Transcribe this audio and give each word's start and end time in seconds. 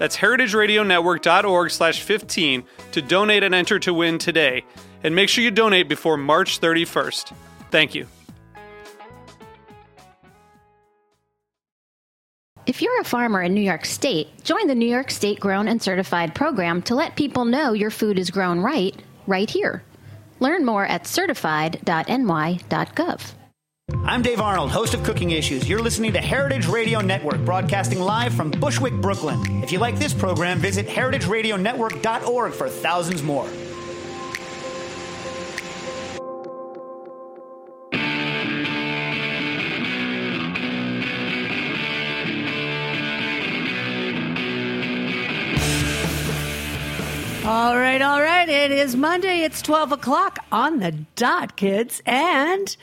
That's 0.00 0.16
heritageradionetwork.org 0.16 1.70
slash 1.70 2.00
15 2.00 2.64
to 2.92 3.02
donate 3.02 3.42
and 3.42 3.54
enter 3.54 3.78
to 3.80 3.92
win 3.92 4.16
today. 4.16 4.64
And 5.04 5.14
make 5.14 5.28
sure 5.28 5.44
you 5.44 5.50
donate 5.50 5.90
before 5.90 6.16
March 6.16 6.58
31st. 6.58 7.34
Thank 7.70 7.94
you. 7.94 8.06
If 12.64 12.80
you're 12.80 12.98
a 13.02 13.04
farmer 13.04 13.42
in 13.42 13.52
New 13.52 13.60
York 13.60 13.84
State, 13.84 14.42
join 14.42 14.68
the 14.68 14.74
New 14.74 14.88
York 14.88 15.10
State 15.10 15.38
Grown 15.38 15.68
and 15.68 15.82
Certified 15.82 16.34
program 16.34 16.80
to 16.82 16.94
let 16.94 17.14
people 17.14 17.44
know 17.44 17.74
your 17.74 17.90
food 17.90 18.18
is 18.18 18.30
grown 18.30 18.60
right, 18.60 18.96
right 19.26 19.50
here. 19.50 19.82
Learn 20.38 20.64
more 20.64 20.86
at 20.86 21.06
certified.ny.gov. 21.06 23.32
I'm 24.04 24.22
Dave 24.22 24.40
Arnold, 24.40 24.70
host 24.70 24.94
of 24.94 25.02
Cooking 25.02 25.30
Issues. 25.30 25.68
You're 25.68 25.82
listening 25.82 26.12
to 26.14 26.20
Heritage 26.20 26.66
Radio 26.66 27.00
Network, 27.00 27.44
broadcasting 27.44 28.00
live 28.00 28.34
from 28.34 28.50
Bushwick, 28.50 28.94
Brooklyn. 28.94 29.62
If 29.62 29.72
you 29.72 29.78
like 29.78 29.98
this 29.98 30.12
program, 30.12 30.58
visit 30.58 30.86
heritageradionetwork.org 30.86 32.52
for 32.52 32.68
thousands 32.68 33.22
more. 33.22 33.48
All 47.44 47.76
right, 47.76 48.00
all 48.00 48.20
right. 48.20 48.48
It 48.48 48.70
is 48.70 48.94
Monday. 48.94 49.40
It's 49.40 49.60
12 49.60 49.92
o'clock 49.92 50.38
on 50.52 50.78
the 50.78 50.92
dot, 51.16 51.56
kids. 51.56 52.00
And 52.06 52.76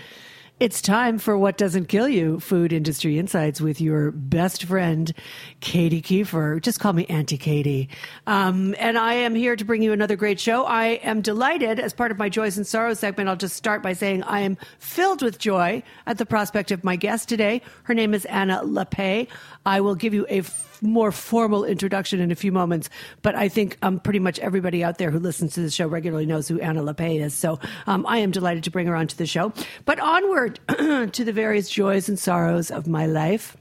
it's 0.60 0.82
time 0.82 1.20
for 1.20 1.38
What 1.38 1.56
Doesn't 1.56 1.86
Kill 1.86 2.10
You 2.10 2.40
Food 2.40 2.74
Industry 2.74 3.20
Insights 3.20 3.62
with 3.62 3.80
your 3.80 4.10
best 4.10 4.64
friend, 4.64 5.14
Katy 5.60 6.02
Keiffer. 6.02 6.60
Just 6.60 6.80
call 6.80 6.94
me 6.94 7.06
Auntie 7.06 7.38
Katie. 7.38 7.90
Um, 8.26 8.74
and 8.80 8.98
I 8.98 9.14
am 9.14 9.36
here 9.36 9.56
to 9.56 9.64
bring 9.64 9.84
you 9.84 9.94
another 9.94 10.16
great 10.16 10.40
show. 10.40 10.66
I 10.66 11.00
am 11.04 11.22
delighted 11.22 11.80
as 11.80 11.94
part 11.94 12.10
of 12.10 12.18
my 12.18 12.28
Joys 12.28 12.58
and 12.58 12.66
Sorrows 12.66 12.98
segment. 12.98 13.30
I'll 13.30 13.36
just 13.36 13.56
start 13.56 13.84
by 13.84 13.94
saying 13.94 14.24
I 14.24 14.40
am 14.40 14.58
filled 14.80 15.22
with 15.22 15.38
joy 15.38 15.84
at 16.08 16.18
the 16.18 16.26
prospect 16.26 16.72
of 16.72 16.84
my 16.84 16.96
guest 16.96 17.30
today. 17.30 17.62
Her 17.84 17.94
name 17.94 18.16
is 18.16 18.26
Anna 18.26 18.62
Lappé. 18.64 19.28
I 19.68 19.82
will 19.82 19.96
give 19.96 20.14
you 20.14 20.26
a 20.30 20.40
f- 20.40 20.82
more 20.82 21.12
formal 21.12 21.66
introduction 21.66 22.22
in 22.22 22.32
a 22.32 22.36
few 22.36 22.54
moments, 22.54 22.90
but 23.22 23.36
I 23.36 23.50
think 23.50 23.78
um, 23.82 24.00
pretty 24.00 24.20
much 24.20 24.40
everybody 24.40 24.82
out 24.82 24.98
there 24.98 25.12
who 25.12 25.20
listens 25.20 25.56
to 25.56 25.60
the 25.60 25.70
show 25.70 25.88
regularly 25.88 26.26
knows 26.26 26.48
who 26.48 26.58
Anna 26.62 26.82
Lappé 26.82 27.20
is. 27.22 27.34
So 27.34 27.60
um, 27.86 28.06
I 28.08 28.20
am 28.20 28.32
delighted 28.32 28.64
to 28.64 28.72
bring 28.72 28.88
her 28.88 28.96
onto 28.96 29.18
the 29.18 29.26
show. 29.26 29.52
But 29.84 30.00
onward 30.00 30.62
to 30.70 31.12
the 31.12 31.34
various 31.34 31.70
joys 31.70 32.08
and 32.08 32.18
sorrows 32.18 32.72
of 32.72 32.88
my 32.88 33.08
life 33.08 33.58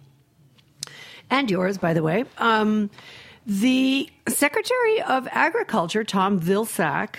and 1.28 1.50
yours, 1.50 1.76
by 1.76 1.92
the 1.92 2.04
way. 2.04 2.24
Um, 2.38 2.88
the 3.44 4.08
Secretary 4.28 5.02
of 5.02 5.26
Agriculture, 5.32 6.04
Tom 6.04 6.38
Vilsack, 6.38 7.16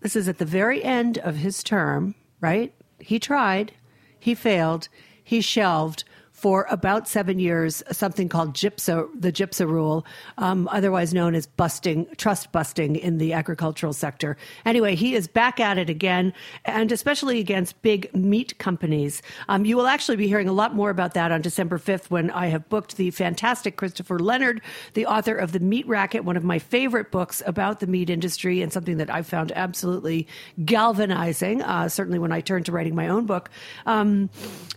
this 0.00 0.16
is 0.16 0.28
at 0.28 0.38
the 0.38 0.44
very 0.44 0.82
end 0.82 1.18
of 1.18 1.36
his 1.36 1.62
term, 1.62 2.16
right? 2.40 2.74
He 2.98 3.20
tried, 3.20 3.74
he 4.18 4.34
failed, 4.34 4.88
he 5.22 5.40
shelved 5.40 6.02
for 6.44 6.66
about 6.68 7.08
seven 7.08 7.38
years 7.38 7.82
something 7.90 8.28
called 8.28 8.54
the 8.54 9.32
GIPSA 9.32 9.66
rule, 9.66 10.04
um, 10.36 10.68
otherwise 10.70 11.14
known 11.14 11.34
as 11.34 11.46
busting, 11.46 12.06
trust 12.18 12.52
busting 12.52 12.96
in 12.96 13.16
the 13.16 13.32
agricultural 13.32 13.94
sector. 13.94 14.36
Anyway, 14.66 14.94
he 14.94 15.14
is 15.14 15.26
back 15.26 15.58
at 15.58 15.78
it 15.78 15.88
again, 15.88 16.34
and 16.66 16.92
especially 16.92 17.40
against 17.40 17.80
big 17.80 18.14
meat 18.14 18.58
companies. 18.58 19.22
Um, 19.48 19.64
you 19.64 19.74
will 19.74 19.86
actually 19.86 20.18
be 20.18 20.28
hearing 20.28 20.46
a 20.46 20.52
lot 20.52 20.74
more 20.74 20.90
about 20.90 21.14
that 21.14 21.32
on 21.32 21.40
December 21.40 21.78
5th 21.78 22.10
when 22.10 22.30
I 22.30 22.48
have 22.48 22.68
booked 22.68 22.98
the 22.98 23.10
fantastic 23.10 23.76
Christopher 23.76 24.18
Leonard, 24.18 24.60
the 24.92 25.06
author 25.06 25.34
of 25.34 25.52
The 25.52 25.60
Meat 25.60 25.88
Racket, 25.88 26.26
one 26.26 26.36
of 26.36 26.44
my 26.44 26.58
favorite 26.58 27.10
books 27.10 27.42
about 27.46 27.80
the 27.80 27.86
meat 27.86 28.10
industry 28.10 28.60
and 28.60 28.70
something 28.70 28.98
that 28.98 29.08
I 29.08 29.22
found 29.22 29.50
absolutely 29.52 30.28
galvanizing, 30.62 31.62
uh, 31.62 31.88
certainly 31.88 32.18
when 32.18 32.32
I 32.32 32.42
turned 32.42 32.66
to 32.66 32.72
writing 32.72 32.94
my 32.94 33.08
own 33.08 33.24
book. 33.24 33.48
Um, 33.86 34.28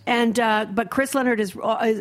and 0.05 0.39
uh, 0.39 0.67
but 0.71 0.91
Chris 0.91 1.13
Leonard 1.13 1.41
is 1.41 1.56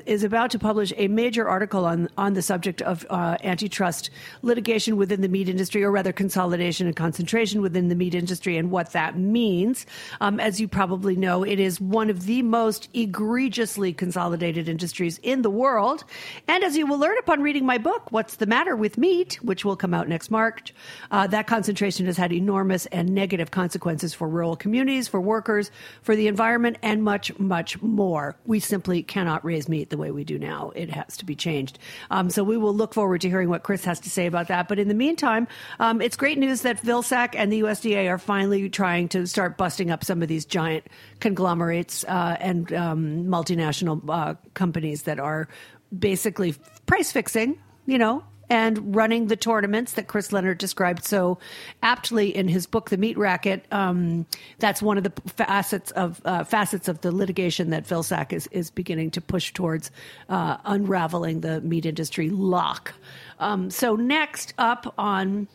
is 0.07 0.25
about 0.25 0.51
to 0.51 0.59
publish 0.59 0.93
a 0.97 1.09
major 1.09 1.49
article 1.49 1.85
on 1.85 2.09
on 2.17 2.35
the 2.35 2.43
subject 2.43 2.83
of 2.83 3.07
uh, 3.11 3.37
antitrust 3.43 4.11
litigation 4.43 4.97
within 4.97 5.21
the 5.21 5.29
meat 5.29 5.49
industry, 5.49 5.83
or 5.83 5.91
rather 5.91 6.13
consolidation 6.13 6.87
and 6.87 6.97
concentration 6.97 7.63
within 7.63 7.89
the 7.89 7.95
meat 7.95 8.15
industry, 8.15 8.57
and 8.57 8.71
what 8.71 8.93
that 8.93 9.19
means. 9.19 9.87
Um, 10.21 10.41
as 10.41 10.61
you 10.61 10.69
probably 10.69 11.17
know, 11.17 11.43
it 11.43 11.61
is 11.61 11.81
one 11.81 12.11
of 12.11 12.27
the 12.27 12.43
most 12.43 12.89
egregiously 12.95 13.93
consolidated 13.93 14.69
industries 14.69 15.19
in 15.23 15.43
the 15.43 15.51
world. 15.51 16.05
And 16.49 16.65
as 16.65 16.77
you 16.77 16.87
will 16.87 16.99
learn 16.99 17.17
upon 17.19 17.43
reading 17.43 17.65
my 17.65 17.79
book, 17.79 18.13
"What's 18.13 18.37
the 18.37 18.47
Matter 18.47 18.77
with 18.77 18.99
Meat," 18.99 19.39
which 19.43 19.65
will 19.65 19.77
come 19.77 19.95
out 19.95 20.09
next 20.09 20.31
March, 20.31 20.75
uh, 21.11 21.27
that 21.29 21.47
concentration 21.47 22.07
has 22.07 22.17
had 22.17 22.33
enormous 22.33 22.87
and 22.87 23.15
negative 23.15 23.51
consequences 23.51 24.15
for 24.15 24.29
rural 24.29 24.57
communities, 24.57 25.09
for 25.09 25.21
workers, 25.21 25.71
for 26.03 26.17
the 26.17 26.27
environment, 26.27 26.77
and 26.83 27.03
much, 27.03 27.37
much 27.39 27.81
more. 27.83 28.37
We 28.45 28.61
simply 28.61 29.03
cannot 29.03 29.45
raise 29.47 29.69
meat 29.69 29.91
the 29.91 29.97
way 29.97 30.11
we 30.11 30.25
do 30.25 30.39
now. 30.39 30.73
It 30.75 30.91
has 30.91 31.17
to 31.19 31.25
be 31.25 31.35
changed. 31.35 31.79
Um, 32.11 32.29
so 32.29 32.45
we 32.45 32.57
will 32.57 32.75
look 32.75 32.93
forward 32.93 33.23
to 33.23 33.29
hearing 33.29 33.49
what 33.49 33.63
Chris 33.63 33.85
has 33.85 34.01
to 34.01 34.11
say 34.11 34.27
about 34.27 34.49
that. 34.49 34.69
But 34.69 34.79
in 34.79 34.89
the 34.89 34.95
meantime, 34.95 35.49
um, 35.81 36.03
it's 36.03 36.17
great 36.17 36.39
news 36.39 36.63
that 36.63 36.83
Vilsack 36.83 37.35
and 37.35 37.53
the 37.53 37.61
USDA 37.63 38.11
are 38.11 38.19
finally 38.19 38.69
trying 38.69 39.09
to 39.11 39.27
start 39.27 39.57
busting 39.57 39.91
up 39.91 40.05
some 40.05 40.21
of 40.23 40.29
these 40.29 40.45
giant 40.45 40.87
conglomerates 41.21 42.05
uh, 42.05 42.37
and 42.41 42.73
um, 42.73 43.25
multinational 43.25 44.03
uh, 44.09 44.35
companies 44.55 45.05
that 45.05 45.19
are 45.19 45.49
basically 45.97 46.55
price 46.87 47.13
fixing. 47.13 47.59
You 47.87 47.99
know, 47.99 48.25
and 48.49 48.95
running 48.95 49.27
the 49.27 49.37
tournaments 49.37 49.93
that 49.95 50.07
Chris 50.07 50.33
Leonard 50.33 50.59
described 50.59 51.05
so 51.05 51.39
aptly 51.83 52.35
in 52.35 52.49
his 52.49 52.67
book, 52.67 52.91
The 52.91 52.97
Meat 52.97 53.19
Racket. 53.19 53.65
Um, 53.73 54.27
that's 54.59 54.81
one 54.81 54.99
of 54.99 55.05
the 55.05 55.13
facets 55.31 55.91
of 55.93 56.21
uh, 56.25 56.45
facets 56.45 56.89
of 56.89 57.01
the 57.01 57.13
litigation 57.13 57.71
that 57.71 57.87
Vilsack 57.87 58.33
is 58.33 58.47
is 58.49 58.71
beginning 58.71 59.11
to 59.13 59.21
push 59.21 59.53
towards 59.53 59.91
uh, 60.29 60.59
unraveling 60.65 61.41
the 61.41 61.61
meat 61.61 61.87
industry 61.87 62.31
lock. 62.31 62.93
Um, 63.39 63.71
so 63.71 63.97
next 63.97 64.55
up 64.59 64.95
on 64.99 65.49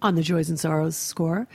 on 0.00 0.14
the 0.14 0.22
joys 0.22 0.48
and 0.48 0.58
sorrows 0.58 0.96
score. 0.96 1.46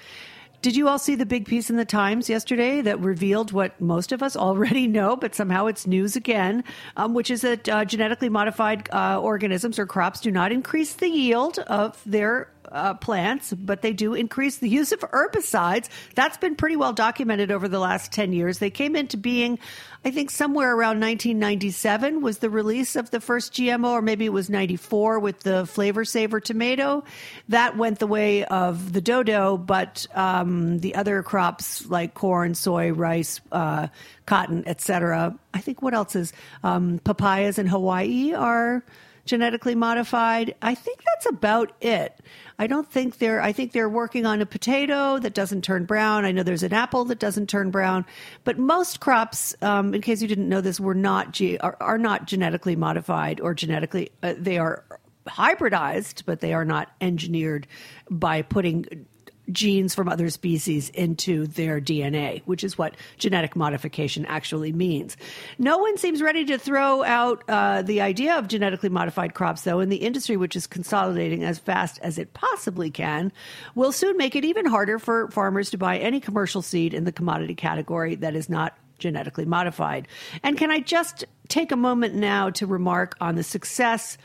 Did 0.63 0.75
you 0.75 0.87
all 0.87 0.97
see 0.97 1.13
the 1.13 1.25
big 1.25 1.45
piece 1.45 1.69
in 1.69 1.75
the 1.75 1.85
Times 1.85 2.29
yesterday 2.29 2.81
that 2.81 2.99
revealed 2.99 3.51
what 3.51 3.79
most 3.79 4.11
of 4.11 4.23
us 4.23 4.35
already 4.35 4.87
know, 4.87 5.15
but 5.15 5.35
somehow 5.35 5.67
it's 5.67 5.85
news 5.85 6.15
again, 6.15 6.63
um, 6.97 7.13
which 7.13 7.29
is 7.29 7.41
that 7.41 7.69
uh, 7.69 7.85
genetically 7.85 8.27
modified 8.27 8.89
uh, 8.91 9.21
organisms 9.21 9.77
or 9.77 9.85
crops 9.85 10.19
do 10.19 10.31
not 10.31 10.51
increase 10.51 10.93
the 10.93 11.09
yield 11.09 11.59
of 11.59 12.01
their 12.05 12.49
uh, 12.71 12.93
plants, 12.95 13.53
but 13.53 13.81
they 13.81 13.93
do 13.93 14.13
increase 14.13 14.57
the 14.57 14.69
use 14.69 14.91
of 14.91 14.99
herbicides. 14.99 15.89
That's 16.15 16.37
been 16.37 16.55
pretty 16.55 16.75
well 16.75 16.93
documented 16.93 17.51
over 17.51 17.67
the 17.67 17.79
last 17.79 18.11
10 18.11 18.33
years. 18.33 18.59
They 18.59 18.69
came 18.69 18.95
into 18.95 19.17
being, 19.17 19.59
I 20.05 20.11
think, 20.11 20.31
somewhere 20.31 20.71
around 20.71 20.99
1997 20.99 22.21
was 22.21 22.39
the 22.39 22.49
release 22.49 22.95
of 22.95 23.11
the 23.11 23.19
first 23.19 23.53
GMO, 23.53 23.89
or 23.89 24.01
maybe 24.01 24.25
it 24.25 24.33
was 24.33 24.49
94 24.49 25.19
with 25.19 25.41
the 25.41 25.63
Flavr 25.63 26.05
Savr 26.05 26.43
tomato. 26.43 27.03
That 27.49 27.77
went 27.77 27.99
the 27.99 28.07
way 28.07 28.45
of 28.45 28.93
the 28.93 29.01
dodo, 29.01 29.57
but 29.57 30.05
um, 30.15 30.79
the 30.79 30.95
other 30.95 31.23
crops 31.23 31.85
like 31.87 32.13
corn, 32.13 32.55
soy, 32.55 32.91
rice, 32.91 33.41
uh, 33.51 33.87
cotton, 34.25 34.63
etc. 34.67 35.37
I 35.53 35.59
think 35.59 35.81
what 35.81 35.93
else 35.93 36.15
is 36.15 36.33
um, 36.63 36.99
papayas 37.03 37.57
in 37.57 37.67
Hawaii 37.67 38.33
are 38.33 38.83
genetically 39.27 39.75
modified. 39.75 40.55
I 40.61 40.73
think 40.73 41.03
that's 41.05 41.27
about 41.27 41.73
it. 41.81 42.19
I 42.57 42.65
don't 42.67 42.89
think 42.89 43.19
they're, 43.19 43.41
I 43.41 43.51
think 43.51 43.71
they're 43.71 43.89
working 43.89 44.25
on 44.25 44.41
a 44.41 44.45
potato 44.45 45.19
that 45.19 45.33
doesn't 45.33 45.63
turn 45.63 45.85
brown. 45.85 46.25
I 46.25 46.31
know 46.31 46.43
there's 46.43 46.63
an 46.63 46.73
apple 46.73 47.05
that 47.05 47.19
doesn't 47.19 47.47
turn 47.47 47.69
brown, 47.69 48.05
but 48.43 48.57
most 48.57 48.99
crops, 48.99 49.55
um, 49.61 49.93
in 49.93 50.01
case 50.01 50.21
you 50.21 50.27
didn't 50.27 50.49
know 50.49 50.61
this, 50.61 50.79
were 50.79 50.95
not, 50.95 51.33
ge- 51.33 51.57
are, 51.59 51.77
are 51.79 51.99
not 51.99 52.25
genetically 52.25 52.75
modified 52.75 53.39
or 53.39 53.53
genetically, 53.53 54.11
uh, 54.23 54.33
they 54.37 54.57
are 54.57 54.83
hybridized, 55.27 56.23
but 56.25 56.39
they 56.39 56.53
are 56.53 56.65
not 56.65 56.89
engineered 57.01 57.67
by 58.09 58.41
putting 58.41 59.05
genes 59.51 59.95
from 59.95 60.09
other 60.09 60.29
species 60.29 60.89
into 60.89 61.47
their 61.47 61.79
DNA, 61.79 62.41
which 62.45 62.63
is 62.63 62.77
what 62.77 62.95
genetic 63.17 63.55
modification 63.55 64.25
actually 64.25 64.71
means. 64.71 65.17
No 65.57 65.77
one 65.77 65.97
seems 65.97 66.21
ready 66.21 66.45
to 66.45 66.57
throw 66.57 67.03
out 67.03 67.43
uh, 67.47 67.81
the 67.81 68.01
idea 68.01 68.35
of 68.37 68.47
genetically 68.47 68.89
modified 68.89 69.33
crops, 69.33 69.61
though, 69.61 69.79
and 69.79 69.91
the 69.91 69.97
industry, 69.97 70.37
which 70.37 70.55
is 70.55 70.67
consolidating 70.67 71.43
as 71.43 71.59
fast 71.59 71.99
as 72.01 72.17
it 72.17 72.33
possibly 72.33 72.89
can, 72.89 73.31
will 73.75 73.91
soon 73.91 74.17
make 74.17 74.35
it 74.35 74.45
even 74.45 74.65
harder 74.65 74.99
for 74.99 75.29
farmers 75.31 75.69
to 75.69 75.77
buy 75.77 75.97
any 75.97 76.19
commercial 76.19 76.61
seed 76.61 76.93
in 76.93 77.05
the 77.05 77.11
commodity 77.11 77.55
category 77.55 78.15
that 78.15 78.35
is 78.35 78.49
not 78.49 78.77
genetically 78.99 79.45
modified. 79.45 80.07
And 80.43 80.57
can 80.57 80.71
I 80.71 80.79
just 80.79 81.25
take 81.47 81.71
a 81.71 81.75
moment 81.75 82.15
now 82.15 82.49
to 82.51 82.65
remark 82.65 83.15
on 83.21 83.35
the 83.35 83.43
success 83.43 84.17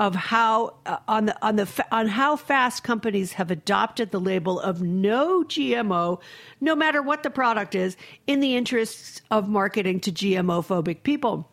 of 0.00 0.14
how 0.14 0.74
uh, 0.86 0.98
on 1.06 1.26
the 1.26 1.44
on 1.44 1.56
the 1.56 1.86
on 1.92 2.08
how 2.08 2.36
fast 2.36 2.82
companies 2.82 3.34
have 3.34 3.50
adopted 3.50 4.10
the 4.10 4.20
label 4.20 4.58
of 4.58 4.82
no 4.82 5.44
GMO, 5.44 6.20
no 6.60 6.74
matter 6.74 7.00
what 7.00 7.22
the 7.22 7.30
product 7.30 7.74
is, 7.74 7.96
in 8.26 8.40
the 8.40 8.56
interests 8.56 9.22
of 9.30 9.48
marketing 9.48 10.00
to 10.00 10.12
GMO 10.12 10.66
phobic 10.66 11.02
people. 11.02 11.50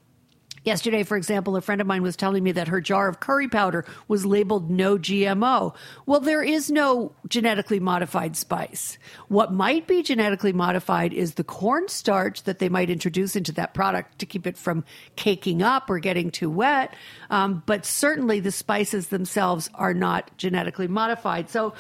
Yesterday, 0.63 1.01
for 1.03 1.17
example, 1.17 1.55
a 1.55 1.61
friend 1.61 1.81
of 1.81 1.87
mine 1.87 2.03
was 2.03 2.15
telling 2.15 2.43
me 2.43 2.51
that 2.51 2.67
her 2.67 2.79
jar 2.79 3.07
of 3.07 3.19
curry 3.19 3.47
powder 3.47 3.83
was 4.07 4.25
labeled 4.25 4.69
no 4.69 4.97
GMO. 4.97 5.73
Well, 6.05 6.19
there 6.19 6.43
is 6.43 6.69
no 6.69 7.13
genetically 7.27 7.79
modified 7.79 8.37
spice. 8.37 8.99
What 9.27 9.51
might 9.51 9.87
be 9.87 10.03
genetically 10.03 10.53
modified 10.53 11.13
is 11.13 11.33
the 11.33 11.43
cornstarch 11.43 12.43
that 12.43 12.59
they 12.59 12.69
might 12.69 12.91
introduce 12.91 13.35
into 13.35 13.51
that 13.53 13.73
product 13.73 14.19
to 14.19 14.27
keep 14.27 14.45
it 14.45 14.55
from 14.55 14.83
caking 15.15 15.63
up 15.63 15.89
or 15.89 15.97
getting 15.97 16.29
too 16.29 16.49
wet. 16.49 16.93
Um, 17.31 17.63
but 17.65 17.83
certainly 17.83 18.39
the 18.39 18.51
spices 18.51 19.07
themselves 19.07 19.69
are 19.73 19.95
not 19.95 20.29
genetically 20.37 20.87
modified. 20.87 21.49
So, 21.49 21.73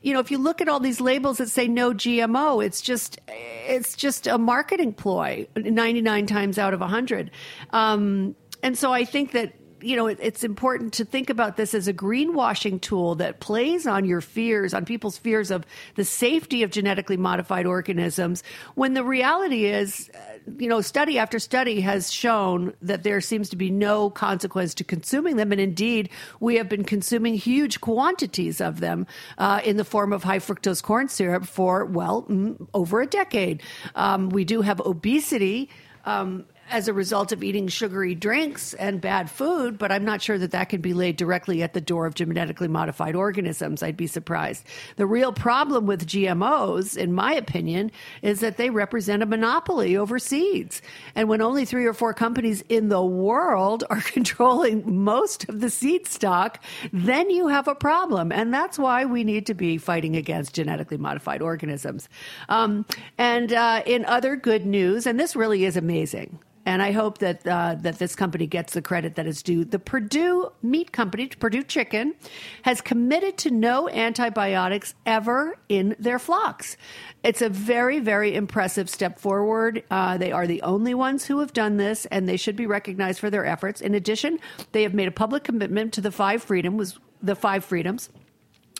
you 0.00 0.14
know, 0.14 0.20
if 0.20 0.30
you 0.30 0.38
look 0.38 0.60
at 0.60 0.68
all 0.68 0.78
these 0.78 1.00
labels 1.00 1.38
that 1.38 1.48
say 1.48 1.66
no 1.66 1.92
GMO, 1.92 2.64
it's 2.64 2.80
just, 2.80 3.18
it's 3.26 3.96
just 3.96 4.28
a 4.28 4.38
marketing 4.38 4.92
ploy 4.92 5.48
99 5.56 6.26
times 6.26 6.56
out 6.58 6.72
of 6.72 6.80
100. 6.80 7.32
Um, 7.70 8.27
and 8.62 8.76
so 8.76 8.92
I 8.92 9.04
think 9.04 9.32
that 9.32 9.54
you 9.80 9.96
know 9.96 10.06
it, 10.06 10.18
it's 10.20 10.44
important 10.44 10.92
to 10.94 11.04
think 11.04 11.30
about 11.30 11.56
this 11.56 11.74
as 11.74 11.88
a 11.88 11.94
greenwashing 11.94 12.80
tool 12.80 13.14
that 13.16 13.40
plays 13.40 13.86
on 13.86 14.04
your 14.04 14.20
fears 14.20 14.74
on 14.74 14.84
people's 14.84 15.18
fears 15.18 15.50
of 15.50 15.64
the 15.94 16.04
safety 16.04 16.62
of 16.62 16.70
genetically 16.70 17.16
modified 17.16 17.66
organisms 17.66 18.42
when 18.74 18.94
the 18.94 19.04
reality 19.04 19.66
is 19.66 20.10
uh, 20.14 20.18
you 20.58 20.68
know 20.68 20.80
study 20.80 21.18
after 21.18 21.38
study 21.38 21.80
has 21.80 22.12
shown 22.12 22.72
that 22.82 23.02
there 23.02 23.20
seems 23.20 23.48
to 23.50 23.56
be 23.56 23.70
no 23.70 24.10
consequence 24.10 24.74
to 24.74 24.84
consuming 24.84 25.36
them. 25.36 25.52
And 25.52 25.60
indeed 25.60 26.10
we 26.40 26.56
have 26.56 26.68
been 26.68 26.84
consuming 26.84 27.34
huge 27.34 27.80
quantities 27.80 28.60
of 28.60 28.80
them 28.80 29.06
uh, 29.38 29.60
in 29.64 29.76
the 29.76 29.84
form 29.84 30.12
of 30.12 30.24
high 30.24 30.38
fructose 30.38 30.82
corn 30.82 31.08
syrup 31.08 31.46
for 31.46 31.84
well 31.84 32.22
mm, 32.24 32.66
over 32.74 33.00
a 33.00 33.06
decade. 33.06 33.62
Um, 33.94 34.30
we 34.30 34.44
do 34.44 34.62
have 34.62 34.80
obesity 34.80 35.70
um, 36.04 36.46
as 36.70 36.88
a 36.88 36.92
result 36.92 37.32
of 37.32 37.42
eating 37.42 37.68
sugary 37.68 38.14
drinks 38.14 38.74
and 38.74 39.00
bad 39.00 39.30
food, 39.30 39.78
but 39.78 39.90
I'm 39.90 40.04
not 40.04 40.22
sure 40.22 40.38
that 40.38 40.50
that 40.50 40.68
can 40.68 40.80
be 40.80 40.94
laid 40.94 41.16
directly 41.16 41.62
at 41.62 41.72
the 41.72 41.80
door 41.80 42.06
of 42.06 42.14
genetically 42.14 42.68
modified 42.68 43.14
organisms. 43.14 43.82
I'd 43.82 43.96
be 43.96 44.06
surprised. 44.06 44.64
The 44.96 45.06
real 45.06 45.32
problem 45.32 45.86
with 45.86 46.06
GMOs, 46.06 46.96
in 46.96 47.12
my 47.12 47.32
opinion, 47.34 47.90
is 48.22 48.40
that 48.40 48.56
they 48.56 48.70
represent 48.70 49.22
a 49.22 49.26
monopoly 49.26 49.96
over 49.96 50.18
seeds. 50.18 50.82
And 51.14 51.28
when 51.28 51.40
only 51.40 51.64
three 51.64 51.86
or 51.86 51.94
four 51.94 52.14
companies 52.14 52.62
in 52.68 52.88
the 52.88 53.04
world 53.04 53.84
are 53.90 54.00
controlling 54.00 55.02
most 55.04 55.48
of 55.48 55.60
the 55.60 55.70
seed 55.70 56.06
stock, 56.06 56.62
then 56.92 57.30
you 57.30 57.48
have 57.48 57.68
a 57.68 57.74
problem. 57.74 58.32
And 58.32 58.52
that's 58.52 58.78
why 58.78 59.04
we 59.04 59.24
need 59.24 59.46
to 59.46 59.54
be 59.54 59.78
fighting 59.78 60.16
against 60.16 60.54
genetically 60.54 60.98
modified 60.98 61.42
organisms. 61.42 62.08
Um, 62.48 62.84
and 63.16 63.52
uh, 63.52 63.82
in 63.86 64.04
other 64.04 64.36
good 64.36 64.66
news, 64.66 65.06
and 65.06 65.18
this 65.18 65.34
really 65.34 65.64
is 65.64 65.76
amazing 65.76 66.38
and 66.68 66.82
I 66.82 66.92
hope 66.92 67.16
that 67.18 67.46
uh, 67.46 67.76
that 67.80 67.98
this 67.98 68.14
company 68.14 68.46
gets 68.46 68.74
the 68.74 68.82
credit 68.82 69.14
that 69.14 69.26
is 69.26 69.42
due. 69.42 69.64
The 69.64 69.78
Perdue 69.78 70.52
Meat 70.62 70.92
Company, 70.92 71.28
Perdue 71.28 71.62
Chicken, 71.62 72.14
has 72.60 72.82
committed 72.82 73.38
to 73.38 73.50
no 73.50 73.88
antibiotics 73.88 74.94
ever 75.06 75.56
in 75.70 75.96
their 75.98 76.18
flocks. 76.18 76.76
It's 77.22 77.40
a 77.40 77.48
very, 77.48 78.00
very 78.00 78.34
impressive 78.34 78.90
step 78.90 79.18
forward. 79.18 79.82
Uh, 79.90 80.18
they 80.18 80.30
are 80.30 80.46
the 80.46 80.60
only 80.60 80.92
ones 80.92 81.24
who 81.24 81.38
have 81.40 81.54
done 81.54 81.78
this, 81.78 82.04
and 82.06 82.28
they 82.28 82.36
should 82.36 82.54
be 82.54 82.66
recognized 82.66 83.18
for 83.18 83.30
their 83.30 83.46
efforts. 83.46 83.80
In 83.80 83.94
addition, 83.94 84.38
they 84.72 84.82
have 84.82 84.92
made 84.92 85.08
a 85.08 85.12
public 85.12 85.44
commitment 85.44 85.94
to 85.94 86.02
the 86.02 86.12
five 86.12 86.42
freedoms, 86.42 86.98
the 87.22 87.34
five 87.34 87.64
freedoms, 87.64 88.10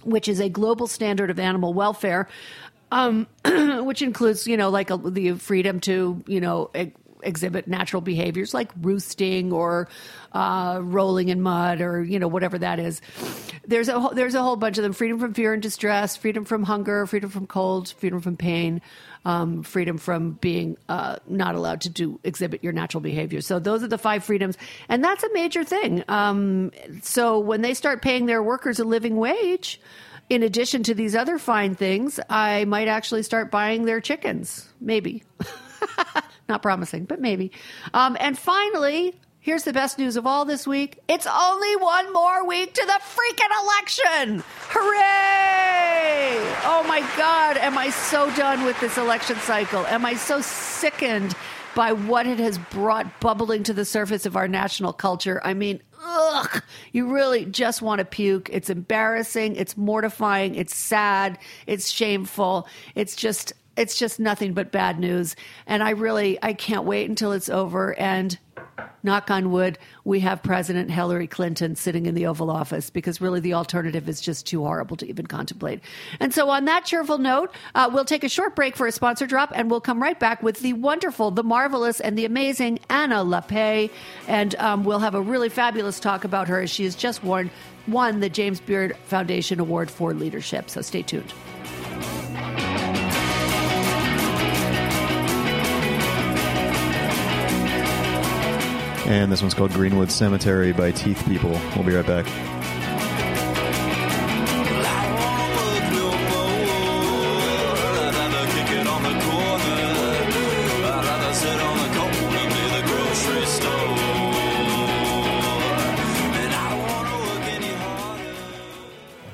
which 0.05 0.29
is 0.29 0.41
a 0.41 0.50
global 0.50 0.88
standard 0.88 1.31
of 1.31 1.38
animal 1.38 1.73
welfare. 1.73 2.29
Um, 2.91 3.26
which 3.84 4.00
includes, 4.00 4.46
you 4.46 4.56
know, 4.56 4.70
like 4.70 4.88
a, 4.88 4.96
the 4.96 5.32
freedom 5.32 5.79
to, 5.81 6.25
you 6.26 6.41
know, 6.41 6.70
exhibit 7.29 7.69
natural 7.69 8.01
behaviors 8.03 8.53
like 8.53 8.71
roosting 8.81 9.53
or 9.53 9.89
uh, 10.33 10.81
rolling 10.83 11.29
in 11.29 11.41
mud 11.41 11.81
or 11.81 12.03
you 12.03 12.19
know 12.19 12.29
whatever 12.29 12.59
that 12.59 12.81
is. 12.81 13.01
There's 13.67 13.89
a 13.89 14.11
there's 14.13 14.35
a 14.35 14.43
whole 14.43 14.57
bunch 14.57 14.79
of 14.79 14.83
them: 14.83 14.93
freedom 14.93 15.21
from 15.21 15.35
fear 15.35 15.53
and 15.53 15.63
distress, 15.63 16.17
freedom 16.17 16.45
from 16.45 16.65
hunger, 16.65 17.07
freedom 17.07 17.31
from 17.31 17.47
cold, 17.47 17.91
freedom 17.99 18.21
from 18.21 18.37
pain. 18.37 18.81
Um, 19.25 19.63
freedom 19.63 19.99
from 19.99 20.33
being 20.33 20.79
uh, 20.89 21.17
not 21.27 21.55
allowed 21.55 21.83
to 21.83 21.91
do 21.91 22.19
exhibit 22.25 22.65
your 22.65 22.73
natural 22.73 23.01
behavior. 23.01 23.41
So 23.43 23.59
those 23.59 23.83
are 23.83 23.89
the 23.89 23.99
five 23.99 24.25
freedoms, 24.25 24.57
and 24.89 25.05
that's 25.05 25.23
a 25.23 25.33
major 25.35 25.65
thing. 25.65 26.05
Um, 26.09 26.71
so 27.03 27.39
when 27.39 27.61
they 27.61 27.75
start 27.75 28.01
paying 28.01 28.27
their 28.27 28.43
workers 28.43 28.79
a 28.79 28.85
living 28.85 29.17
wage, 29.17 29.81
in 30.31 30.43
addition 30.43 30.83
to 30.85 30.95
these 30.95 31.15
other 31.17 31.39
fine 31.39 31.75
things, 31.75 32.21
I 32.31 32.65
might 32.67 32.89
actually 32.89 33.23
start 33.23 33.51
buying 33.51 33.85
their 33.85 34.01
chickens. 34.01 34.69
Maybe. 34.81 35.25
Not 36.49 36.62
promising, 36.62 37.05
but 37.05 37.21
maybe. 37.21 37.53
Um, 37.93 38.17
and 38.19 38.39
finally, 38.39 39.15
here's 39.39 39.65
the 39.65 39.73
best 39.73 39.99
news 39.99 40.17
of 40.17 40.27
all 40.27 40.45
this 40.47 40.67
week. 40.67 40.99
It's 41.09 41.27
only 41.27 41.77
one 41.77 42.12
more 42.12 42.47
week 42.47 42.73
to 42.73 42.87
the 42.87 43.00
freaking 43.03 43.53
election. 43.62 44.45
Hooray! 44.69 46.56
Oh 46.65 46.85
my 46.89 47.00
God, 47.17 47.59
am 47.59 47.77
I 47.77 47.91
so 47.91 48.35
done 48.35 48.65
with 48.65 48.81
this 48.81 48.97
election 48.97 49.37
cycle? 49.41 49.87
Am 49.87 50.06
I 50.06 50.15
so 50.15 50.41
sickened 50.41 51.34
by 51.75 51.93
what 51.93 52.27
it 52.27 52.39
has 52.39 52.58
brought 52.58 53.20
bubbling 53.20 53.63
to 53.65 53.75
the 53.75 53.84
surface 53.84 54.25
of 54.25 54.37
our 54.37 54.49
national 54.49 54.94
culture? 54.94 55.43
I 55.44 55.53
mean, 55.53 55.82
ugh, 56.03 56.63
you 56.93 57.13
really 57.13 57.44
just 57.44 57.82
want 57.82 57.99
to 57.99 58.06
puke. 58.06 58.49
It's 58.51 58.70
embarrassing. 58.70 59.56
It's 59.56 59.77
mortifying. 59.77 60.55
It's 60.55 60.75
sad. 60.75 61.39
It's 61.67 61.91
shameful. 61.91 62.67
It's 62.94 63.15
just 63.17 63.53
it's 63.79 63.97
just 63.97 64.19
nothing 64.19 64.53
but 64.53 64.73
bad 64.73 64.99
news. 64.99 65.37
And 65.67 65.82
I 65.82 65.91
really, 65.91 66.39
I 66.43 66.53
can't 66.53 66.85
wait 66.85 67.08
until 67.08 67.32
it's 67.32 67.49
over. 67.49 67.99
And 67.99 68.37
knock 69.05 69.31
on 69.31 69.53
wood, 69.53 69.79
we 70.05 70.19
have 70.20 70.43
President 70.43 70.91
Hillary 70.91 71.29
Clinton 71.29 71.77
sitting 71.77 72.06
in 72.06 72.17
the 72.17 72.27
Oval 72.27 72.51
Office 72.51 72.91
because 72.91 73.20
really 73.20 73.39
the 73.39 73.55
alternative 73.55 74.08
is 74.08 74.20
just 74.20 74.47
too 74.47 74.63
horrible 74.63 74.97
to 74.97 75.06
even 75.06 75.27
contemplate. 75.27 75.81
And 76.19 76.35
so, 76.35 76.51
on 76.51 76.65
that 76.65 76.85
cheerful 76.85 77.19
note, 77.19 77.55
uh, 77.77 77.89
we'll 77.93 78.05
take 78.05 78.25
a 78.25 78.29
short 78.29 78.56
break 78.56 78.77
for 78.77 78.89
a 78.89 78.93
sponsor 78.93 79.27
drop 79.27 79.53
and 79.55 79.70
we'll 79.70 79.81
come 79.81 80.03
right 80.03 80.19
back 80.19 80.43
with 80.43 80.58
the 80.58 80.73
wonderful, 80.73 81.31
the 81.31 81.44
marvelous, 81.44 82.01
and 82.01 82.19
the 82.19 82.25
amazing 82.25 82.81
Anna 82.91 83.25
Lappé. 83.25 83.91
And 84.27 84.56
um, 84.56 84.82
we'll 84.82 84.99
have 84.99 85.15
a 85.15 85.23
really 85.23 85.49
fabulous 85.49 86.01
talk 86.01 86.25
about 86.25 86.49
her 86.49 86.61
as 86.61 86.70
she 86.70 86.82
has 86.82 86.97
just 86.97 87.23
won, 87.23 87.51
won 87.87 88.19
the 88.19 88.29
James 88.29 88.61
Beard 88.61 88.97
Foundation 89.05 89.61
Award 89.61 89.89
for 89.89 90.13
Leadership. 90.15 90.69
So, 90.69 90.82
stay 90.82 91.03
tuned. 91.03 91.32
And 99.08 99.32
this 99.32 99.41
one's 99.41 99.55
called 99.55 99.72
Greenwood 99.72 100.12
Cemetery 100.12 100.72
by 100.72 100.93
Teeth 100.93 101.27
People. 101.27 101.58
We'll 101.74 101.82
be 101.82 101.94
right 101.94 102.06
back. 102.06 102.27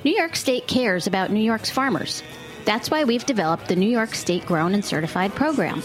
New 0.04 0.14
York 0.16 0.36
State 0.36 0.68
cares 0.68 1.08
about 1.08 1.32
New 1.32 1.40
York's 1.40 1.70
farmers. 1.70 2.22
That's 2.64 2.92
why 2.92 3.02
we've 3.02 3.26
developed 3.26 3.66
the 3.66 3.74
New 3.74 3.90
York 3.90 4.14
State 4.14 4.46
Grown 4.46 4.72
and 4.74 4.84
Certified 4.84 5.34
program. 5.34 5.82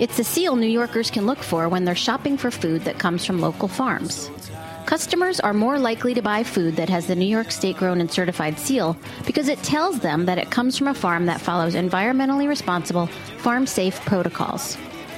It's 0.00 0.18
a 0.18 0.24
seal 0.24 0.56
New 0.56 0.66
Yorkers 0.66 1.08
can 1.08 1.24
look 1.24 1.38
for 1.38 1.68
when 1.68 1.84
they're 1.84 1.94
shopping 1.94 2.36
for 2.36 2.50
food 2.50 2.82
that 2.82 2.98
comes 2.98 3.24
from 3.24 3.40
local 3.40 3.68
farms. 3.68 4.28
Customers 4.86 5.38
are 5.38 5.54
more 5.54 5.78
likely 5.78 6.14
to 6.14 6.20
buy 6.20 6.42
food 6.42 6.74
that 6.76 6.88
has 6.88 7.06
the 7.06 7.14
New 7.14 7.24
York 7.24 7.52
State 7.52 7.76
grown 7.76 8.00
and 8.00 8.10
certified 8.10 8.58
seal 8.58 8.96
because 9.24 9.46
it 9.46 9.62
tells 9.62 10.00
them 10.00 10.26
that 10.26 10.36
it 10.36 10.50
comes 10.50 10.76
from 10.76 10.88
a 10.88 10.94
farm 10.94 11.26
that 11.26 11.40
follows 11.40 11.76
environmentally 11.76 12.48
responsible, 12.48 13.06
farm 13.38 13.68
safe 13.68 14.00
protocols. 14.04 14.76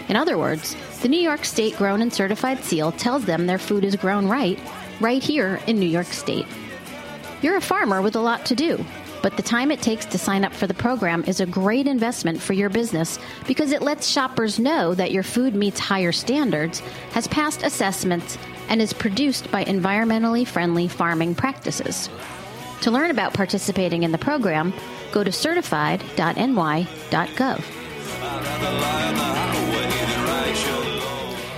In 0.09 0.15
other 0.15 0.37
words, 0.37 0.77
the 1.01 1.09
New 1.09 1.21
York 1.21 1.47
State 1.47 1.77
grown 1.79 2.03
and 2.03 2.13
certified 2.13 2.63
seal 2.63 2.93
tells 2.93 3.25
them 3.25 3.47
their 3.47 3.59
food 3.59 3.83
is 3.83 3.97
grown 3.97 4.29
right, 4.29 4.61
right 5.01 5.23
here 5.23 5.59
in 5.67 5.81
New 5.81 5.89
York 5.89 6.09
State. 6.09 6.47
You're 7.41 7.57
a 7.57 7.63
farmer 7.63 8.03
with 8.03 8.15
a 8.15 8.21
lot 8.21 8.45
to 8.47 8.55
do, 8.55 8.85
but 9.27 9.37
the 9.37 9.43
time 9.43 9.73
it 9.73 9.83
takes 9.83 10.07
to 10.07 10.17
sign 10.17 10.45
up 10.45 10.55
for 10.55 10.69
the 10.69 10.75
program 10.75 11.25
is 11.27 11.41
a 11.41 11.47
great 11.47 11.89
investment 11.89 12.41
for 12.41 12.53
your 12.53 12.69
business 12.69 13.19
because 13.49 13.73
it 13.73 13.83
lets 13.83 14.07
shoppers 14.07 14.61
know 14.61 14.95
that 14.95 15.11
your 15.11 15.25
food 15.25 15.53
meets 15.53 15.81
higher 15.81 16.13
standards, 16.13 16.79
has 17.11 17.27
passed 17.27 17.65
assessments, 17.65 18.39
and 18.69 18.81
is 18.81 18.93
produced 18.93 19.51
by 19.51 19.65
environmentally 19.65 20.47
friendly 20.47 20.87
farming 20.87 21.35
practices. 21.35 22.09
To 22.83 22.93
learn 22.93 23.11
about 23.11 23.35
participating 23.35 24.05
in 24.05 24.13
the 24.13 24.19
program, 24.19 24.73
go 25.11 25.25
to 25.25 25.33
certified.ny.gov. 25.33 27.65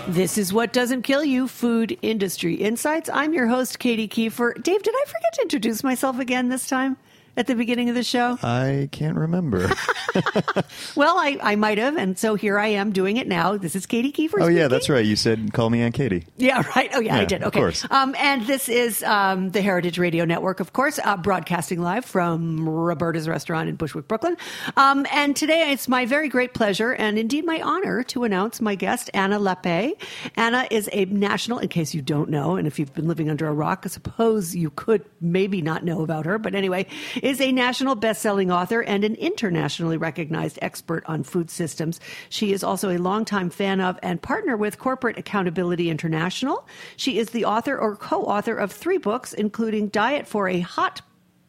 This 0.09 0.39
is 0.39 0.55
what 0.55 0.73
doesn't 0.73 1.03
kill 1.03 1.23
you 1.23 1.47
food 1.47 1.99
industry 2.01 2.55
insights. 2.55 3.11
I'm 3.13 3.35
your 3.35 3.47
host, 3.47 3.79
Katy 3.79 4.09
Keiffer. 4.09 4.55
Dave, 4.55 4.83
did 4.83 4.95
I 4.97 5.05
forget 5.05 5.35
to 5.35 5.43
introduce 5.43 5.85
myself 5.85 6.19
again 6.19 6.49
this 6.49 6.67
time? 6.67 6.97
At 7.39 7.47
the 7.47 7.55
beginning 7.55 7.89
of 7.89 7.95
the 7.95 8.03
show? 8.03 8.37
I 8.43 8.89
can't 8.93 9.17
remember. 9.17 9.71
well, 10.97 11.17
I, 11.19 11.39
I 11.41 11.55
might 11.57 11.79
have, 11.79 11.97
and 11.97 12.19
so 12.19 12.35
here 12.35 12.59
I 12.59 12.67
am 12.69 12.91
doing 12.93 13.17
it 13.17 13.29
now. 13.29 13.57
This 13.57 13.77
is 13.77 13.87
Katy 13.87 14.11
Keiffer. 14.13 14.39
Oh 14.41 14.45
speaking. 14.47 14.57
yeah, 14.57 14.67
that's 14.69 14.89
right. 14.89 15.05
You 15.05 15.15
said 15.15 15.53
call 15.53 15.71
me 15.71 15.81
Aunt 15.83 15.95
Katie. 15.95 16.27
Yeah, 16.37 16.63
right. 16.75 16.91
Oh 16.95 17.01
yeah, 17.01 17.15
Yeah, 17.17 17.23
I 17.23 17.25
did. 17.27 17.43
of 17.43 17.49
Okay. 17.49 17.61
course. 17.61 17.87
Um, 17.91 18.17
and 18.19 18.45
this 18.47 18.69
is 18.69 19.05
um, 19.05 19.51
the 19.51 19.63
Heritage 19.63 19.99
Radio 19.99 20.25
Network, 20.25 20.59
of 20.59 20.73
course, 20.73 20.99
uh, 21.05 21.17
broadcasting 21.17 21.81
live 21.81 22.05
from 22.05 22.69
Roberta's 22.69 23.29
Restaurant 23.29 23.69
in 23.69 23.77
Bushwick, 23.77 24.09
Brooklyn. 24.09 24.37
Um, 24.77 25.07
and 25.13 25.37
today 25.37 25.71
it's 25.71 25.87
my 25.87 26.07
very 26.07 26.29
great 26.29 26.55
pleasure 26.55 26.93
and 26.93 27.19
indeed 27.21 27.45
my 27.45 27.61
honor 27.63 28.03
to 28.05 28.25
announce 28.25 28.61
my 28.61 28.75
guest, 28.75 29.11
Anna 29.15 29.39
Lappe. 29.39 29.93
Anna 30.37 30.67
is 30.73 30.89
a 30.93 31.05
national, 31.05 31.61
in 31.61 31.69
case 31.69 31.95
you 31.95 32.03
don't 32.03 32.31
know, 32.31 32.57
and 32.57 32.67
if 32.67 32.81
you've 32.81 32.95
been 32.95 33.07
living 33.07 33.31
under 33.31 33.47
a 33.47 33.53
rock, 33.53 33.83
I 33.85 33.89
suppose 33.89 34.57
you 34.57 34.71
could 34.71 35.05
maybe 35.21 35.63
not 35.63 35.85
know 35.85 36.03
about 36.03 36.27
her, 36.27 36.39
but 36.39 36.55
anyway, 36.57 36.87
is 37.29 37.43
a 37.43 37.53
national 37.53 37.95
best-selling 37.95 38.51
author 38.51 38.81
and 38.81 39.05
an 39.05 39.15
internationally 39.17 39.99
recognized 39.99 40.59
expert 40.63 41.05
on 41.05 41.23
food 41.23 41.51
systems. 41.51 42.01
She 42.31 42.55
is 42.55 42.65
also 42.65 42.89
a 42.89 42.97
longtime 42.97 43.51
fan 43.51 43.83
of 43.83 43.99
and 44.03 44.23
partner 44.23 44.57
with 44.57 44.79
Corporate 44.79 45.19
Accountability 45.19 45.91
International. 45.91 46.67
She 46.97 47.19
is 47.19 47.29
the 47.29 47.45
author 47.45 47.77
or 47.77 47.97
co-author 47.97 48.57
of 48.57 48.73
three 48.73 48.97
books, 48.97 49.35
including 49.35 49.89
Diet 49.89 50.27
for 50.27 50.49
a 50.49 50.61
Hot 50.61 51.03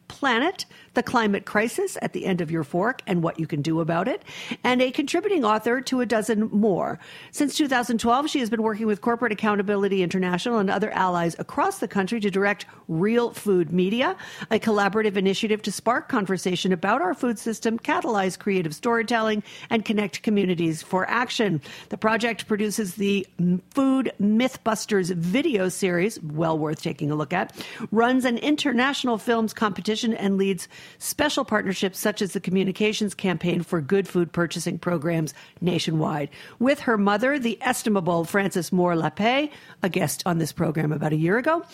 Planet, 0.08 0.66
The 0.94 1.02
Climate 1.02 1.46
Crisis 1.46 1.96
at 2.02 2.12
the 2.12 2.26
End 2.26 2.40
of 2.40 2.50
Your 2.50 2.64
Fork 2.64 3.00
and 3.06 3.22
What 3.22 3.38
You 3.38 3.46
Can 3.46 3.62
Do 3.62 3.80
About 3.80 4.08
It, 4.08 4.22
and 4.64 4.82
a 4.82 4.90
contributing 4.90 5.44
author 5.44 5.80
to 5.82 6.00
a 6.00 6.06
dozen 6.06 6.48
more. 6.50 6.98
Since 7.30 7.56
2012, 7.56 8.28
she 8.28 8.40
has 8.40 8.50
been 8.50 8.62
working 8.62 8.86
with 8.86 9.00
Corporate 9.00 9.32
Accountability 9.32 10.02
International 10.02 10.58
and 10.58 10.68
other 10.68 10.90
allies 10.90 11.36
across 11.38 11.78
the 11.78 11.86
country 11.86 12.18
to 12.20 12.30
direct 12.30 12.66
Real 12.88 13.30
Food 13.30 13.72
Media, 13.72 14.16
a 14.50 14.58
collaborative 14.58 15.16
initiative 15.16 15.62
to 15.62 15.72
spark 15.72 16.08
conversation 16.08 16.72
about 16.72 17.00
our 17.00 17.14
food 17.14 17.38
system, 17.38 17.78
catalyze 17.78 18.36
creative 18.38 18.74
storytelling, 18.74 19.44
and 19.70 19.84
connect 19.84 20.22
communities 20.22 20.82
for 20.82 21.08
action. 21.08 21.60
The 21.90 21.98
project 21.98 22.48
produces 22.48 22.96
the 22.96 23.26
Food 23.70 24.12
Mythbusters 24.20 25.14
video 25.14 25.68
series, 25.68 26.20
well 26.20 26.58
worth 26.58 26.82
taking 26.82 27.10
a 27.10 27.14
look 27.14 27.32
at, 27.32 27.54
runs 27.92 28.24
an 28.24 28.38
international 28.38 29.18
films 29.18 29.52
competition, 29.52 30.14
and 30.14 30.36
leads 30.36 30.68
special 30.98 31.44
partnerships 31.44 31.98
such 31.98 32.22
as 32.22 32.32
the 32.32 32.40
Communications 32.40 33.14
Campaign 33.14 33.62
for 33.62 33.80
Good 33.80 34.08
Food 34.08 34.32
Purchasing 34.32 34.78
programs 34.78 35.34
nationwide. 35.60 36.30
With 36.58 36.80
her 36.80 36.98
mother, 36.98 37.38
the 37.38 37.58
estimable 37.60 38.24
Frances 38.24 38.72
Moore 38.72 38.94
Lappe, 38.94 39.50
a 39.82 39.88
guest 39.88 40.22
on 40.26 40.38
this 40.38 40.52
program 40.52 40.92
about 40.92 41.12
a 41.12 41.16
year 41.16 41.38
ago, 41.38 41.64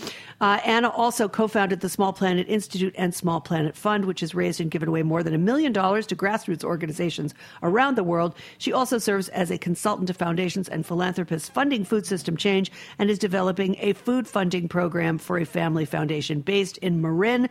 uh, 0.41 0.61
Anna 0.65 0.89
also 0.89 1.29
co 1.29 1.49
founded 1.49 1.81
the 1.81 1.89
Small 1.89 2.13
Planet 2.13 2.47
Institute 2.49 2.95
and 2.99 3.15
Small 3.15 3.41
Planet 3.41 3.77
Fund, 3.77 4.05
which 4.05 4.21
has 4.21 4.35
raised 4.35 4.61
and 4.61 4.71
given 4.71 4.89
away 4.89 5.03
more 5.03 5.23
than 5.23 5.35
a 5.35 5.39
million 5.39 5.73
dollars 5.73 6.07
to 6.07 6.17
grassroots 6.17 6.65
organizations 6.65 7.35
around 7.63 7.97
the 7.97 8.05
world. 8.05 8.35
She 8.59 8.73
also 8.73 8.99
serves 8.99 9.29
as 9.31 9.51
a 9.51 9.59
consultant 9.59 10.09
to 10.09 10.15
foundations 10.15 10.69
and 10.69 10.85
philanthropists 10.85 11.49
funding 11.49 11.85
food 11.85 12.07
system 12.07 12.37
change 12.37 12.71
and 12.99 13.11
is 13.11 13.19
developing 13.19 13.77
a 13.79 13.93
food 13.93 14.29
funding 14.29 14.69
program 14.69 15.19
for 15.19 15.39
a 15.39 15.45
family 15.45 15.85
foundation 15.85 16.41
based 16.41 16.77
in 16.79 17.01
Marin. 17.01 17.49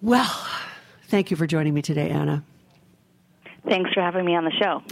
Well, 0.00 0.46
thank 1.08 1.30
you 1.30 1.36
for 1.36 1.46
joining 1.46 1.74
me 1.74 1.82
today, 1.82 2.10
Anna. 2.10 2.44
Thanks 3.68 3.92
for 3.92 4.00
having 4.00 4.24
me 4.24 4.34
on 4.34 4.44
the 4.44 4.52
show. 4.52 4.82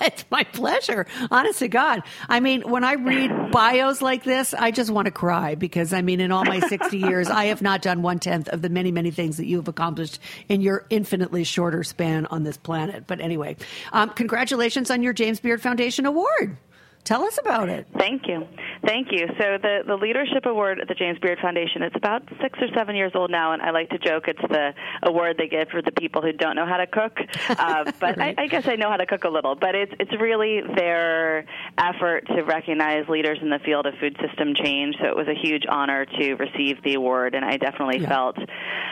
it's 0.04 0.24
my 0.30 0.42
pleasure. 0.42 1.06
Honest 1.30 1.60
to 1.60 1.68
God. 1.68 2.02
I 2.28 2.40
mean, 2.40 2.62
when 2.62 2.82
I 2.82 2.94
read 2.94 3.52
bios 3.52 4.02
like 4.02 4.24
this, 4.24 4.52
I 4.52 4.70
just 4.72 4.90
want 4.90 5.06
to 5.06 5.12
cry 5.12 5.54
because, 5.54 5.92
I 5.92 6.02
mean, 6.02 6.18
in 6.18 6.32
all 6.32 6.44
my 6.44 6.60
60 6.60 6.98
years, 6.98 7.28
I 7.28 7.46
have 7.46 7.62
not 7.62 7.82
done 7.82 8.02
one 8.02 8.18
tenth 8.18 8.48
of 8.48 8.62
the 8.62 8.68
many, 8.68 8.90
many 8.90 9.10
things 9.10 9.36
that 9.36 9.46
you 9.46 9.58
have 9.58 9.68
accomplished 9.68 10.18
in 10.48 10.60
your 10.60 10.86
infinitely 10.90 11.44
shorter 11.44 11.84
span 11.84 12.26
on 12.26 12.42
this 12.42 12.56
planet. 12.56 13.04
But 13.06 13.20
anyway, 13.20 13.56
um, 13.92 14.10
congratulations 14.10 14.90
on 14.90 15.02
your 15.02 15.12
James 15.12 15.38
Beard 15.38 15.62
Foundation 15.62 16.06
Award. 16.06 16.56
Tell 17.04 17.22
us 17.24 17.38
about 17.38 17.68
it. 17.68 17.86
Thank 17.98 18.26
you. 18.26 18.46
Thank 18.86 19.08
you. 19.12 19.26
So 19.38 19.58
the, 19.60 19.80
the 19.86 19.94
Leadership 19.96 20.46
Award 20.46 20.80
at 20.80 20.88
the 20.88 20.94
James 20.94 21.18
Beard 21.18 21.38
Foundation, 21.40 21.82
it's 21.82 21.96
about 21.96 22.22
six 22.40 22.58
or 22.62 22.68
seven 22.74 22.96
years 22.96 23.12
old 23.14 23.30
now, 23.30 23.52
and 23.52 23.60
I 23.60 23.70
like 23.72 23.90
to 23.90 23.98
joke 23.98 24.24
it's 24.26 24.40
the 24.48 24.72
award 25.02 25.36
they 25.38 25.46
give 25.48 25.68
for 25.68 25.82
the 25.82 25.92
people 25.92 26.22
who 26.22 26.32
don't 26.32 26.56
know 26.56 26.66
how 26.66 26.78
to 26.78 26.86
cook. 26.86 27.18
Uh, 27.64 27.90
but 28.00 28.20
I, 28.20 28.34
I 28.36 28.46
guess 28.48 28.66
I 28.66 28.74
know 28.76 28.90
how 28.90 28.96
to 28.96 29.06
cook 29.06 29.24
a 29.24 29.28
little. 29.28 29.54
But 29.54 29.74
it's, 29.74 29.92
it's 30.00 30.10
really 30.20 30.60
their 30.76 31.46
effort 31.78 32.26
to 32.28 32.42
recognize 32.42 33.08
leaders 33.08 33.38
in 33.40 33.48
the 33.48 33.58
field 33.64 33.86
of 33.86 33.94
food 34.00 34.16
system 34.26 34.54
change. 34.54 34.96
So 35.00 35.06
it 35.08 35.16
was 35.16 35.28
a 35.28 35.34
huge 35.34 35.62
honor 35.68 36.04
to 36.04 36.34
receive 36.34 36.82
the 36.82 36.94
award, 36.94 37.34
and 37.34 37.44
I 37.44 37.56
definitely 37.58 37.98
Yeah. 38.00 38.08
felt 38.08 38.36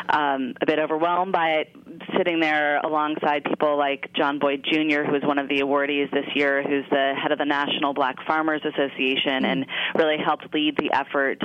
um, 0.08 0.54
a 0.60 0.66
bit 0.66 0.78
overwhelmed 0.78 1.32
by 1.32 1.48
it, 1.62 1.68
sitting 2.16 2.40
there 2.40 2.78
alongside 2.78 3.44
people 3.44 3.76
like 3.76 4.10
John 4.14 4.38
Boyd 4.38 4.64
Jr., 4.70 5.02
who 5.04 5.14
is 5.16 5.22
one 5.24 5.38
of 5.38 5.48
the 5.48 5.60
awardees 5.60 6.10
this 6.12 6.26
year, 6.34 6.62
who's 6.62 6.84
the 6.90 7.14
head 7.20 7.32
of 7.32 7.38
the 7.38 7.44
National 7.44 7.94
Black 8.02 8.16
Farmers 8.26 8.60
Association, 8.64 9.44
and 9.44 9.64
really 9.94 10.16
helped 10.18 10.52
lead 10.52 10.76
the 10.76 10.90
effort 10.92 11.40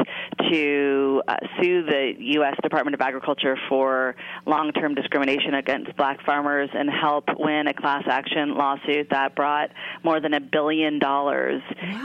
to 0.49 1.21
uh, 1.27 1.35
sue 1.61 1.83
the 1.83 2.13
U.S. 2.17 2.55
Department 2.63 2.95
of 2.95 3.01
Agriculture 3.01 3.55
for 3.69 4.15
long-term 4.47 4.95
discrimination 4.95 5.53
against 5.53 5.95
black 5.97 6.17
farmers 6.25 6.71
and 6.73 6.89
help 6.89 7.25
win 7.37 7.67
a 7.67 7.75
class 7.75 8.05
action 8.07 8.55
lawsuit 8.55 9.07
that 9.11 9.35
brought 9.35 9.69
more 10.03 10.19
than 10.19 10.33
a 10.33 10.39
billion 10.39 10.97
dollars 10.97 11.61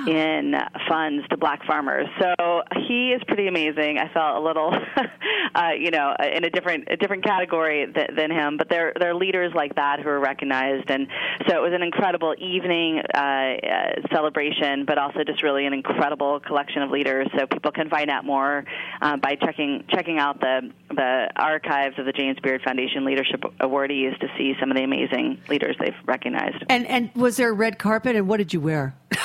in 0.06 0.54
funds 0.86 1.26
to 1.30 1.38
black 1.38 1.64
farmers. 1.66 2.06
So 2.20 2.62
he 2.86 3.12
is 3.12 3.22
pretty 3.26 3.48
amazing. 3.48 3.96
I 3.96 4.12
felt 4.12 4.36
a 4.36 4.40
little, 4.40 4.74
uh, 5.54 5.70
you 5.78 5.90
know, 5.90 6.14
in 6.30 6.44
a 6.44 6.50
different 6.50 6.88
a 6.90 6.96
different 6.96 7.24
category 7.24 7.86
th- 7.90 8.10
than 8.14 8.30
him. 8.30 8.58
But 8.58 8.68
there 8.68 8.92
there 9.00 9.12
are 9.12 9.14
leaders 9.14 9.52
like 9.54 9.76
that 9.76 10.00
who 10.00 10.10
are 10.10 10.20
recognized, 10.20 10.90
and 10.90 11.06
so 11.48 11.56
it 11.56 11.62
was 11.62 11.72
an 11.74 11.82
incredible 11.82 12.34
evening 12.38 13.00
uh, 13.14 13.18
uh, 13.18 13.92
celebration, 14.12 14.41
but 14.86 14.98
also 14.98 15.24
just 15.24 15.42
really 15.42 15.66
an 15.66 15.72
incredible 15.72 16.40
collection 16.40 16.82
of 16.82 16.90
leaders. 16.90 17.28
So 17.36 17.46
people 17.46 17.72
can 17.72 17.88
find 17.88 18.10
out 18.10 18.24
more 18.24 18.64
uh, 19.00 19.16
by 19.16 19.36
checking 19.36 19.84
checking 19.88 20.18
out 20.18 20.40
the 20.40 20.70
the 20.90 21.28
archives 21.36 21.98
of 21.98 22.06
the 22.06 22.12
James 22.12 22.38
Beard 22.40 22.62
Foundation 22.62 23.04
Leadership 23.04 23.42
Awardees 23.60 24.18
to 24.20 24.28
see 24.36 24.54
some 24.60 24.70
of 24.70 24.76
the 24.76 24.84
amazing 24.84 25.40
leaders 25.48 25.76
they've 25.78 25.94
recognized. 26.04 26.64
And, 26.68 26.86
and 26.86 27.10
was 27.14 27.36
there 27.36 27.50
a 27.50 27.52
red 27.52 27.78
carpet, 27.78 28.16
and 28.16 28.28
what 28.28 28.38
did 28.38 28.52
you 28.52 28.60
wear? 28.60 28.94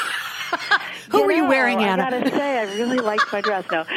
Who 1.11 1.23
were 1.23 1.31
you 1.31 1.43
know, 1.43 1.49
wearing, 1.49 1.79
Anna? 1.79 2.05
I 2.05 2.09
gotta 2.09 2.29
say, 2.31 2.59
I 2.59 2.63
really 2.75 2.99
liked 2.99 3.31
my 3.31 3.41
dress. 3.41 3.65
No, 3.71 3.81
um, 3.81 3.87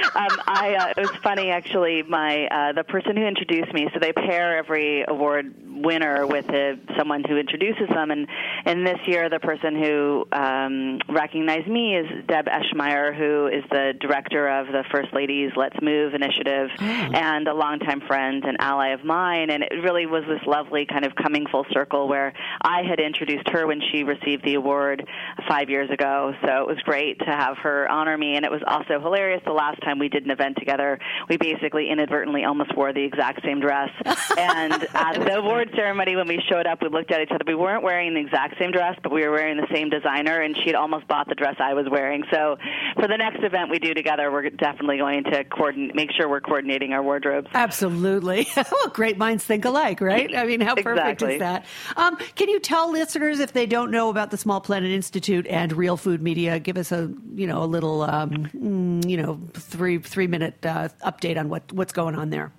I. 0.47 0.76
Uh, 0.81 0.95
it 0.97 1.00
was 1.00 1.17
funny 1.23 1.50
actually. 1.50 2.02
My 2.02 2.47
uh, 2.47 2.73
the 2.73 2.85
person 2.85 3.17
who 3.17 3.25
introduced 3.25 3.73
me. 3.73 3.88
So 3.93 3.99
they 4.00 4.12
pair 4.12 4.57
every 4.59 5.05
award 5.07 5.55
winner 5.83 6.26
with 6.26 6.49
a, 6.50 6.79
someone 6.99 7.25
who 7.25 7.37
introduces 7.37 7.88
them, 7.88 8.11
and 8.11 8.26
and 8.64 8.87
this 8.87 8.99
year 9.07 9.29
the 9.29 9.40
person 9.40 9.75
who 9.75 10.26
um, 10.33 11.00
recognized 11.09 11.69
me 11.69 11.97
is 11.97 12.07
Deb 12.26 12.47
Eschmeyer, 12.47 13.17
who 13.17 13.47
is 13.47 13.64
the 13.71 13.95
director 14.00 14.49
of 14.49 14.67
the 14.67 14.85
First 14.90 15.12
Ladies 15.12 15.52
Let's 15.57 15.76
Move 15.83 16.14
initiative, 16.14 16.69
and 16.79 17.49
a 17.49 17.55
longtime 17.55 18.02
friend 18.02 18.45
and 18.45 18.57
ally 18.61 18.88
of 18.88 19.05
mine. 19.05 19.50
And 19.50 19.62
it 19.62 19.73
really 19.83 20.07
was 20.07 20.25
this 20.29 20.40
lovely 20.47 20.87
kind 20.87 21.05
of 21.05 21.14
coming 21.14 21.47
full 21.50 21.67
circle 21.73 22.09
where 22.09 22.33
I 22.62 22.83
had 22.83 23.00
introduced 23.00 23.49
her 23.49 23.67
when 23.67 23.81
she 23.90 24.05
received 24.05 24.45
the 24.45 24.55
award 24.55 25.07
five 25.49 25.71
years 25.71 25.90
ago. 25.90 26.35
So 26.45 26.62
it 26.62 26.67
was 26.67 26.79
great 26.85 27.00
great 27.00 27.19
to 27.21 27.25
have 27.25 27.57
her 27.59 27.90
honor 27.90 28.16
me, 28.16 28.37
and 28.37 28.45
it 28.45 28.50
was 28.50 28.61
also 28.66 29.00
hilarious. 29.00 29.40
The 29.47 29.52
last 29.52 29.80
time 29.83 29.99
we 29.99 30.09
did 30.09 30.25
an 30.25 30.30
event 30.30 30.57
together, 30.59 30.99
we 31.28 31.37
basically 31.37 31.88
inadvertently 31.90 32.45
almost 32.45 32.76
wore 32.76 32.92
the 32.92 33.02
exact 33.02 33.42
same 33.45 33.61
dress. 33.61 33.88
and 34.38 34.73
at 34.95 35.14
the 35.14 35.38
award 35.38 35.71
ceremony, 35.75 36.16
when 36.16 36.28
we 36.28 36.42
showed 36.49 36.66
up, 36.66 36.83
we 36.83 36.88
looked 36.88 37.11
at 37.11 37.21
each 37.23 37.30
other. 37.30 37.45
We 37.47 37.54
weren't 37.54 37.83
wearing 37.83 38.14
the 38.14 38.21
exact 38.21 38.59
same 38.59 38.71
dress, 38.71 38.99
but 39.02 39.12
we 39.12 39.23
were 39.23 39.30
wearing 39.30 39.57
the 39.57 39.66
same 39.73 39.88
designer, 39.88 40.42
and 40.42 40.54
she 40.57 40.66
had 40.66 40.75
almost 40.75 41.09
bought 41.09 41.28
the 41.28 41.35
dress 41.35 41.57
I 41.59 41.75
was 41.75 41.87
wearing. 41.90 42.23
So 42.30 42.57
for 42.97 43.09
the 43.09 43.16
next 43.16 43.42
event 43.42 43.71
we 43.71 43.78
do 43.78 43.95
together, 43.95 44.30
we're 44.30 44.50
definitely 44.50 44.99
going 44.99 45.25
to 45.25 45.45
coordinate, 45.45 45.95
make 45.95 46.11
sure 46.12 46.28
we're 46.28 46.40
coordinating 46.40 46.92
our 46.92 47.02
wardrobes. 47.02 47.49
Absolutely. 47.54 48.47
well, 48.57 48.88
great 48.92 49.16
minds 49.16 49.45
think 49.45 49.64
alike, 49.64 50.00
right? 50.00 50.35
I 50.37 50.45
mean, 50.45 50.61
how 50.61 50.75
perfect 50.75 51.23
Exactly. 51.23 51.35
is 51.35 51.40
that? 51.40 51.64
Um, 51.97 52.16
can 52.35 52.49
you 52.49 52.61
tell 52.61 52.90
listeners 52.90 53.40
if 53.40 53.52
they 53.52 53.66
don't 53.66 53.90
know 53.90 54.11
about 54.11 54.30
the 54.30 54.37
Small 54.37 54.61
Planet 54.61 54.90
Institute 54.90 55.47
and 55.47 55.73
Real 55.73 55.97
Food 55.97 56.23
Media? 56.23 56.59
Give 56.59 56.76
us 56.76 56.90
a 56.93 57.13
you 57.35 57.47
know 57.47 57.63
a 57.63 57.67
little 57.67 58.03
um, 58.03 58.31
mm, 58.55 59.09
you 59.09 59.17
know 59.17 59.41
three 59.55 59.99
three 59.99 60.27
minute 60.27 60.65
uh, 60.65 60.89
update 61.05 61.39
on 61.39 61.49
what 61.49 61.73
what's 61.73 61.93
going 61.93 62.15
on 62.15 62.31
there. 62.31 62.53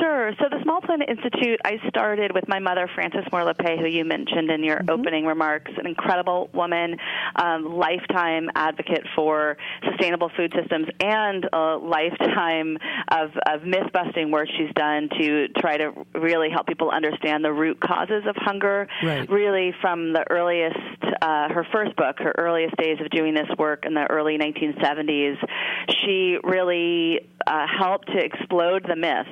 Sure. 0.00 0.32
So 0.38 0.46
the 0.50 0.62
Small 0.62 0.80
Planet 0.80 1.08
Institute, 1.10 1.60
I 1.64 1.76
started 1.88 2.32
with 2.32 2.48
my 2.48 2.58
mother, 2.58 2.88
Frances 2.94 3.24
Moore 3.30 3.42
Lappé, 3.42 3.78
who 3.78 3.86
you 3.86 4.04
mentioned 4.04 4.50
in 4.50 4.64
your 4.64 4.80
opening 4.88 5.26
remarks, 5.26 5.70
an 5.76 5.86
incredible 5.86 6.48
woman, 6.54 6.96
um, 7.36 7.76
lifetime 7.76 8.48
advocate 8.54 9.04
for 9.14 9.58
sustainable 9.90 10.30
food 10.36 10.54
systems, 10.58 10.86
and 11.00 11.46
a 11.52 11.76
lifetime 11.76 12.78
of, 13.10 13.30
of 13.46 13.64
myth 13.64 13.92
busting 13.92 14.30
work 14.30 14.48
she's 14.56 14.72
done 14.74 15.08
to 15.20 15.48
try 15.58 15.76
to 15.76 15.92
really 16.14 16.48
help 16.50 16.66
people 16.66 16.90
understand 16.90 17.44
the 17.44 17.52
root 17.52 17.78
causes 17.80 18.24
of 18.26 18.36
hunger. 18.36 18.88
Right. 19.02 19.28
Really, 19.28 19.74
from 19.82 20.12
the 20.12 20.24
earliest, 20.30 20.78
uh, 21.20 21.48
her 21.50 21.66
first 21.72 21.94
book, 21.96 22.16
her 22.20 22.34
earliest 22.38 22.76
days 22.76 22.98
of 23.00 23.10
doing 23.10 23.34
this 23.34 23.48
work 23.58 23.84
in 23.84 23.94
the 23.94 24.06
early 24.08 24.38
1970s, 24.38 25.36
she 26.02 26.38
really 26.42 27.20
uh, 27.46 27.66
helped 27.78 28.08
to 28.08 28.18
explode 28.18 28.84
the 28.88 28.96
myth 28.96 29.26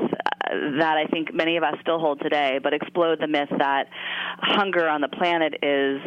uh, 0.51 0.55
that 0.79 0.97
I 0.97 1.07
think 1.07 1.35
many 1.35 1.57
of 1.57 1.63
us 1.63 1.75
still 1.81 1.99
hold 1.99 2.21
today, 2.21 2.59
but 2.63 2.73
explode 2.73 3.21
the 3.21 3.27
myth 3.27 3.49
that 3.59 3.89
hunger 4.39 4.89
on 4.89 5.01
the 5.01 5.09
planet 5.09 5.55
is 5.63 6.01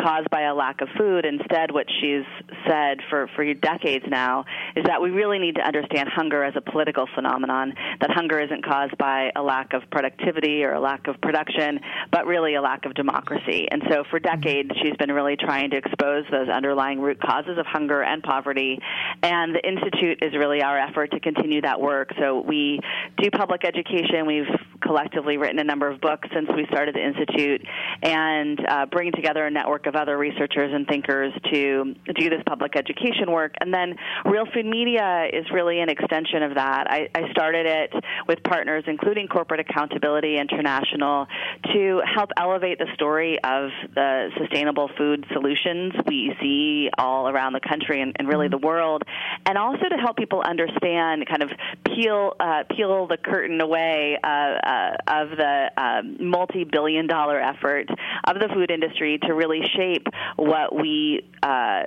caused 0.00 0.30
by 0.30 0.42
a 0.42 0.54
lack 0.54 0.80
of 0.80 0.88
food. 0.96 1.24
Instead, 1.24 1.72
what 1.72 1.86
she's 2.00 2.24
said 2.68 2.98
for, 3.10 3.28
for 3.34 3.44
decades 3.54 4.04
now 4.08 4.44
is 4.76 4.84
that 4.84 5.00
we 5.02 5.10
really 5.10 5.38
need 5.38 5.56
to 5.56 5.62
understand 5.62 6.08
hunger 6.08 6.44
as 6.44 6.54
a 6.56 6.60
political 6.60 7.06
phenomenon, 7.14 7.74
that 8.00 8.10
hunger 8.10 8.40
isn't 8.40 8.64
caused 8.64 8.96
by 8.98 9.30
a 9.34 9.42
lack 9.42 9.72
of 9.72 9.82
productivity 9.90 10.64
or 10.64 10.74
a 10.74 10.80
lack 10.80 11.06
of 11.08 11.20
production, 11.20 11.80
but 12.12 12.26
really 12.26 12.54
a 12.54 12.62
lack 12.62 12.84
of 12.84 12.94
democracy. 12.94 13.66
And 13.70 13.82
so 13.90 14.04
for 14.10 14.18
decades, 14.18 14.70
she's 14.82 14.96
been 14.96 15.12
really 15.12 15.36
trying 15.36 15.70
to 15.70 15.76
expose 15.76 16.24
those 16.30 16.48
underlying 16.48 17.00
root 17.00 17.20
causes 17.20 17.58
of 17.58 17.66
hunger 17.66 18.02
and 18.02 18.22
poverty. 18.22 18.78
And 19.22 19.54
the 19.54 19.66
Institute 19.66 20.18
is 20.22 20.34
really 20.34 20.62
our 20.62 20.78
effort 20.78 21.10
to 21.12 21.20
continue 21.20 21.60
that 21.62 21.80
work. 21.80 22.10
So 22.18 22.40
we 22.40 22.80
do 23.16 23.30
public 23.30 23.64
education. 23.64 24.26
We've 24.26 24.46
collectively 24.80 25.36
written 25.36 25.58
a 25.58 25.64
number 25.64 25.88
of 25.88 26.00
books 26.00 26.28
since 26.32 26.48
we 26.54 26.66
started 26.70 26.94
the 26.94 27.04
Institute 27.04 27.66
and 28.02 28.60
uh, 28.68 28.86
bring 28.86 29.12
together 29.12 29.44
a 29.46 29.50
network 29.50 29.86
of 29.88 29.96
other 29.96 30.16
researchers 30.16 30.70
and 30.72 30.86
thinkers 30.86 31.32
to 31.52 31.94
do 32.14 32.30
this 32.30 32.42
public 32.46 32.76
education 32.76 33.32
work. 33.32 33.54
And 33.60 33.74
then 33.74 33.96
Real 34.24 34.46
Food 34.54 34.66
Media 34.66 35.26
is 35.32 35.46
really 35.52 35.80
an 35.80 35.88
extension 35.88 36.42
of 36.42 36.54
that. 36.54 36.86
I, 36.88 37.08
I 37.14 37.30
started 37.32 37.66
it 37.66 37.92
with 38.28 38.42
partners, 38.44 38.84
including 38.86 39.26
Corporate 39.26 39.60
Accountability 39.60 40.38
International, 40.38 41.26
to 41.72 42.00
help 42.04 42.30
elevate 42.36 42.78
the 42.78 42.86
story 42.94 43.38
of 43.42 43.70
the 43.94 44.28
sustainable 44.38 44.90
food 44.96 45.24
solutions 45.32 45.94
we 46.06 46.34
see 46.40 46.90
all 46.98 47.28
around 47.28 47.54
the 47.54 47.60
country 47.60 48.00
and, 48.02 48.14
and 48.18 48.28
really 48.28 48.48
the 48.48 48.58
world, 48.58 49.02
and 49.46 49.56
also 49.56 49.88
to 49.88 49.96
help 49.96 50.16
people 50.16 50.42
understand, 50.44 51.26
kind 51.26 51.42
of 51.42 51.50
peel 51.84 52.34
uh, 52.38 52.64
peel 52.70 53.06
the 53.06 53.16
curtain 53.16 53.60
away 53.60 54.18
uh, 54.22 54.26
uh, 54.26 54.96
of 55.06 55.30
the 55.30 55.70
um, 55.76 56.30
multi-billion-dollar 56.30 57.40
effort 57.40 57.88
of 58.24 58.34
the 58.38 58.48
food 58.52 58.70
industry 58.70 59.18
to 59.22 59.32
really 59.32 59.62
shape 59.78 60.06
what 60.36 60.74
we. 60.74 61.22
Uh, 61.42 61.84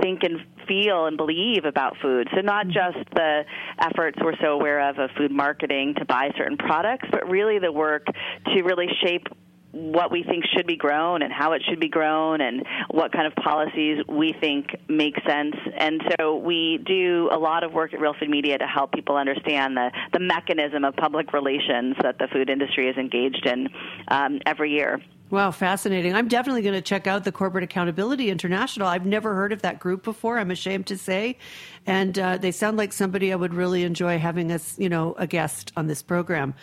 think 0.00 0.22
and 0.22 0.38
feel 0.68 1.06
and 1.06 1.16
believe 1.16 1.64
about 1.64 1.96
food. 2.00 2.28
So 2.34 2.40
not 2.40 2.66
just 2.68 2.98
the 3.14 3.44
efforts 3.80 4.18
we're 4.22 4.36
so 4.40 4.52
aware 4.52 4.88
of 4.88 4.98
of 4.98 5.10
food 5.16 5.32
marketing 5.32 5.94
to 5.98 6.04
buy 6.04 6.30
certain 6.36 6.56
products, 6.56 7.08
but 7.10 7.28
really 7.28 7.58
the 7.58 7.72
work 7.72 8.06
to 8.06 8.62
really 8.62 8.88
shape 9.04 9.26
what 9.72 10.10
we 10.10 10.24
think 10.24 10.44
should 10.56 10.66
be 10.66 10.76
grown 10.76 11.22
and 11.22 11.32
how 11.32 11.52
it 11.52 11.62
should 11.68 11.78
be 11.78 11.88
grown 11.88 12.40
and 12.40 12.66
what 12.90 13.12
kind 13.12 13.26
of 13.26 13.34
policies 13.36 13.98
we 14.08 14.34
think 14.40 14.66
make 14.88 15.14
sense. 15.26 15.54
And 15.76 16.02
so 16.18 16.36
we 16.36 16.80
do 16.84 17.28
a 17.32 17.38
lot 17.38 17.62
of 17.62 17.72
work 17.72 17.94
at 17.94 18.00
Real 18.00 18.14
Food 18.18 18.30
Media 18.30 18.58
to 18.58 18.66
help 18.66 18.92
people 18.92 19.16
understand 19.16 19.76
the, 19.76 19.92
the 20.12 20.18
mechanism 20.18 20.84
of 20.84 20.96
public 20.96 21.32
relations 21.32 21.94
that 22.02 22.18
the 22.18 22.26
food 22.32 22.50
industry 22.50 22.88
is 22.88 22.96
engaged 22.96 23.46
in 23.46 23.68
um, 24.08 24.40
every 24.44 24.72
year. 24.72 25.00
Wow, 25.30 25.52
fascinating. 25.52 26.12
I'm 26.14 26.26
definitely 26.26 26.62
going 26.62 26.74
to 26.74 26.82
check 26.82 27.06
out 27.06 27.22
the 27.22 27.30
Corporate 27.30 27.62
Accountability 27.62 28.30
International. 28.30 28.88
I've 28.88 29.06
never 29.06 29.34
heard 29.34 29.52
of 29.52 29.62
that 29.62 29.78
group 29.78 30.02
before, 30.02 30.38
I'm 30.38 30.50
ashamed 30.50 30.88
to 30.88 30.98
say. 30.98 31.38
And 31.86 32.18
uh, 32.18 32.36
they 32.36 32.50
sound 32.50 32.76
like 32.76 32.92
somebody 32.92 33.32
I 33.32 33.36
would 33.36 33.54
really 33.54 33.84
enjoy 33.84 34.18
having 34.18 34.50
as, 34.50 34.74
you 34.76 34.88
know, 34.88 35.14
a 35.18 35.28
guest 35.28 35.72
on 35.76 35.86
this 35.86 36.02
program. 36.02 36.54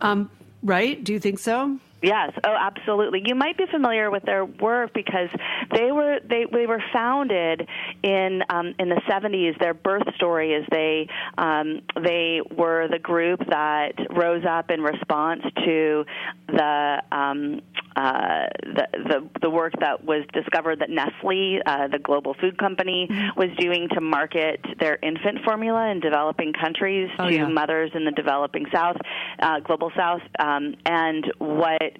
Um, 0.00 0.28
right? 0.64 1.02
Do 1.02 1.12
you 1.12 1.20
think 1.20 1.38
so? 1.38 1.78
Yes, 2.02 2.32
oh, 2.44 2.54
absolutely. 2.58 3.22
You 3.24 3.34
might 3.34 3.56
be 3.56 3.64
familiar 3.70 4.10
with 4.10 4.22
their 4.24 4.44
work 4.44 4.92
because 4.92 5.28
they 5.72 5.90
were 5.92 6.18
they, 6.28 6.44
they 6.52 6.66
were 6.66 6.82
founded 6.92 7.66
in 8.02 8.42
um, 8.50 8.74
in 8.78 8.88
the 8.88 9.00
70s. 9.08 9.58
Their 9.58 9.74
birth 9.74 10.02
story 10.14 10.52
is 10.52 10.64
they 10.70 11.08
um, 11.38 11.80
they 12.02 12.40
were 12.56 12.86
the 12.88 12.98
group 12.98 13.40
that 13.48 13.92
rose 14.10 14.44
up 14.48 14.70
in 14.70 14.82
response 14.82 15.42
to 15.64 16.04
the 16.48 17.02
um, 17.12 17.62
uh, 17.96 18.48
the, 18.62 18.86
the 18.92 19.28
the 19.42 19.50
work 19.50 19.72
that 19.80 20.04
was 20.04 20.24
discovered 20.34 20.80
that 20.80 20.90
Nestle, 20.90 21.60
uh, 21.64 21.88
the 21.88 21.98
global 21.98 22.34
food 22.34 22.58
company, 22.58 23.08
was 23.36 23.48
doing 23.58 23.88
to 23.94 24.02
market 24.02 24.60
their 24.78 24.98
infant 25.02 25.38
formula 25.44 25.88
in 25.90 26.00
developing 26.00 26.52
countries 26.52 27.08
Oh, 27.18 27.28
to 27.28 27.34
yeah. 27.34 27.48
mothers 27.48 27.90
in 27.94 28.04
the 28.04 28.10
developing 28.10 28.66
South, 28.72 28.96
uh, 29.40 29.60
global 29.60 29.90
South, 29.96 30.20
um, 30.38 30.74
and 30.84 31.24
what 31.38 31.95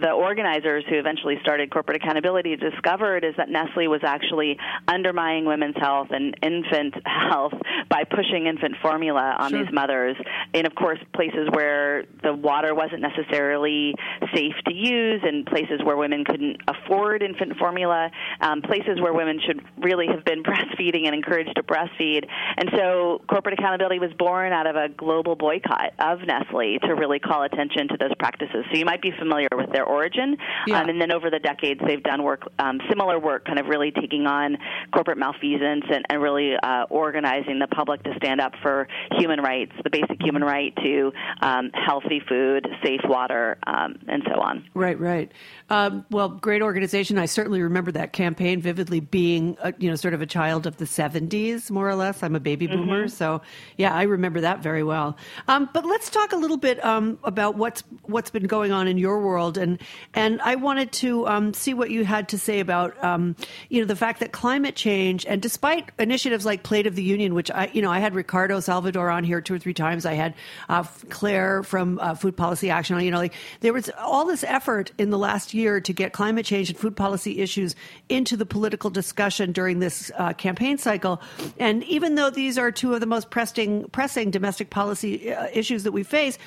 the 0.00 0.10
organizers 0.10 0.84
who 0.88 0.98
eventually 0.98 1.36
started 1.40 1.70
corporate 1.70 1.96
accountability 2.02 2.56
discovered 2.56 3.24
is 3.24 3.34
that 3.36 3.48
Nestle 3.48 3.86
was 3.88 4.00
actually 4.02 4.58
undermining 4.88 5.44
women's 5.44 5.76
health 5.76 6.08
and 6.10 6.36
infant 6.42 6.94
health 7.06 7.52
by 7.88 8.04
pushing 8.04 8.46
infant 8.46 8.74
formula 8.82 9.36
on 9.38 9.50
Sure. 9.50 9.64
these 9.64 9.72
mothers 9.72 10.16
in 10.52 10.66
of 10.66 10.74
course 10.74 10.98
places 11.14 11.48
where 11.52 12.04
the 12.22 12.32
water 12.32 12.74
wasn't 12.74 13.00
necessarily 13.00 13.94
safe 14.34 14.54
to 14.66 14.74
use 14.74 15.20
and 15.22 15.46
places 15.46 15.80
where 15.84 15.96
women 15.96 16.24
couldn't 16.24 16.56
afford 16.66 17.22
infant 17.22 17.56
formula 17.56 18.10
um, 18.40 18.62
places 18.62 19.00
where 19.00 19.12
women 19.12 19.38
should 19.46 19.62
really 19.78 20.06
have 20.08 20.24
been 20.24 20.42
breastfeeding 20.48 21.06
and 21.06 21.14
encouraged 21.14 21.54
to 21.56 21.62
breastfeed 21.62 22.24
and 22.56 22.70
so 22.76 23.20
corporate 23.28 23.54
accountability 23.58 23.98
was 23.98 24.12
born 24.18 24.52
out 24.52 24.66
of 24.66 24.76
a 24.76 24.88
global 24.88 25.36
boycott 25.36 25.92
of 25.98 26.20
Nestle 26.26 26.78
to 26.80 26.94
really 26.94 27.18
call 27.18 27.42
attention 27.42 27.88
to 27.88 27.96
those 27.98 28.14
practices 28.18 28.64
so 28.72 28.76
you 28.78 28.84
might 28.84 29.02
be 29.02 29.12
familiar 29.18 29.48
with 29.54 29.70
their 29.72 29.83
origin 29.84 30.36
Yeah. 30.66 30.80
um, 30.80 30.88
and 30.88 31.00
then 31.00 31.12
over 31.12 31.30
the 31.30 31.38
decades 31.38 31.80
they've 31.86 32.02
done 32.02 32.22
work 32.22 32.42
um, 32.58 32.80
similar 32.88 33.18
work 33.18 33.44
kind 33.44 33.58
of 33.58 33.66
really 33.66 33.90
taking 33.90 34.26
on 34.26 34.56
corporate 34.92 35.18
malfeasance 35.18 35.84
and, 35.90 36.04
and 36.08 36.22
really 36.22 36.54
uh, 36.62 36.84
organizing 36.90 37.58
the 37.58 37.68
public 37.68 38.02
to 38.04 38.14
stand 38.16 38.40
up 38.40 38.52
for 38.62 38.88
human 39.18 39.40
rights 39.40 39.72
the 39.82 39.90
basic 39.90 40.20
human 40.20 40.42
right 40.42 40.74
to 40.76 41.12
um, 41.42 41.70
healthy 41.74 42.20
food 42.28 42.66
safe 42.84 43.00
water 43.04 43.58
um, 43.66 43.96
and 44.08 44.22
so 44.26 44.40
on 44.40 44.64
Right, 44.74 44.98
right. 44.98 45.30
Um, 45.70 46.04
well, 46.10 46.28
great 46.28 46.62
organization. 46.62 47.16
I 47.18 47.26
certainly 47.26 47.62
remember 47.62 47.90
that 47.92 48.12
campaign 48.12 48.60
vividly. 48.60 49.00
Being, 49.00 49.56
a, 49.62 49.72
you 49.78 49.88
know, 49.88 49.96
sort 49.96 50.14
of 50.14 50.20
a 50.22 50.26
child 50.26 50.66
of 50.66 50.76
the 50.76 50.84
'70s, 50.84 51.70
more 51.70 51.88
or 51.88 51.94
less. 51.94 52.22
I'm 52.22 52.34
a 52.34 52.40
baby 52.40 52.66
boomer, 52.66 53.08
so 53.08 53.40
yeah, 53.76 53.94
I 53.94 54.02
remember 54.02 54.40
that 54.40 54.62
very 54.62 54.82
well. 54.82 55.16
Um, 55.48 55.68
but 55.72 55.84
let's 55.86 56.10
talk 56.10 56.32
a 56.32 56.36
little 56.36 56.56
bit 56.56 56.84
um, 56.84 57.18
about 57.24 57.56
what's 57.56 57.82
what's 58.02 58.30
been 58.30 58.46
going 58.46 58.72
on 58.72 58.88
in 58.88 58.98
your 58.98 59.20
world, 59.20 59.56
and 59.58 59.73
and 60.14 60.40
I 60.42 60.54
wanted 60.56 60.92
to 60.92 61.26
um, 61.26 61.54
see 61.54 61.74
what 61.74 61.90
you 61.90 62.04
had 62.04 62.28
to 62.30 62.38
say 62.38 62.60
about, 62.60 63.02
um, 63.02 63.36
you 63.68 63.80
know, 63.80 63.86
the 63.86 63.96
fact 63.96 64.20
that 64.20 64.32
climate 64.32 64.76
change, 64.76 65.26
and 65.26 65.40
despite 65.40 65.90
initiatives 65.98 66.44
like 66.44 66.62
Plate 66.62 66.86
of 66.86 66.94
the 66.94 67.02
Union, 67.02 67.34
which 67.34 67.50
I, 67.50 67.70
you 67.72 67.82
know, 67.82 67.90
I 67.90 67.98
had 67.98 68.14
Ricardo 68.14 68.60
Salvador 68.60 69.10
on 69.10 69.24
here 69.24 69.40
two 69.40 69.54
or 69.54 69.58
three 69.58 69.74
times. 69.74 70.06
I 70.06 70.14
had 70.14 70.34
uh, 70.68 70.84
Claire 71.10 71.62
from 71.62 71.98
uh, 72.00 72.14
Food 72.14 72.36
Policy 72.36 72.70
Action. 72.70 73.00
You 73.00 73.10
know, 73.10 73.18
like 73.18 73.34
there 73.60 73.72
was 73.72 73.90
all 73.98 74.24
this 74.24 74.44
effort 74.44 74.92
in 74.98 75.10
the 75.10 75.18
last 75.18 75.54
year 75.54 75.80
to 75.80 75.92
get 75.92 76.12
climate 76.12 76.46
change 76.46 76.70
and 76.70 76.78
food 76.78 76.96
policy 76.96 77.40
issues 77.40 77.74
into 78.08 78.36
the 78.36 78.46
political 78.46 78.90
discussion 78.90 79.52
during 79.52 79.80
this 79.80 80.10
uh, 80.16 80.32
campaign 80.32 80.78
cycle. 80.78 81.20
And 81.58 81.82
even 81.84 82.14
though 82.14 82.30
these 82.30 82.58
are 82.58 82.70
two 82.70 82.94
of 82.94 83.00
the 83.00 83.06
most 83.06 83.30
pressing, 83.30 83.84
pressing 83.90 84.30
domestic 84.30 84.70
policy 84.70 85.32
uh, 85.32 85.48
issues 85.52 85.82
that 85.84 85.92
we 85.92 86.02
face, 86.02 86.38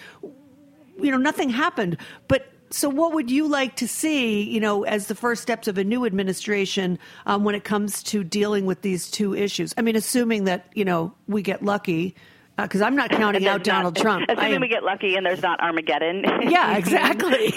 you 0.99 1.11
know, 1.11 1.17
nothing 1.17 1.49
happened. 1.49 1.97
But 2.27 2.47
so, 2.69 2.89
what 2.89 3.13
would 3.13 3.32
you 3.32 3.47
like 3.47 3.77
to 3.77 3.88
see, 3.88 4.43
you 4.43 4.60
know, 4.60 4.84
as 4.84 5.08
the 5.08 5.15
first 5.15 5.41
steps 5.41 5.67
of 5.67 5.77
a 5.77 5.84
new 5.84 6.06
administration 6.06 6.99
um, 7.25 7.43
when 7.43 7.56
it 7.56 7.63
comes 7.63 8.03
to 8.03 8.23
dealing 8.23 8.65
with 8.65 8.82
these 8.82 9.10
two 9.10 9.34
issues? 9.34 9.73
I 9.77 9.82
mean, 9.82 9.95
assuming 9.95 10.45
that 10.45 10.69
you 10.73 10.86
know 10.86 11.13
we 11.27 11.41
get 11.41 11.63
lucky, 11.63 12.15
because 12.58 12.82
uh, 12.82 12.86
I'm 12.86 12.95
not 12.95 13.10
counting 13.12 13.47
out 13.47 13.63
Donald 13.63 13.95
Trump. 13.95 14.25
Assuming 14.30 14.56
am, 14.56 14.62
we 14.62 14.67
get 14.67 14.84
lucky 14.84 15.15
and 15.15 15.25
there's 15.25 15.41
not 15.41 15.60
Armageddon. 15.62 16.25
Yeah, 16.47 16.77
exactly. 16.77 17.53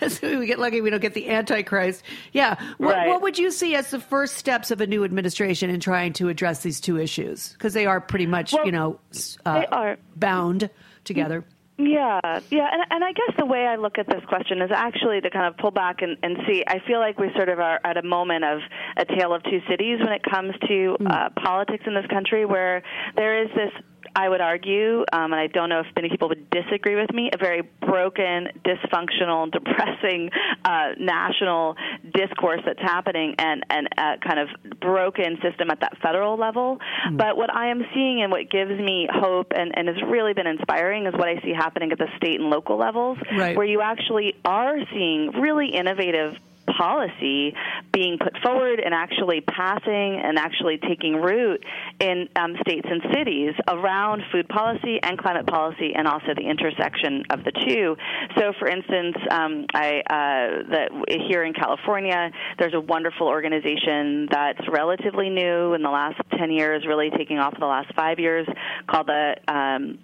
assuming 0.00 0.38
we 0.38 0.46
get 0.46 0.58
lucky, 0.58 0.80
we 0.80 0.90
don't 0.90 1.00
get 1.00 1.14
the 1.14 1.30
Antichrist. 1.30 2.02
Yeah. 2.32 2.54
What, 2.78 2.94
right. 2.94 3.08
what 3.08 3.22
would 3.22 3.38
you 3.38 3.50
see 3.50 3.74
as 3.74 3.90
the 3.90 3.98
first 3.98 4.36
steps 4.36 4.70
of 4.70 4.80
a 4.80 4.86
new 4.86 5.04
administration 5.04 5.68
in 5.68 5.80
trying 5.80 6.12
to 6.14 6.28
address 6.28 6.62
these 6.62 6.80
two 6.80 6.98
issues? 6.98 7.52
Because 7.52 7.74
they 7.74 7.86
are 7.86 8.00
pretty 8.00 8.26
much, 8.26 8.52
well, 8.52 8.64
you 8.64 8.72
know, 8.72 9.00
uh, 9.44 9.60
they 9.60 9.66
are 9.66 9.98
bound 10.16 10.70
together. 11.04 11.44
Yeah, 11.82 12.20
yeah, 12.50 12.68
and, 12.72 12.82
and 12.90 13.04
I 13.04 13.12
guess 13.12 13.34
the 13.36 13.44
way 13.44 13.66
I 13.66 13.74
look 13.74 13.98
at 13.98 14.06
this 14.06 14.24
question 14.28 14.62
is 14.62 14.70
actually 14.72 15.20
to 15.20 15.30
kind 15.30 15.46
of 15.46 15.56
pull 15.56 15.72
back 15.72 16.00
and, 16.00 16.16
and 16.22 16.38
see. 16.46 16.62
I 16.66 16.78
feel 16.86 17.00
like 17.00 17.18
we 17.18 17.28
sort 17.34 17.48
of 17.48 17.58
are 17.58 17.80
at 17.82 17.96
a 17.96 18.02
moment 18.02 18.44
of 18.44 18.60
a 18.96 19.04
tale 19.04 19.34
of 19.34 19.42
two 19.42 19.60
cities 19.68 19.98
when 19.98 20.12
it 20.12 20.22
comes 20.22 20.54
to 20.68 20.96
hmm. 21.00 21.06
uh, 21.08 21.30
politics 21.42 21.82
in 21.86 21.94
this 21.94 22.06
country, 22.06 22.44
where 22.44 22.82
there 23.16 23.42
is 23.42 23.48
this 23.56 23.72
I 24.14 24.28
would 24.28 24.40
argue, 24.40 25.04
um, 25.12 25.32
and 25.32 25.34
I 25.34 25.46
don't 25.46 25.68
know 25.68 25.80
if 25.80 25.86
many 25.96 26.08
people 26.08 26.28
would 26.28 26.50
disagree 26.50 26.96
with 26.96 27.12
me, 27.12 27.30
a 27.32 27.38
very 27.38 27.62
broken, 27.80 28.48
dysfunctional, 28.64 29.50
depressing 29.52 30.30
uh, 30.64 30.90
national 30.98 31.76
discourse 32.14 32.60
that's 32.64 32.80
happening 32.80 33.34
and, 33.38 33.64
and 33.70 33.88
a 33.96 34.16
kind 34.18 34.38
of 34.38 34.48
broken 34.80 35.38
system 35.42 35.70
at 35.70 35.80
that 35.80 35.96
federal 36.02 36.36
level. 36.36 36.78
Mm. 37.08 37.16
But 37.16 37.36
what 37.36 37.54
I 37.54 37.68
am 37.68 37.84
seeing 37.94 38.22
and 38.22 38.30
what 38.30 38.50
gives 38.50 38.78
me 38.78 39.08
hope 39.10 39.52
and, 39.54 39.76
and 39.76 39.88
has 39.88 40.02
really 40.02 40.34
been 40.34 40.46
inspiring 40.46 41.06
is 41.06 41.14
what 41.14 41.28
I 41.28 41.40
see 41.42 41.52
happening 41.52 41.92
at 41.92 41.98
the 41.98 42.08
state 42.16 42.40
and 42.40 42.50
local 42.50 42.76
levels, 42.76 43.18
right. 43.36 43.56
where 43.56 43.66
you 43.66 43.80
actually 43.80 44.34
are 44.44 44.76
seeing 44.92 45.40
really 45.40 45.68
innovative 45.68 46.36
policy 46.66 47.54
being 47.92 48.18
put 48.18 48.36
forward 48.42 48.80
and 48.80 48.94
actually 48.94 49.40
passing 49.40 50.20
and 50.22 50.38
actually 50.38 50.78
taking 50.78 51.16
root 51.16 51.64
in 52.00 52.28
um, 52.36 52.56
states 52.60 52.86
and 52.90 53.02
cities 53.14 53.54
around 53.68 54.22
food 54.32 54.48
policy 54.48 54.98
and 55.02 55.18
climate 55.18 55.46
policy 55.46 55.92
and 55.94 56.06
also 56.06 56.34
the 56.34 56.48
intersection 56.48 57.24
of 57.30 57.44
the 57.44 57.52
two. 57.52 57.96
So, 58.38 58.52
for 58.58 58.68
instance, 58.68 59.16
um, 59.30 59.66
I, 59.74 60.02
uh, 60.08 60.88
here 61.28 61.44
in 61.44 61.52
California, 61.52 62.30
there's 62.58 62.74
a 62.74 62.80
wonderful 62.80 63.26
organization 63.26 64.28
that's 64.30 64.66
relatively 64.68 65.28
new 65.28 65.74
in 65.74 65.82
the 65.82 65.90
last 65.90 66.20
10 66.38 66.50
years, 66.50 66.84
really 66.86 67.10
taking 67.16 67.38
off 67.38 67.58
the 67.58 67.66
last 67.66 67.92
five 67.94 68.18
years, 68.18 68.46
called 68.86 69.08
the 69.08 69.36
um, 69.48 69.98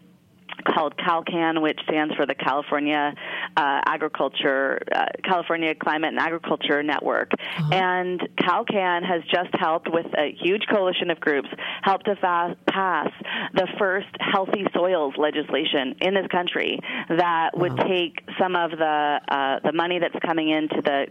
called 0.64 0.96
CalCAN, 0.96 1.60
which 1.62 1.78
stands 1.88 2.14
for 2.14 2.26
the 2.26 2.34
California 2.34 3.14
uh, 3.56 3.80
Agriculture, 3.86 4.80
uh, 4.92 5.06
California 5.24 5.74
Climate 5.74 6.08
and 6.08 6.18
Agriculture 6.18 6.82
Network. 6.82 7.30
Uh-huh. 7.32 7.74
And 7.74 8.20
CalCAN 8.40 9.06
has 9.06 9.22
just 9.24 9.54
helped 9.54 9.90
with 9.90 10.06
a 10.16 10.34
huge 10.40 10.62
coalition 10.70 11.10
of 11.10 11.20
groups, 11.20 11.48
helped 11.82 12.06
to 12.06 12.16
fa- 12.16 12.56
pass 12.66 13.10
the 13.54 13.68
first 13.78 14.08
healthy 14.20 14.64
soils 14.74 15.14
legislation 15.16 15.96
in 16.00 16.14
this 16.14 16.26
country 16.30 16.80
that 17.08 17.56
would 17.56 17.76
take 17.76 18.20
some 18.38 18.56
of 18.56 18.70
the 18.70 19.20
uh, 19.28 19.60
the 19.64 19.72
money 19.72 19.98
that's 19.98 20.18
coming 20.24 20.50
into 20.50 20.80
the 20.82 21.06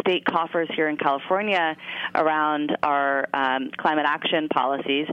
state 0.00 0.24
coffers 0.24 0.68
here 0.74 0.88
in 0.88 0.96
California 0.96 1.76
around 2.14 2.76
our 2.82 3.28
um, 3.34 3.70
climate 3.76 4.06
action 4.06 4.48
policies, 4.48 5.06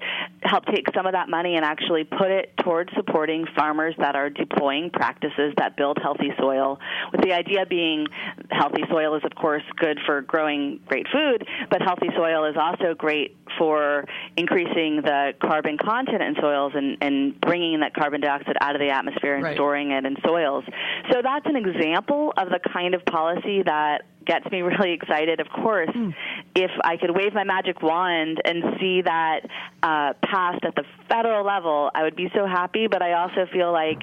help 0.43 0.65
take 0.65 0.85
some 0.95 1.05
of 1.05 1.13
that 1.13 1.29
money 1.29 1.55
and 1.55 1.65
actually 1.65 2.03
put 2.03 2.29
it 2.31 2.53
towards 2.57 2.91
supporting 2.95 3.45
farmers 3.55 3.95
that 3.97 4.15
are 4.15 4.29
deploying 4.29 4.89
practices 4.89 5.53
that 5.57 5.77
build 5.77 5.97
healthy 6.01 6.31
soil. 6.37 6.79
With 7.11 7.21
the 7.21 7.33
idea 7.33 7.65
being 7.65 8.07
healthy 8.49 8.83
soil 8.89 9.15
is, 9.15 9.23
of 9.23 9.35
course, 9.35 9.63
good 9.77 9.99
for 10.05 10.21
growing 10.21 10.79
great 10.87 11.07
food, 11.11 11.47
but 11.69 11.81
healthy 11.81 12.09
soil 12.15 12.45
is 12.45 12.55
also 12.57 12.93
great 12.93 13.37
for 13.57 14.05
increasing 14.37 15.01
the 15.03 15.33
carbon 15.41 15.77
content 15.77 16.21
in 16.21 16.35
soils 16.39 16.73
and, 16.75 16.97
and 17.01 17.39
bringing 17.41 17.79
that 17.81 17.93
carbon 17.93 18.21
dioxide 18.21 18.55
out 18.61 18.75
of 18.75 18.81
the 18.81 18.89
atmosphere 18.89 19.35
and 19.35 19.43
right. 19.43 19.55
storing 19.55 19.91
it 19.91 20.05
in 20.05 20.15
soils. 20.25 20.63
So 21.11 21.21
that's 21.21 21.45
an 21.45 21.55
example 21.55 22.33
of 22.37 22.49
the 22.49 22.59
kind 22.73 22.93
of 22.93 23.05
policy 23.05 23.63
that 23.63 24.03
gets 24.25 24.49
me 24.51 24.61
really 24.61 24.93
excited. 24.93 25.39
Of 25.39 25.49
course, 25.49 25.89
mm. 25.89 26.13
if 26.55 26.71
I 26.83 26.97
could 26.97 27.11
wave 27.11 27.33
my 27.33 27.43
magic 27.43 27.81
wand 27.81 28.41
and 28.43 28.63
see 28.79 29.01
that 29.03 29.41
uh, 29.83 30.13
passed 30.23 30.63
at 30.63 30.75
the 30.75 30.83
federal 31.09 31.45
level, 31.45 31.91
I 31.93 32.03
would 32.03 32.15
be 32.15 32.29
so 32.35 32.45
happy. 32.45 32.87
But 32.87 33.01
I 33.01 33.13
also 33.13 33.45
feel 33.51 33.71
like 33.71 34.01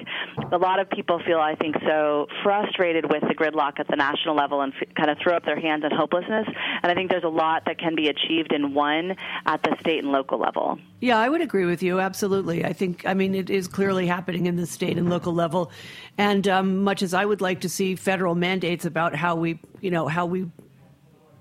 a 0.51 0.57
lot 0.57 0.79
of 0.79 0.89
people 0.89 1.21
feel, 1.25 1.39
I 1.39 1.55
think, 1.55 1.75
so 1.85 2.27
frustrated 2.43 3.05
with 3.11 3.21
the 3.27 3.35
gridlock 3.35 3.79
at 3.79 3.87
the 3.87 3.95
national 3.95 4.35
level 4.35 4.61
and 4.61 4.73
f- 4.73 4.93
kind 4.95 5.09
of 5.09 5.17
throw 5.19 5.35
up 5.35 5.45
their 5.45 5.59
hands 5.59 5.83
in 5.83 5.91
hopelessness. 5.91 6.47
And 6.81 6.91
I 6.91 6.95
think 6.95 7.09
there's 7.09 7.23
a 7.23 7.27
lot 7.27 7.63
that 7.65 7.79
can 7.79 7.95
be 7.95 8.07
achieved 8.07 8.53
in 8.53 8.73
one 8.73 9.15
at 9.45 9.63
the 9.63 9.75
state 9.79 9.99
and 9.99 10.11
local 10.11 10.39
level. 10.39 10.79
Yeah, 11.01 11.17
I 11.17 11.29
would 11.29 11.41
agree 11.41 11.65
with 11.65 11.81
you. 11.81 11.99
Absolutely. 11.99 12.65
I 12.65 12.73
think, 12.73 13.05
I 13.05 13.13
mean, 13.13 13.33
it 13.33 13.49
is 13.49 13.67
clearly 13.67 14.05
happening 14.05 14.47
in 14.47 14.57
the 14.57 14.65
state 14.65 14.97
and 14.97 15.09
local 15.09 15.33
level. 15.33 15.71
And 16.17 16.45
um, 16.47 16.83
much 16.83 17.01
as 17.01 17.13
I 17.13 17.23
would 17.23 17.39
like 17.39 17.61
to 17.61 17.69
see 17.69 17.95
federal 17.95 18.35
mandates 18.35 18.83
about 18.83 19.15
how 19.15 19.35
we, 19.35 19.59
you 19.79 19.91
know, 19.91 20.07
how 20.07 20.25
we 20.25 20.49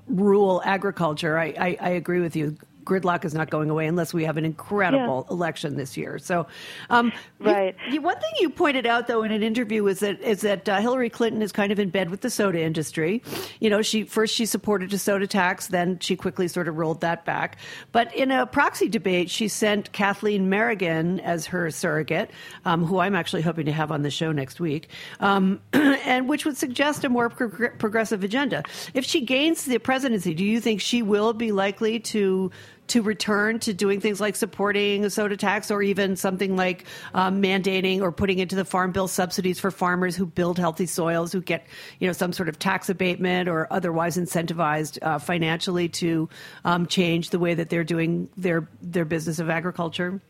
rule 0.07 0.63
agriculture, 0.65 1.37
I, 1.37 1.47
I, 1.59 1.77
I 1.81 1.89
agree 1.91 2.21
with 2.21 2.37
you 2.37 2.57
gridlock 2.89 3.25
is 3.25 3.35
not 3.35 3.51
going 3.51 3.71
away 3.71 3.87
unless 3.87 4.15
we 4.15 4.25
have 4.25 4.37
an 4.37 4.45
incredible 4.45 5.27
yeah. 5.29 5.35
election 5.35 5.77
this 5.77 5.97
year. 5.97 6.19
So, 6.19 6.47
um, 6.91 7.13
right. 7.39 7.77
You, 7.87 7.95
you, 7.95 8.03
one 8.03 8.19
thing 8.19 8.31
you 8.41 8.51
pointed 8.51 8.87
out 8.87 9.07
though 9.07 9.23
in 9.23 9.31
an 9.31 9.43
interview 9.43 9.87
is 9.87 10.01
that 10.01 10.21
is 10.21 10.41
that 10.41 10.69
uh, 10.69 10.81
Hillary 10.81 11.11
Clinton 11.11 11.43
is 11.43 11.53
kind 11.53 11.71
of 11.71 11.79
in 11.79 11.91
bed 11.91 12.11
with 12.11 12.23
the 12.23 12.31
soda 12.31 12.61
industry. 12.61 13.23
You 13.61 13.71
know, 13.71 13.83
she 13.83 14.05
first 14.05 14.35
she 14.35 14.47
supported 14.47 14.93
a 14.93 14.99
soda 14.99 15.27
tax, 15.27 15.69
then 15.69 15.99
she 15.99 16.17
quickly 16.17 16.49
sort 16.49 16.69
of 16.69 16.77
rolled 16.77 17.03
that 17.03 17.25
back. 17.25 17.59
But 17.93 18.15
in 18.15 18.31
a 18.31 18.47
proxy 18.47 18.89
debate, 18.89 19.31
she 19.31 19.49
sent 19.49 19.93
Kathleen 19.93 20.49
Merrigan 20.49 21.21
as 21.21 21.47
her 21.47 21.71
surrogate, 21.71 22.31
um, 22.65 22.85
who 22.85 22.99
I'm 22.99 23.15
actually 23.15 23.43
hoping 23.43 23.67
to 23.67 23.73
have 23.73 23.93
on 23.93 24.03
the 24.03 24.11
show 24.11 24.33
next 24.33 24.61
week, 24.61 24.89
um, 25.21 25.61
and 25.73 26.29
which 26.29 26.45
would 26.45 26.57
suggest 26.57 27.05
a 27.05 27.09
more 27.09 27.29
pro- 27.29 27.71
progressive 27.71 28.25
agenda. 28.25 28.63
If 28.95 29.05
she 29.05 29.21
gains 29.21 29.65
the 29.65 29.79
presidency, 29.79 30.35
do 30.35 30.45
you 30.45 30.61
think 30.61 30.81
she 30.81 31.03
will 31.03 31.33
be 31.33 31.53
likely 31.53 32.01
to 32.01 32.51
to 32.89 33.03
return 33.03 33.59
to 33.61 33.73
doing 33.73 34.01
things 34.01 34.21
like 34.21 34.37
supporting 34.37 35.05
a 35.05 35.11
soda 35.11 35.37
tax 35.37 35.71
or 35.71 35.83
even 35.83 36.17
something 36.17 36.57
like 36.57 36.85
um, 37.15 37.43
mandating 37.43 38.01
or 38.01 38.11
putting 38.11 38.39
into 38.39 38.57
the 38.57 38.65
farm 38.65 38.93
bill 38.93 39.09
subsidies 39.09 39.61
for 39.61 39.71
farmers 39.71 40.17
who 40.17 40.27
build 40.27 40.59
healthy 40.59 40.87
soils, 40.87 41.33
who 41.33 41.41
get 41.41 41.67
you 42.01 42.07
know 42.07 42.13
some 42.13 42.33
sort 42.33 42.49
of 42.49 42.59
tax 42.59 42.89
abatement 42.89 43.49
or 43.49 43.67
otherwise 43.71 44.17
incentivized 44.17 44.99
uh, 45.03 45.19
financially 45.19 45.89
to 45.89 46.29
um, 46.65 46.87
change 46.87 47.31
the 47.31 47.39
way 47.39 47.55
that 47.55 47.71
they're 47.71 47.85
doing 47.85 48.29
their 48.37 48.69
their 48.83 49.05
business 49.05 49.39
of 49.39 49.51
agriculture. 49.51 50.21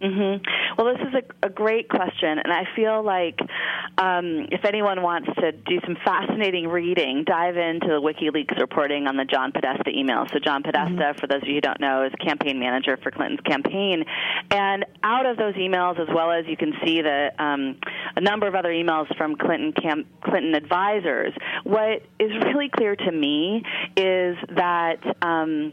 Mm-hmm. 0.00 0.44
Well, 0.76 0.94
this 0.94 1.08
is 1.08 1.14
a, 1.14 1.46
a, 1.46 1.50
great 1.50 1.88
question, 1.88 2.38
and 2.38 2.52
I 2.52 2.68
feel 2.76 3.02
like 3.02 3.40
um, 3.98 4.46
if 4.52 4.64
anyone 4.64 5.02
wants 5.02 5.28
to 5.40 5.50
do 5.50 5.80
some 5.84 5.96
fascinating 6.04 6.68
reading, 6.68 7.24
dive 7.24 7.56
into 7.56 7.88
the 7.88 8.00
WikiLeaks 8.00 8.60
reporting 8.60 9.08
on 9.08 9.16
the 9.16 9.24
John 9.24 9.50
Podesta 9.50 9.90
email. 9.90 10.24
So, 10.32 10.38
John 10.38 10.62
Podesta, 10.62 10.94
mm-hmm. 10.94 11.18
for 11.18 11.26
those 11.26 11.42
of 11.42 11.48
you 11.48 11.54
who 11.54 11.60
don't 11.60 11.80
know, 11.80 12.04
is 12.04 12.12
campaign 12.24 12.60
manager 12.60 12.96
for 13.02 13.10
Clinton's 13.10 13.40
campaign, 13.40 14.04
and 14.52 14.86
out 15.02 15.26
of 15.26 15.36
those 15.36 15.54
emails, 15.54 15.98
as 15.98 16.06
well 16.14 16.30
as 16.30 16.46
you 16.46 16.56
can 16.56 16.74
see 16.84 17.02
the 17.02 17.30
um, 17.42 17.76
a 18.14 18.20
number 18.20 18.46
of 18.46 18.54
other 18.54 18.70
emails 18.70 19.14
from 19.16 19.34
Clinton 19.34 19.72
camp, 19.72 20.06
Clinton 20.22 20.54
advisors, 20.54 21.32
what 21.64 22.02
is 22.20 22.30
really 22.54 22.68
clear 22.68 22.94
to 22.94 23.10
me 23.10 23.64
is 23.96 24.36
that. 24.54 24.98
Um, 25.22 25.72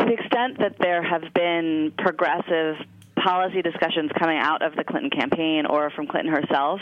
to 0.00 0.06
the 0.06 0.12
extent 0.22 0.58
that 0.58 0.76
there 0.78 1.02
have 1.02 1.32
been 1.34 1.92
progressive 1.98 2.76
policy 3.22 3.62
discussions 3.62 4.10
coming 4.18 4.38
out 4.38 4.62
of 4.62 4.74
the 4.76 4.84
Clinton 4.84 5.10
campaign 5.10 5.66
or 5.66 5.90
from 5.90 6.06
Clinton 6.06 6.32
herself, 6.32 6.80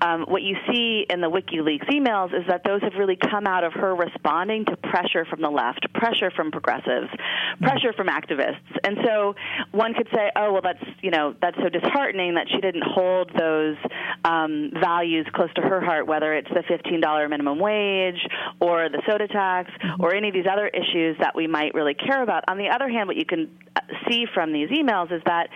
um, 0.00 0.22
what 0.22 0.42
you 0.42 0.56
see 0.70 1.06
in 1.08 1.20
the 1.20 1.30
WikiLeaks 1.30 1.88
emails 1.90 2.34
is 2.34 2.46
that 2.48 2.62
those 2.64 2.82
have 2.82 2.94
really 2.98 3.16
come 3.16 3.46
out 3.46 3.64
of 3.64 3.72
her 3.72 3.94
responding 3.94 4.64
to 4.66 4.76
pressure 4.76 5.24
from 5.24 5.40
the 5.40 5.50
left, 5.50 5.86
pressure 5.94 6.30
from 6.30 6.50
progressives, 6.50 7.08
pressure 7.60 7.92
from 7.92 8.08
activists. 8.08 8.60
And 8.84 8.98
so 9.04 9.34
one 9.72 9.94
could 9.94 10.08
say, 10.14 10.30
oh, 10.36 10.52
well, 10.52 10.62
that's, 10.62 10.84
you 11.02 11.10
know, 11.10 11.34
that's 11.40 11.56
so 11.56 11.68
disheartening 11.68 12.34
that 12.34 12.46
she 12.50 12.60
didn't 12.60 12.84
hold 12.84 13.30
those 13.36 13.76
um, 14.24 14.72
values 14.80 15.26
close 15.34 15.52
to 15.54 15.62
her 15.62 15.80
heart, 15.80 16.06
whether 16.06 16.34
it's 16.34 16.48
the 16.50 16.62
$15 16.62 17.30
minimum 17.30 17.58
wage 17.58 18.20
or 18.60 18.88
the 18.88 19.02
soda 19.08 19.28
tax 19.28 19.70
mm-hmm. 19.70 20.02
or 20.02 20.14
any 20.14 20.28
of 20.28 20.34
these 20.34 20.46
other 20.50 20.68
issues 20.68 21.16
that 21.20 21.34
we 21.34 21.46
might 21.46 21.74
really 21.74 21.94
care 21.94 22.22
about. 22.22 22.44
On 22.48 22.58
the 22.58 22.68
other 22.68 22.88
hand, 22.88 23.08
what 23.08 23.16
you 23.16 23.24
can 23.24 23.50
see 24.08 24.26
from 24.32 24.52
these 24.52 24.68
emails 24.70 25.12
is 25.12 25.22
that 25.26 25.48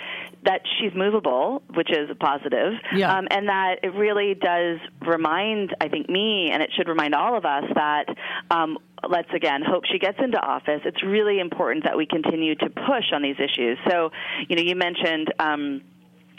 that 0.45 0.61
she's 0.79 0.93
movable, 0.95 1.63
which 1.75 1.91
is 1.91 2.11
a 2.11 2.15
positive, 2.15 2.75
yeah. 2.95 3.17
um, 3.17 3.27
and 3.31 3.49
that 3.49 3.77
it 3.83 3.95
really 3.95 4.35
does 4.35 4.79
remind, 5.01 5.75
I 5.81 5.89
think, 5.89 6.09
me, 6.09 6.51
and 6.53 6.63
it 6.63 6.71
should 6.77 6.89
remind 6.89 7.15
all 7.15 7.37
of 7.37 7.45
us 7.45 7.65
that. 7.75 8.07
Um, 8.51 8.79
let's 9.07 9.29
again 9.35 9.61
hope 9.63 9.85
she 9.85 9.99
gets 9.99 10.19
into 10.19 10.39
office. 10.41 10.81
It's 10.87 11.03
really 11.03 11.39
important 11.39 11.85
that 11.85 11.95
we 11.95 12.07
continue 12.07 12.55
to 12.55 12.71
push 12.71 13.13
on 13.13 13.21
these 13.21 13.37
issues. 13.39 13.77
So, 13.89 14.11
you 14.49 14.57
know, 14.57 14.63
you 14.63 14.77
mentioned. 14.77 15.33
Um, 15.39 15.83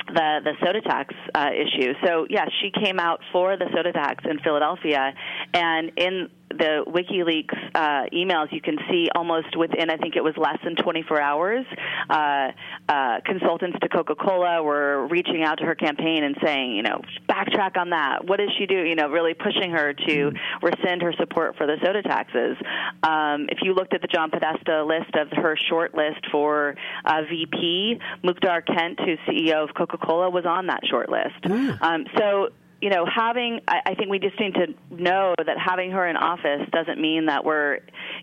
the 0.07 0.39
the 0.43 0.53
soda 0.63 0.81
tax 0.81 1.15
uh, 1.33 1.49
issue. 1.51 1.93
So 2.05 2.27
yes, 2.29 2.49
she 2.61 2.69
came 2.69 2.99
out 2.99 3.21
for 3.31 3.57
the 3.57 3.65
soda 3.73 3.91
tax 3.91 4.23
in 4.29 4.39
Philadelphia, 4.39 5.13
and 5.53 5.91
in 5.97 6.29
the 6.49 6.83
WikiLeaks 6.87 7.75
uh, 7.75 8.09
emails, 8.13 8.51
you 8.51 8.61
can 8.61 8.77
see 8.89 9.09
almost 9.15 9.57
within, 9.57 9.89
I 9.89 9.97
think 9.97 10.15
it 10.15 10.23
was 10.23 10.35
less 10.37 10.57
than 10.63 10.75
24 10.75 11.21
hours, 11.21 11.65
uh, 12.09 12.51
uh, 12.87 13.19
consultants 13.25 13.77
to 13.81 13.89
Coca-Cola 13.89 14.63
were 14.63 15.07
reaching 15.07 15.43
out 15.43 15.57
to 15.59 15.65
her 15.65 15.75
campaign 15.75 16.23
and 16.23 16.35
saying, 16.43 16.75
you 16.75 16.83
know, 16.83 17.01
backtrack 17.27 17.77
on 17.77 17.89
that. 17.89 18.25
What 18.25 18.37
does 18.37 18.49
she 18.57 18.65
do? 18.65 18.75
You 18.75 18.95
know, 18.95 19.09
really 19.09 19.33
pushing 19.33 19.71
her 19.71 19.93
to 19.93 20.31
rescind 20.61 21.01
her 21.01 21.13
support 21.17 21.57
for 21.57 21.65
the 21.65 21.77
soda 21.83 22.01
taxes. 22.03 22.57
Um, 23.03 23.47
if 23.49 23.59
you 23.61 23.73
looked 23.73 23.93
at 23.93 24.01
the 24.01 24.07
John 24.07 24.29
Podesta 24.29 24.83
list 24.83 25.15
of 25.15 25.29
her 25.31 25.57
short 25.69 25.95
list 25.95 26.25
for 26.31 26.75
uh, 27.03 27.21
VP, 27.29 27.99
Muhtar 28.23 28.65
Kent, 28.65 28.99
who's 28.99 29.19
CEO 29.27 29.67
of 29.67 29.75
Coca-Cola, 29.75 30.29
was 30.29 30.45
on 30.45 30.67
that 30.67 30.81
short 30.89 31.09
list. 31.09 31.45
Um, 31.81 32.05
so 32.17 32.49
you 32.85 32.91
know, 32.91 33.03
having, 33.03 33.61
I, 33.67 33.79
I 33.83 33.95
think 33.95 34.11
we 34.11 34.19
just 34.19 34.39
need 34.39 34.53
to 34.53 34.67
know 34.91 35.33
that 35.43 35.57
having 35.57 35.89
her 35.89 36.07
in 36.07 36.15
office 36.17 36.69
doesn't 36.71 37.01
mean 37.01 37.25
that 37.25 37.43
we're, 37.43 37.79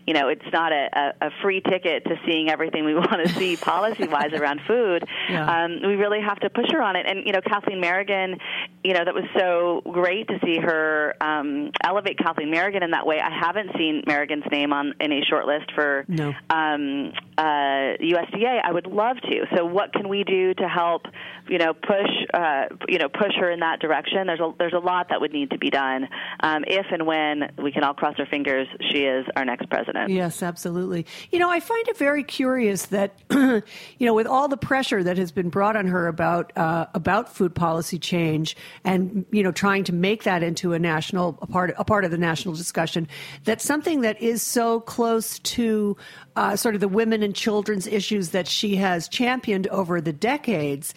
you 0.07 0.13
know, 0.13 0.29
it's 0.29 0.45
not 0.53 0.71
a, 0.71 0.87
a, 1.21 1.27
a 1.27 1.29
free 1.41 1.59
ticket 1.59 2.05
to 2.05 2.15
seeing 2.25 2.49
everything 2.49 2.85
we 2.85 2.95
want 2.95 3.27
to 3.27 3.27
see 3.33 3.57
policy 3.61 4.07
wise 4.07 4.31
around 4.31 4.61
food. 4.65 5.03
Yeah. 5.29 5.65
Um, 5.65 5.81
we 5.85 5.95
really 5.95 6.21
have 6.21 6.39
to 6.39 6.49
push 6.49 6.71
her 6.71 6.81
on 6.81 6.95
it. 6.95 7.05
And, 7.05 7.25
you 7.25 7.33
know, 7.33 7.41
Kathleen 7.41 7.81
Merrigan, 7.81 8.39
you 8.85 8.93
know, 8.93 9.03
that 9.03 9.13
was 9.13 9.25
so 9.37 9.81
great 9.91 10.29
to 10.29 10.39
see 10.45 10.59
her 10.61 11.15
um, 11.19 11.71
elevate 11.83 12.17
Kathleen 12.17 12.49
Merrigan 12.49 12.83
in 12.83 12.91
that 12.91 13.05
way. 13.05 13.19
I 13.19 13.37
haven't 13.37 13.71
seen 13.77 14.03
Merrigan's 14.07 14.49
name 14.49 14.71
on 14.71 14.93
any 15.01 15.25
short 15.29 15.45
list 15.45 15.73
for 15.75 16.05
No. 16.07 16.33
um, 16.49 17.11
uh, 17.37 17.97
USDA. 18.01 18.61
I 18.63 18.71
would 18.71 18.87
love 18.87 19.17
to. 19.21 19.45
So, 19.55 19.65
what 19.65 19.93
can 19.93 20.09
we 20.09 20.23
do 20.23 20.53
to 20.55 20.67
help, 20.67 21.03
you 21.47 21.57
know, 21.57 21.73
push, 21.73 22.11
uh, 22.33 22.65
you 22.87 22.99
know, 22.99 23.09
push 23.09 23.33
her 23.39 23.49
in 23.51 23.59
that 23.61 23.79
direction? 23.79 24.27
There's 24.27 24.39
a 24.39 24.53
there's 24.57 24.73
a 24.73 24.79
lot 24.79 25.09
that 25.09 25.21
would 25.21 25.33
need 25.33 25.51
to 25.51 25.57
be 25.57 25.69
done 25.69 26.07
um, 26.41 26.63
if 26.67 26.85
and 26.91 27.05
when 27.05 27.51
we 27.57 27.71
can 27.71 27.83
all 27.83 27.93
cross 27.93 28.15
our 28.19 28.25
fingers 28.25 28.67
she 28.91 28.99
is 28.99 29.25
our 29.35 29.45
next 29.45 29.69
president. 29.69 30.09
Yes, 30.09 30.43
absolutely. 30.43 31.05
You 31.31 31.39
know, 31.39 31.49
I 31.49 31.59
find 31.59 31.87
it 31.87 31.97
very 31.97 32.23
curious 32.23 32.87
that, 32.87 33.19
you 33.31 33.63
know, 33.99 34.13
with 34.13 34.27
all 34.27 34.47
the 34.47 34.57
pressure 34.57 35.03
that 35.03 35.17
has 35.17 35.31
been 35.31 35.49
brought 35.49 35.75
on 35.75 35.87
her 35.87 36.07
about 36.07 36.55
uh, 36.57 36.87
about 36.93 37.33
food 37.33 37.55
policy 37.55 37.97
change 37.97 38.55
and 38.83 39.25
you 39.31 39.43
know 39.43 39.51
trying 39.51 39.83
to 39.85 39.93
make 39.93 40.23
that 40.23 40.43
into 40.43 40.73
a 40.73 40.79
national 40.79 41.37
a 41.41 41.47
part 41.47 41.73
a 41.77 41.83
part 41.83 42.05
of 42.05 42.11
the 42.11 42.17
national 42.17 42.53
discussion, 42.55 43.07
that 43.45 43.61
something 43.61 44.01
that 44.01 44.21
is 44.21 44.41
so 44.41 44.79
close 44.79 45.39
to 45.39 45.97
uh, 46.35 46.55
sort 46.55 46.75
of 46.75 46.81
the 46.81 46.87
women 46.87 47.22
and 47.23 47.35
children's 47.35 47.87
issues 47.87 48.29
that 48.29 48.47
she 48.47 48.75
has 48.75 49.07
championed 49.07 49.67
over 49.67 49.99
the 49.99 50.13
decades, 50.13 50.93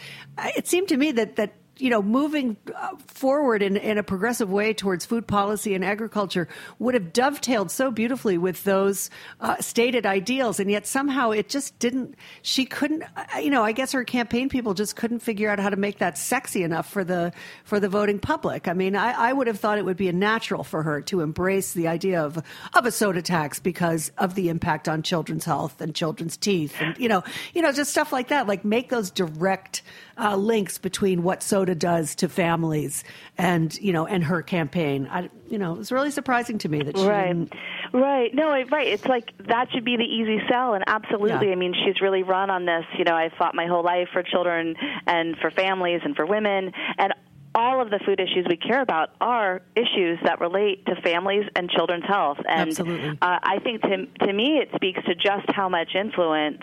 it 0.57 0.67
seemed 0.67 0.89
to 0.89 0.97
me 0.97 1.13
that 1.13 1.37
that 1.37 1.53
you 1.79 1.91
know, 1.91 2.03
moving 2.03 2.57
uh, 2.75 2.97
forward 3.07 3.63
in, 3.63 3.77
in 3.77 3.99
a 3.99 4.03
progressive 4.03 4.51
way 4.51 4.73
towards 4.73 5.05
food 5.05 5.27
policy 5.27 5.75
and 5.75 5.85
agriculture 5.85 6.49
would 6.79 6.95
have 6.95 7.13
dovetailed 7.13 7.71
so 7.71 7.91
beautifully 7.91 8.39
with 8.39 8.65
those 8.65 9.11
uh, 9.41 9.57
stated 9.61 10.07
ideals. 10.07 10.59
And 10.59 10.71
yet 10.71 10.87
somehow 10.87 11.33
it 11.33 11.49
just 11.49 11.79
didn't, 11.79 12.15
she 12.43 12.65
couldn't, 12.65 13.03
uh, 13.03 13.39
you 13.39 13.51
know, 13.51 13.63
I 13.63 13.73
guess 13.73 13.93
her 13.93 14.05
campaign 14.05 14.49
people 14.49 14.73
just 14.73 14.97
couldn't 14.97 15.19
figure 15.19 15.51
out 15.51 15.59
how 15.59 15.69
to 15.69 15.77
make 15.77 15.99
that 15.99 16.17
sexy 16.17 16.63
enough 16.63 16.91
for 16.91 17.05
the, 17.05 17.33
for 17.65 17.79
the 17.79 17.89
voting 17.89 18.19
public. 18.19 18.69
I 18.69 18.73
mean, 18.73 18.97
I, 18.97 19.13
I 19.13 19.33
would 19.33 19.47
have 19.47 19.61
thought 19.61 19.79
it 19.79 19.85
would 19.85 19.99
be 19.99 20.09
a 20.09 20.15
natural 20.15 20.65
for 20.65 20.83
her 20.83 21.03
to 21.03 21.21
embrace 21.21 21.75
the 21.75 21.89
idea 21.89 22.23
of, 22.23 22.43
of 22.75 22.87
a 22.87 22.91
soda 22.91 23.21
tax 23.21 23.59
because 23.61 24.13
of 24.17 24.35
the 24.35 24.49
impact 24.49 24.89
on 24.89 25.03
children's 25.03 25.45
health 25.45 25.81
and 25.81 25.95
children's 25.95 26.37
teeth 26.37 26.75
and, 26.81 26.97
you 26.97 27.09
know, 27.09 27.23
you 27.53 27.61
know, 27.61 27.73
just 27.73 27.91
stuff 27.91 28.13
like 28.13 28.29
that. 28.29 28.47
Like 28.47 28.65
make 28.65 28.89
those 28.89 29.11
direct 29.11 29.83
uh, 30.19 30.35
links 30.37 30.79
between 30.79 31.23
what 31.23 31.43
soda 31.43 31.75
does 31.75 32.15
to 32.17 32.29
families 32.29 33.05
and 33.37 33.79
you 33.81 33.93
know 33.93 34.07
and 34.07 34.25
her 34.25 34.43
campaign. 34.43 35.07
I, 35.11 35.29
you 35.49 35.59
know, 35.59 35.75
it 35.75 35.79
was 35.79 35.93
really 35.93 36.11
surprising 36.11 36.59
to 36.59 36.69
me 36.69 36.83
that 36.83 36.97
she 36.97 37.07
Right, 37.07 37.27
didn't- 37.29 37.53
right. 37.93 38.35
No, 38.35 38.51
right. 38.51 38.87
It's 38.87 39.05
like 39.07 39.33
that 39.47 39.71
should 39.73 39.85
be 39.85 39.97
the 39.97 40.05
easy 40.05 40.41
sell, 40.49 40.75
and 40.75 40.85
absolutely. 40.87 41.47
Yeah. 41.49 41.53
I 41.53 41.57
mean, 41.57 41.75
she's 41.85 42.01
really 42.01 42.23
run 42.23 42.51
on 42.51 42.65
this. 42.67 42.85
You 42.99 43.05
know, 43.05 43.15
I 43.15 43.31
fought 43.39 43.55
my 43.55 43.67
whole 43.67 43.85
life 43.85 44.09
for 44.13 44.23
children 44.23 44.75
and 45.07 45.37
for 45.39 45.51
families 45.51 46.01
and 46.05 46.17
for 46.17 46.25
women, 46.27 46.73
and 46.99 47.13
all 47.55 47.81
of 47.81 47.89
the 47.89 47.99
food 48.05 48.21
issues 48.21 48.45
we 48.51 48.57
care 48.59 48.83
about 48.83 49.11
are 49.19 49.63
issues 49.75 50.19
that 50.25 50.41
relate 50.41 50.85
to 50.87 50.95
families 51.01 51.45
and 51.57 51.71
children's 51.71 52.05
health. 52.05 52.37
And 52.47 52.69
Absolutely. 52.69 53.09
Uh, 53.23 53.39
I 53.43 53.59
think 53.61 53.81
to 53.83 54.07
to 54.27 54.33
me, 54.33 54.59
it 54.59 54.69
speaks 54.75 55.03
to 55.05 55.15
just 55.15 55.51
how 55.55 55.69
much 55.69 55.95
influence 55.95 56.61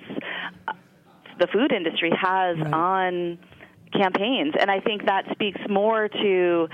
the 1.44 1.48
food 1.48 1.74
industry 1.74 2.12
has 2.12 2.58
Right. 2.58 2.74
on 2.74 3.38
campaigns, 3.92 4.54
and 4.60 4.72
I 4.72 4.80
think 4.80 5.06
that 5.06 5.26
speaks 5.32 5.60
more 5.70 6.08
to 6.08 6.70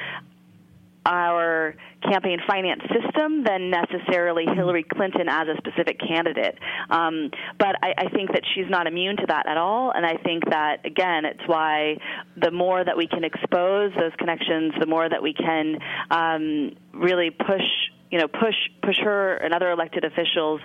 our 1.05 1.73
campaign 2.03 2.39
finance 2.45 2.81
system 2.93 3.43
than 3.43 3.71
necessarily 3.71 4.45
Hillary 4.45 4.83
Clinton 4.83 5.27
as 5.27 5.47
a 5.47 5.55
specific 5.57 5.99
candidate. 5.99 6.57
Um, 6.89 7.31
but 7.57 7.75
I, 7.81 7.93
I 7.97 8.09
think 8.09 8.31
that 8.33 8.43
she's 8.53 8.69
not 8.69 8.85
immune 8.85 9.17
to 9.17 9.25
that 9.27 9.47
at 9.47 9.57
all, 9.57 9.91
and 9.91 10.05
I 10.05 10.17
think 10.17 10.47
that 10.49 10.85
again, 10.85 11.25
it's 11.25 11.45
why 11.47 11.97
the 12.37 12.51
more 12.51 12.83
that 12.83 12.95
we 12.95 13.07
can 13.07 13.23
expose 13.23 13.91
those 13.97 14.11
connections, 14.19 14.73
the 14.79 14.85
more 14.85 15.09
that 15.09 15.23
we 15.23 15.33
can 15.33 15.79
um, 16.11 16.75
really 16.93 17.31
push, 17.31 17.67
you 18.11 18.19
know, 18.19 18.27
push 18.27 18.55
push 18.83 18.99
her 18.99 19.35
and 19.37 19.53
other 19.53 19.71
elected 19.71 20.03
officials 20.05 20.61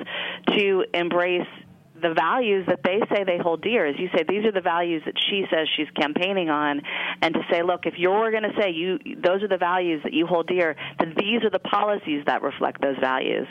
to 0.54 0.84
embrace 0.92 1.46
the 2.04 2.14
values 2.14 2.66
that 2.68 2.80
they 2.84 3.00
say 3.12 3.24
they 3.24 3.38
hold 3.38 3.62
dear. 3.62 3.86
As 3.86 3.96
you 3.98 4.08
say, 4.14 4.24
these 4.28 4.44
are 4.44 4.52
the 4.52 4.60
values 4.60 5.02
that 5.06 5.14
she 5.28 5.44
says 5.50 5.66
she's 5.76 5.90
campaigning 5.98 6.50
on, 6.50 6.82
and 7.22 7.34
to 7.34 7.40
say, 7.50 7.62
look, 7.62 7.86
if 7.86 7.94
you're 7.96 8.30
going 8.30 8.44
to 8.44 8.54
say 8.60 8.70
you 8.70 8.98
those 9.22 9.42
are 9.42 9.48
the 9.48 9.58
values 9.58 10.00
that 10.04 10.12
you 10.12 10.26
hold 10.26 10.46
dear, 10.46 10.76
then 10.98 11.14
these 11.16 11.42
are 11.44 11.50
the 11.50 11.58
policies 11.58 12.22
that 12.26 12.42
reflect 12.42 12.80
those 12.80 12.98
values. 13.00 13.48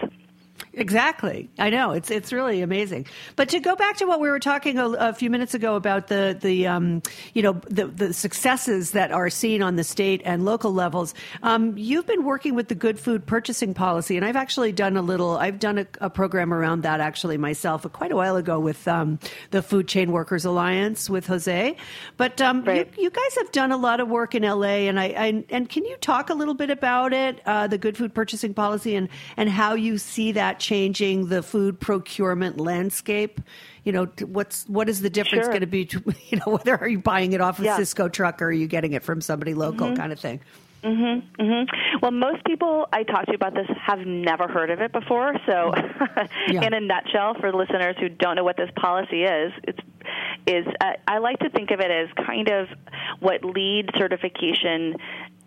Exactly. 0.76 1.50
I 1.60 1.70
know 1.70 1.92
it's 1.92 2.10
it's 2.10 2.34
really 2.34 2.62
amazing. 2.62 3.06
But 3.36 3.50
to 3.50 3.60
go 3.60 3.76
back 3.76 3.98
to 3.98 4.06
what 4.06 4.20
we 4.20 4.30
were 4.30 4.40
talking 4.40 4.80
a, 4.80 4.88
a 4.90 5.14
few 5.14 5.30
minutes 5.30 5.54
ago 5.54 5.76
about 5.76 6.08
the 6.08 6.38
the 6.40 6.66
um, 6.68 7.04
you 7.34 7.44
know 7.44 7.54
the 7.70 7.88
the 7.88 8.14
successes 8.14 8.92
that 8.92 9.12
are 9.12 9.30
seen 9.30 9.62
on 9.62 9.76
the 9.76 9.84
state 9.84 10.22
and 10.26 10.46
local 10.46 10.74
levels, 10.74 11.14
um, 11.44 11.78
you've 11.78 12.08
been 12.08 12.24
working 12.24 12.56
with 12.56 12.70
the 12.70 12.76
Good 12.76 13.00
Food 13.00 13.26
Purchasing 13.26 13.74
Policy, 13.76 14.18
and 14.18 14.26
I've 14.26 14.36
actually 14.36 14.72
done 14.72 14.98
a 14.98 15.02
little. 15.04 15.38
I've 15.38 15.60
done 15.60 15.78
a, 15.78 15.88
a 16.02 16.10
program 16.10 16.52
around 16.52 16.82
that 16.84 17.00
actually 17.02 17.38
myself 17.38 17.86
quite 17.94 18.12
a 18.12 18.16
while 18.16 18.36
ago 18.36 18.60
with 18.60 18.88
um, 18.88 19.20
the 19.52 19.62
Food 19.62 19.88
Chain 19.88 20.12
Workers 20.12 20.44
Alliance 20.44 21.08
with 21.08 21.28
Jose. 21.28 21.76
But 22.18 22.42
um, 22.42 22.64
Right. 22.64 22.90
you, 22.98 23.04
you 23.04 23.10
guys 23.12 23.36
have 23.38 23.52
done 23.52 23.72
a 23.72 23.78
lot 23.78 24.00
of 24.00 24.08
work 24.08 24.34
in 24.34 24.44
LA, 24.44 24.88
and 24.88 25.00
I, 25.00 25.06
I 25.06 25.44
and 25.50 25.70
can 25.70 25.86
you 25.86 25.98
talk 25.98 26.30
a 26.32 26.34
little 26.34 26.56
bit 26.56 26.72
about 26.72 27.14
it, 27.14 27.42
uh, 27.46 27.68
the 27.68 27.78
Good 27.78 27.96
Food 27.96 28.14
Purchasing 28.16 28.54
Policy, 28.56 28.96
and 28.96 29.10
and 29.38 29.50
how 29.50 29.76
you 29.76 29.98
see 30.00 30.32
that 30.32 30.53
changing 30.60 31.28
the 31.28 31.42
food 31.44 31.80
procurement 31.80 32.60
landscape? 32.60 33.40
You 33.84 33.92
know, 33.92 34.06
what's 34.26 34.66
what 34.68 34.90
is 34.90 35.02
the 35.02 35.10
difference 35.10 35.46
Sure. 35.46 35.52
going 35.54 35.62
to 35.62 35.68
be? 35.68 35.90
You 36.30 36.40
know, 36.40 36.54
whether 36.54 36.76
are 36.78 36.88
you 36.88 37.00
buying 37.00 37.34
it 37.34 37.42
off 37.42 37.60
a 37.60 37.64
Yeah. 37.64 37.78
Sysco 37.78 38.12
truck 38.12 38.42
or 38.42 38.46
are 38.48 38.52
you 38.52 38.68
getting 38.68 38.94
it 38.94 39.04
from 39.04 39.22
somebody 39.22 39.54
local, 39.54 39.96
kind 39.96 40.12
of 40.12 40.20
thing. 40.20 40.40
hmm 40.84 41.20
Well, 42.02 42.12
most 42.12 42.44
people 42.46 42.88
I 42.92 43.04
talk 43.04 43.26
to 43.28 43.34
about 43.36 43.54
this 43.54 43.68
have 43.86 44.00
never 44.00 44.48
heard 44.48 44.70
of 44.70 44.82
it 44.82 44.92
before. 44.92 45.34
So, 45.46 45.74
Yeah. 46.48 46.64
in 46.66 46.74
a 46.74 46.80
nutshell, 46.82 47.36
for 47.40 47.54
listeners 47.54 47.96
who 48.00 48.10
don't 48.10 48.36
know 48.36 48.44
what 48.44 48.58
this 48.58 48.70
policy 48.76 49.24
is, 49.24 49.54
it's 49.64 49.80
is 50.46 50.66
uh, 50.82 50.94
I 51.08 51.20
like 51.20 51.40
to 51.40 51.50
think 51.50 51.72
of 51.72 51.80
it 51.80 51.90
as 51.90 52.10
kind 52.26 52.50
of 52.50 52.68
what 53.22 53.46
LEED 53.46 53.92
certification 53.98 54.96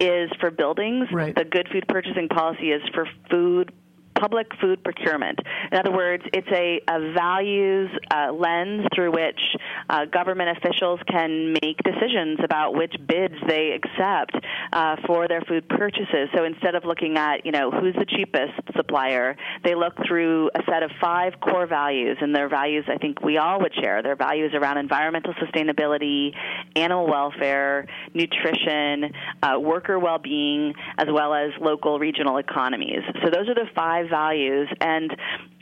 is 0.00 0.30
for 0.40 0.50
buildings. 0.50 1.08
Right. 1.12 1.34
The 1.34 1.44
good 1.44 1.68
food 1.70 1.84
purchasing 1.88 2.28
policy 2.28 2.70
is 2.72 2.82
for 2.94 3.06
food 3.30 3.72
public 4.18 4.46
food 4.60 4.82
procurement. 4.82 5.38
In 5.70 5.78
other 5.78 5.92
words, 5.92 6.24
it's 6.32 6.48
a, 6.52 6.80
a 6.88 7.12
values 7.12 7.90
uh, 8.10 8.32
lens 8.32 8.86
through 8.94 9.12
which 9.12 9.40
uh, 9.90 10.04
government 10.06 10.56
officials 10.56 11.00
can 11.08 11.52
make 11.52 11.76
decisions 11.84 12.38
about 12.42 12.74
which 12.74 12.94
bids 13.06 13.34
they 13.46 13.72
accept 13.72 14.36
uh, 14.72 14.96
for 15.06 15.28
their 15.28 15.42
food 15.42 15.68
purchases. 15.68 16.28
So 16.34 16.44
instead 16.44 16.74
of 16.74 16.84
looking 16.84 17.16
at, 17.16 17.44
you 17.44 17.52
know, 17.52 17.70
who's 17.70 17.94
the 17.94 18.06
cheapest 18.06 18.54
supplier, 18.76 19.36
they 19.64 19.74
look 19.74 19.94
through 20.06 20.50
a 20.54 20.60
set 20.70 20.82
of 20.82 20.90
five 21.00 21.34
core 21.40 21.66
values, 21.66 22.16
and 22.20 22.34
their 22.34 22.48
values 22.48 22.84
I 22.88 22.96
think 22.96 23.20
we 23.22 23.38
all 23.38 23.60
would 23.60 23.74
share. 23.74 24.02
Their 24.02 24.16
values 24.16 24.52
around 24.54 24.78
environmental 24.78 25.34
sustainability, 25.34 26.32
animal 26.74 27.06
welfare, 27.06 27.86
nutrition, 28.14 29.12
uh, 29.42 29.58
worker 29.60 29.98
well-being, 29.98 30.74
as 30.98 31.06
well 31.10 31.34
as 31.34 31.50
local 31.60 31.98
regional 31.98 32.38
economies. 32.38 33.00
So 33.22 33.30
those 33.30 33.48
are 33.48 33.54
the 33.54 33.68
five 33.74 34.05
values, 34.08 34.68
and 34.80 35.14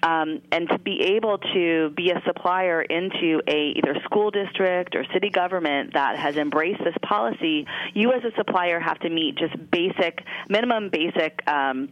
um, 0.03 0.43
and 0.53 0.69
to 0.69 0.79
be 0.79 1.01
able 1.17 1.39
to 1.39 1.91
be 1.91 2.11
a 2.11 2.23
supplier 2.27 2.83
into 2.83 3.41
a 3.49 3.73
either 3.77 3.97
school 4.05 4.31
district 4.31 4.95
or 4.95 5.05
city 5.13 5.31
government 5.31 5.95
that 5.95 6.19
has 6.19 6.37
embraced 6.37 6.85
this 6.85 6.95
policy, 7.03 7.67
you 7.95 8.13
as 8.13 8.23
a 8.25 8.35
supplier 8.37 8.79
have 8.81 8.99
to 9.01 9.09
meet 9.09 9.37
just 9.37 9.55
basic, 9.71 10.23
minimum 10.49 10.91
basic. 10.91 11.43
Um, 11.47 11.89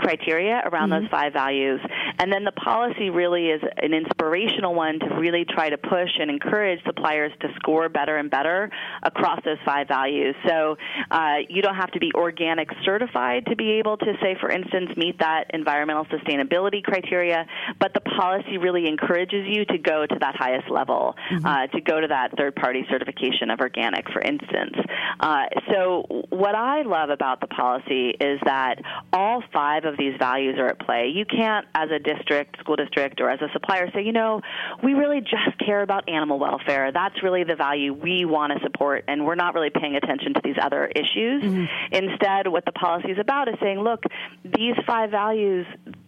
criteria 0.00 0.62
around 0.64 0.90
those 0.90 1.08
five 1.10 1.32
values. 1.32 1.80
And 2.18 2.32
then 2.32 2.44
the 2.44 2.52
policy 2.52 3.10
really 3.10 3.46
is 3.46 3.62
an 3.76 3.92
inspirational 3.92 4.74
one 4.74 4.98
to 5.00 5.06
really 5.16 5.44
try 5.44 5.68
to 5.70 5.78
push 5.78 6.10
and 6.18 6.30
encourage 6.30 6.82
suppliers 6.84 7.32
to 7.40 7.48
score 7.56 7.88
better 7.88 8.16
and 8.16 8.30
better 8.30 8.70
across 9.02 9.40
those 9.44 9.58
five 9.64 9.88
values. 9.88 10.34
So 10.46 10.76
uh, 11.10 11.36
you 11.48 11.62
don't 11.62 11.76
have 11.76 11.90
to 11.92 12.00
be 12.00 12.10
organic 12.14 12.68
certified 12.84 13.46
to 13.46 13.56
be 13.56 13.72
able 13.72 13.96
to 13.98 14.12
say, 14.22 14.36
for 14.40 14.50
instance, 14.50 14.90
meet 14.96 15.18
that 15.18 15.50
environmental 15.52 16.06
sustainability 16.06 16.82
criteria, 16.82 17.46
but 17.78 17.92
the 17.94 18.00
policy 18.00 18.58
really 18.58 18.86
encourages 18.86 19.46
you 19.46 19.64
to 19.66 19.78
go 19.78 20.06
to 20.06 20.16
that 20.20 20.36
highest 20.36 20.70
level, 20.70 21.14
mm-hmm. 21.30 21.46
uh, 21.46 21.66
to 21.68 21.80
go 21.80 22.00
to 22.00 22.08
that 22.08 22.36
third 22.36 22.54
party 22.56 22.84
certification 22.90 23.50
of 23.50 23.60
organic, 23.60 24.10
for 24.10 24.22
instance. 24.22 24.76
Uh, 25.20 25.44
so 25.70 26.06
what 26.30 26.54
I 26.54 26.82
love 26.82 27.10
about 27.10 27.40
the 27.40 27.46
policy 27.46 28.10
is 28.20 28.40
that 28.44 28.76
all 29.12 29.42
five 29.52 29.84
of 29.84 29.89
these 29.96 30.14
values 30.18 30.56
are 30.58 30.66
at 30.66 30.78
play. 30.78 31.12
You 31.14 31.24
can't, 31.24 31.66
as 31.74 31.90
a 31.90 31.98
district, 31.98 32.58
school 32.60 32.76
district, 32.76 33.20
or 33.20 33.30
as 33.30 33.40
a 33.40 33.48
supplier, 33.52 33.90
say, 33.92 34.02
you 34.02 34.12
know, 34.12 34.40
we 34.82 34.94
really 34.94 35.20
just 35.20 35.58
care 35.64 35.82
about 35.82 36.08
animal 36.08 36.38
welfare. 36.38 36.92
That's 36.92 37.22
really 37.22 37.44
the 37.44 37.56
value 37.56 37.92
we 37.92 38.24
want 38.24 38.52
to 38.52 38.60
support, 38.62 39.04
and 39.08 39.24
we're 39.24 39.34
not 39.34 39.54
really 39.54 39.70
paying 39.70 39.96
attention 39.96 40.34
to 40.34 40.40
these 40.42 40.56
other 40.60 40.86
issues. 40.86 41.42
Mm-hmm. 41.42 41.94
Instead, 41.94 42.48
what 42.48 42.64
the 42.64 42.72
policy 42.72 43.10
is 43.10 43.18
about 43.18 43.48
is 43.48 43.54
saying, 43.60 43.80
look, 43.80 44.02
these 44.44 44.74
five 44.86 45.10
values 45.10 45.66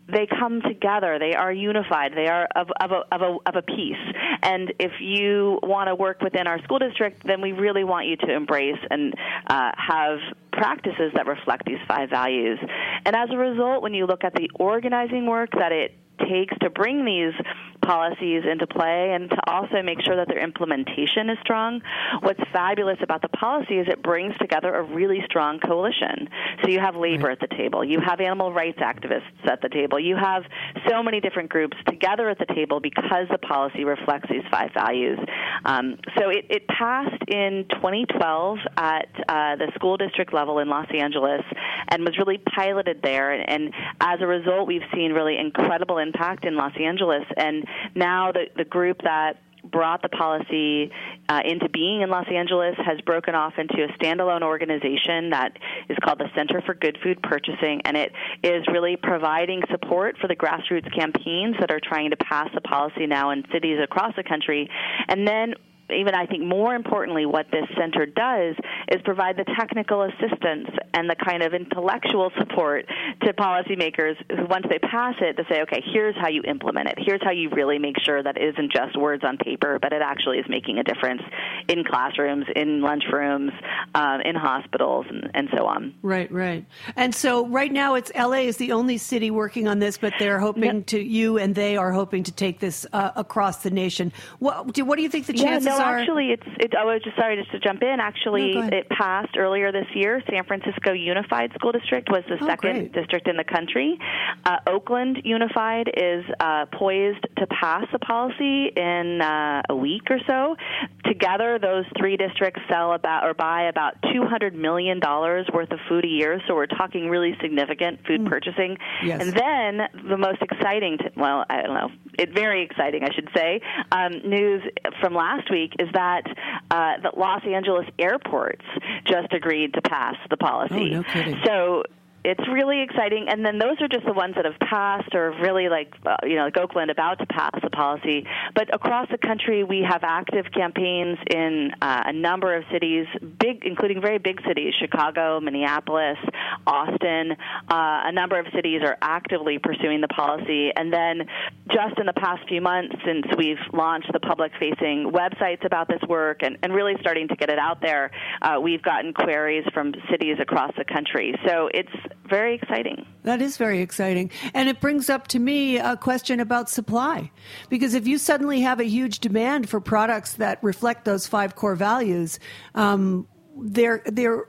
they 0.09 0.27
come 0.27 0.61
together. 0.62 1.19
They 1.19 1.35
are 1.35 1.53
unified. 1.53 2.12
They 2.15 2.27
are 2.27 2.49
of, 2.57 2.69
of, 2.81 2.91
a, 2.91 3.15
of, 3.15 3.23
a, 3.23 3.37
of 3.47 3.57
a 3.57 3.62
piece. 3.62 3.97
And 4.43 4.73
if 4.79 4.93
you 5.01 5.61
want 5.62 5.88
to 5.88 5.95
work 5.95 6.21
within 6.21 6.47
our 6.47 6.62
school 6.65 6.79
district, 6.79 7.27
then 7.27 7.41
we 7.41 7.53
really 7.53 7.85
want 7.85 8.07
you 8.07 8.17
to 8.17 8.35
embrace 8.35 8.79
and 8.91 9.15
uh, 9.47 9.71
have 9.77 10.19
practices 10.53 11.12
that 11.15 11.27
reflect 11.27 11.65
these 11.67 11.79
five 11.87 12.11
values. 12.11 12.59
And 13.07 13.15
as 13.15 13.29
a 13.31 13.37
result, 13.37 13.83
when 13.83 13.95
you 13.95 14.07
look 14.07 14.25
at 14.25 14.35
the 14.35 14.51
organizing 14.55 15.27
work 15.27 15.51
that 15.53 15.73
it 15.73 15.97
takes 16.19 16.57
to 16.61 16.71
bring 16.71 17.05
these 17.05 17.35
policies 17.83 18.42
into 18.51 18.66
play 18.66 19.12
and 19.12 19.31
to 19.31 19.51
also 19.51 19.83
make 19.83 20.01
sure 20.03 20.16
that 20.16 20.29
their 20.29 20.42
implementation 20.42 21.29
is 21.31 21.38
strong. 21.42 21.81
What's 22.21 22.40
fabulous 22.53 22.99
about 23.03 23.23
the 23.23 23.29
policy 23.29 23.79
is 23.79 23.87
it 23.88 24.03
brings 24.03 24.37
together 24.38 24.75
a 24.75 24.83
really 24.83 25.21
strong 25.27 25.59
coalition. 25.61 26.29
So 26.62 26.71
you 26.71 26.81
have 26.81 26.97
labor 26.97 27.31
at 27.31 27.40
the 27.40 27.49
table, 27.49 27.85
you 27.85 28.01
have 28.01 28.21
animal 28.21 28.53
rights 28.53 28.79
activists 28.79 29.23
at 29.45 29.61
the 29.61 29.68
table, 29.68 29.99
you 29.99 30.16
have 30.16 30.45
so 30.88 31.03
many 31.03 31.21
different 31.21 31.51
groups 31.51 31.77
together 31.87 32.29
at 32.29 32.38
the 32.38 32.47
table 32.55 32.81
because 32.81 33.27
the 33.31 33.38
policy 33.38 33.85
reflects 33.85 34.29
these 34.31 34.45
five 34.51 34.71
values. 34.75 35.18
Um, 35.64 35.99
so 36.18 36.31
it, 36.31 36.47
it, 36.49 36.62
passed 36.68 37.23
in 37.29 37.66
2012 37.71 38.59
at 38.77 39.09
uh, 39.29 39.57
the 39.57 39.71
school 39.75 39.97
district 39.97 40.33
level 40.33 40.59
in 40.59 40.68
Los 40.68 40.87
Angeles 40.92 41.42
and 41.88 42.03
was 42.03 42.16
really 42.18 42.38
piloted 42.38 43.01
there. 43.03 43.33
And, 43.33 43.49
and 43.49 43.75
as 44.01 44.21
a 44.21 44.27
result, 44.27 44.66
we've 44.66 44.83
seen 44.95 45.12
really 45.12 45.37
incredible 45.38 45.99
impact 45.99 46.45
in 46.45 46.57
Los 46.57 46.73
Angeles. 46.81 47.25
And 47.37 47.64
now 47.95 48.33
the, 48.33 48.47
the 48.57 48.65
group 48.65 49.03
that 49.03 49.39
brought 49.65 50.03
the 50.03 50.09
policy 50.09 50.91
uh, 51.29 51.41
into 51.45 51.69
being 51.69 52.03
in 52.03 52.11
Los 52.11 52.27
Angeles 52.29 52.75
has 52.85 53.01
broken 53.03 53.35
off 53.35 53.55
into 53.59 53.85
a 53.85 53.89
standalone 53.99 54.43
organization 54.43 55.31
that 55.31 55.57
is 55.89 55.97
called 56.03 56.19
the 56.19 56.29
Center 56.35 56.61
for 56.63 56.75
Good 56.75 56.99
Food 57.03 57.23
Purchasing, 57.23 57.81
and 57.85 57.97
it 57.97 58.13
is 58.43 58.67
really 58.73 58.97
providing 58.97 59.63
support 59.71 60.17
for 60.21 60.27
the 60.27 60.37
grassroots 60.37 60.93
campaigns 60.95 61.57
that 61.61 61.71
are 61.71 61.81
trying 61.81 62.11
to 62.11 62.17
pass 62.17 62.49
the 62.55 62.61
policy 62.61 63.07
now 63.07 63.31
in 63.31 63.45
cities 63.53 63.79
across 63.83 64.15
the 64.17 64.25
country. 64.25 64.69
And 65.09 65.27
then 65.27 65.55
even 65.93 66.15
I 66.15 66.27
think 66.27 66.45
more 66.45 66.75
importantly, 66.75 67.27
what 67.27 67.47
this 67.51 67.65
center 67.79 68.07
does 68.07 68.57
is 68.91 69.01
provide 69.05 69.37
the 69.37 69.45
technical 69.59 70.03
assistance 70.03 70.69
and 70.95 71.09
the 71.09 71.17
kind 71.17 71.43
of 71.43 71.55
intellectual 71.55 72.31
support 72.39 72.87
to 73.23 73.33
policymakers 73.33 74.15
who, 74.31 74.47
once 74.47 74.67
they 74.69 74.79
pass 74.79 75.15
it, 75.21 75.37
to 75.37 75.45
say, 75.51 75.63
okay, 75.63 75.83
here's 75.93 76.15
how 76.17 76.29
you 76.29 76.43
implement 76.43 76.89
it. 76.89 76.99
Here's 76.99 77.23
how 77.23 77.31
you 77.31 77.51
really 77.51 77.79
make 77.79 77.97
sure 78.05 78.23
that 78.23 78.37
it 78.37 78.55
isn't 78.55 78.73
just 78.73 78.97
words 78.99 79.25
on 79.25 79.37
paper, 79.39 79.79
but 79.81 79.93
it 79.93 80.03
actually 80.03 80.39
is 80.39 80.47
making 80.49 80.79
a 80.79 80.85
difference 80.85 81.23
in 81.69 81.85
classrooms, 81.85 82.47
in 82.55 82.81
lunchrooms, 82.81 83.53
um, 83.95 84.21
in 84.23 84.35
hospitals, 84.35 85.07
and, 85.09 85.31
and 85.35 85.49
so 85.57 85.67
on. 85.67 85.95
Right, 86.03 86.31
right. 86.31 86.65
And 86.97 87.15
so 87.15 87.47
right 87.47 87.73
now, 87.73 87.95
it's 87.95 88.11
LA 88.15 88.43
is 88.43 88.57
the 88.57 88.73
only 88.73 88.99
city 88.99 89.31
working 89.31 89.69
on 89.69 89.79
this, 89.79 89.99
but 89.99 90.13
they're 90.19 90.41
hoping 90.41 90.85
to 90.85 91.01
you 91.03 91.39
and 91.39 91.55
they 91.55 91.77
are 91.77 91.93
hoping 91.93 92.23
to 92.25 92.33
take 92.33 92.61
this 92.61 92.87
uh, 92.93 93.11
across 93.17 93.63
the 93.63 93.71
nation. 93.71 94.13
What 94.39 94.73
do, 94.75 94.85
what 94.85 94.97
do 94.97 95.03
you 95.03 95.09
think 95.09 95.27
the 95.27 95.33
chances 95.33 95.67
yeah, 95.67 95.79
no, 95.79 95.82
Actually, 95.85 96.33
it's. 96.33 96.47
It, 96.59 96.75
I 96.75 96.85
was 96.85 97.01
just 97.03 97.16
sorry 97.16 97.37
just 97.37 97.51
to 97.53 97.59
jump 97.59 97.83
in. 97.83 98.01
Actually, 98.01 98.55
no, 98.55 98.66
it 98.66 98.88
passed 98.88 99.37
earlier 99.37 99.73
this 99.73 99.87
year. 99.95 100.23
San 100.31 100.45
Francisco 100.45 100.92
Unified 100.92 101.53
School 101.55 101.73
District 101.73 102.09
was 102.11 102.23
the 102.29 102.38
oh, 102.40 102.47
second 102.47 102.73
great. 102.73 102.92
district 102.92 103.29
in 103.29 103.37
the 103.37 103.45
country. 103.45 103.99
Uh, 104.45 104.59
Oakland 104.66 105.23
Unified 105.25 105.90
is 105.97 106.25
uh, 106.40 106.66
poised 106.73 107.27
to 107.38 107.47
pass 107.47 107.87
a 107.92 107.99
policy 107.99 108.73
in 108.77 109.21
uh, 109.21 109.62
a 109.68 109.77
week 109.77 110.11
or 110.11 110.18
so. 110.27 110.57
Together, 111.05 111.59
those 111.59 111.85
three 111.99 112.16
districts 112.16 112.61
sell 112.71 112.92
about 112.92 113.25
or 113.25 113.35
buy 113.35 113.64
about 113.64 113.95
two 114.12 114.25
hundred 114.25 114.55
million 114.55 115.01
dollars 115.01 115.47
worth 115.53 115.71
of 115.73 115.79
food 115.88 116.05
a 116.05 116.09
year. 116.09 116.40
So 116.47 116.55
we're 116.55 116.66
talking 116.66 117.09
really 117.09 117.37
significant 117.40 118.01
food 118.07 118.23
mm. 118.23 118.29
purchasing. 118.29 118.79
Yes. 119.05 119.21
And 119.21 119.33
then 119.33 119.88
the 120.09 120.16
most 120.16 120.40
exciting, 120.42 120.99
t- 120.99 121.05
well, 121.16 121.45
I 121.49 121.62
don't 121.62 121.75
know, 121.75 121.90
it 122.18 122.35
very 122.35 122.62
exciting, 122.62 123.05
I 123.05 123.12
should 123.14 123.29
say, 123.35 123.61
um, 123.90 124.12
news 124.29 124.62
from 125.01 125.14
last 125.14 125.51
week 125.51 125.72
is 125.79 125.88
that 125.94 126.22
uh, 126.70 126.98
the 127.03 127.12
Los 127.18 127.42
Angeles 127.46 127.87
airports 127.98 128.64
just 129.07 129.33
agreed 129.33 129.75
to 129.75 129.83
pass 129.83 130.16
the 130.31 130.37
policy. 130.37 130.94
Oh, 130.94 131.01
no 131.01 131.03
kidding. 131.05 131.38
So 131.44 131.85
it's 132.25 132.47
really 132.49 132.83
exciting. 132.83 133.27
And 133.29 133.45
then 133.45 133.59
those 133.59 133.81
are 133.81 133.89
just 133.89 134.07
the 134.07 134.13
ones 134.13 134.37
that 134.37 134.45
have 134.45 134.59
passed 134.61 135.15
or 135.15 135.33
really 135.41 135.69
like, 135.69 135.93
uh, 136.07 136.17
you 136.23 136.37
know, 136.37 136.45
like 136.45 136.57
Oakland 136.57 136.91
about 136.91 137.19
to 137.19 137.27
pass 137.27 137.51
the 137.63 137.71
policy. 137.71 138.27
But 138.55 138.73
across 138.73 139.09
the 139.11 139.19
country, 139.19 139.65
we 139.65 139.85
have 139.89 140.05
active 140.05 140.47
campaigns 140.55 141.19
in 141.31 141.73
uh, 141.81 142.03
a 142.07 142.13
number 142.13 142.55
of 142.55 142.65
cities, 142.73 143.07
big, 143.39 143.65
including 143.65 144.01
very 144.01 144.19
big 144.19 144.41
cities, 144.47 144.73
Chicago, 144.81 145.41
Minneapolis, 145.41 146.19
Austin. 146.67 147.33
Uh, 147.69 148.03
a 148.05 148.13
number 148.13 148.39
of 148.39 148.47
cities 148.55 148.83
are 148.85 148.97
actively 149.03 149.59
pursuing 149.59 150.01
the 150.01 150.09
policy. 150.09 150.71
And 150.75 150.93
then 150.93 151.27
just 151.69 151.99
in 151.99 152.07
the 152.07 152.13
past 152.13 152.47
few 152.49 152.61
months, 152.61 152.95
since 153.05 153.27
we've 153.37 153.59
launched 153.73 154.13
the 154.13 154.21
public 154.21 154.53
facing 154.61 155.11
websites 155.11 155.65
about 155.65 155.89
this 155.89 156.01
work 156.09 156.43
and, 156.43 156.57
and 156.63 156.73
really 156.73 156.95
starting 157.01 157.27
to 157.29 157.37
get 157.37 157.51
it 157.51 157.59
out 157.59 157.81
there, 157.81 158.11
uh, 158.43 158.61
we've 158.61 158.83
gotten 158.83 159.13
queries 159.13 159.65
from 159.75 159.93
cities 160.11 160.37
across 160.41 160.73
the 160.77 160.85
country. 160.85 161.35
So 161.47 161.69
it's 161.73 161.91
very 162.29 162.55
exciting. 162.55 163.07
That 163.22 163.40
is 163.42 163.57
very 163.57 163.81
exciting. 163.81 164.31
And 164.55 164.68
it 164.68 164.81
brings 164.81 165.09
up 165.09 165.29
to 165.29 165.38
me 165.38 165.79
a 165.79 165.96
question 165.96 166.40
about 166.40 166.68
supply. 166.68 167.31
Because 167.68 167.94
if 167.94 168.07
you 168.07 168.18
suddenly 168.18 168.61
have 168.61 168.81
a 168.81 168.85
huge 168.85 169.20
demand 169.20 169.68
for 169.68 169.81
products 169.81 170.35
that 170.35 170.59
reflect 170.62 171.05
those 171.05 171.27
five 171.27 171.55
core 171.55 171.77
values, 171.77 172.38
um, 172.75 173.27
they're, 173.57 174.03
they're 174.07 174.46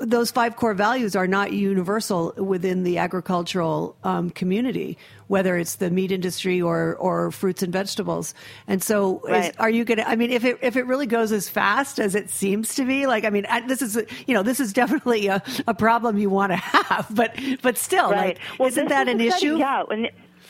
those 0.00 0.30
five 0.30 0.56
core 0.56 0.74
values 0.74 1.16
are 1.16 1.26
not 1.26 1.52
universal 1.52 2.32
within 2.36 2.82
the 2.82 2.98
agricultural 2.98 3.96
um, 4.04 4.30
community, 4.30 4.98
whether 5.28 5.56
it's 5.56 5.76
the 5.76 5.90
meat 5.90 6.12
industry 6.12 6.60
or, 6.60 6.96
or 6.96 7.30
fruits 7.30 7.62
and 7.62 7.72
vegetables. 7.72 8.34
And 8.66 8.82
so, 8.82 9.20
right. 9.24 9.50
is, 9.50 9.56
are 9.58 9.70
you 9.70 9.84
going 9.84 9.98
to? 9.98 10.08
I 10.08 10.16
mean, 10.16 10.30
if 10.30 10.44
it 10.44 10.58
if 10.62 10.76
it 10.76 10.86
really 10.86 11.06
goes 11.06 11.32
as 11.32 11.48
fast 11.48 11.98
as 11.98 12.14
it 12.14 12.30
seems 12.30 12.74
to 12.76 12.84
be, 12.84 13.06
like 13.06 13.24
I 13.24 13.30
mean, 13.30 13.46
this 13.66 13.82
is 13.82 13.98
you 14.26 14.34
know 14.34 14.42
this 14.42 14.60
is 14.60 14.72
definitely 14.72 15.26
a, 15.28 15.42
a 15.66 15.74
problem 15.74 16.18
you 16.18 16.30
want 16.30 16.52
to 16.52 16.56
have, 16.56 17.06
but 17.10 17.36
but 17.62 17.78
still, 17.78 18.10
right. 18.10 18.36
like, 18.36 18.58
well, 18.58 18.68
isn't 18.68 18.88
that 18.88 19.08
is 19.08 19.14
an 19.14 19.20
issue? 19.20 19.56
Yeah, 19.56 19.84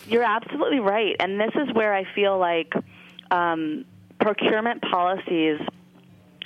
you're 0.06 0.24
absolutely 0.24 0.80
right, 0.80 1.16
and 1.20 1.40
this 1.40 1.52
is 1.54 1.72
where 1.74 1.94
I 1.94 2.04
feel 2.14 2.38
like 2.38 2.74
um, 3.30 3.85
procurement 4.20 4.82
policies 4.82 5.61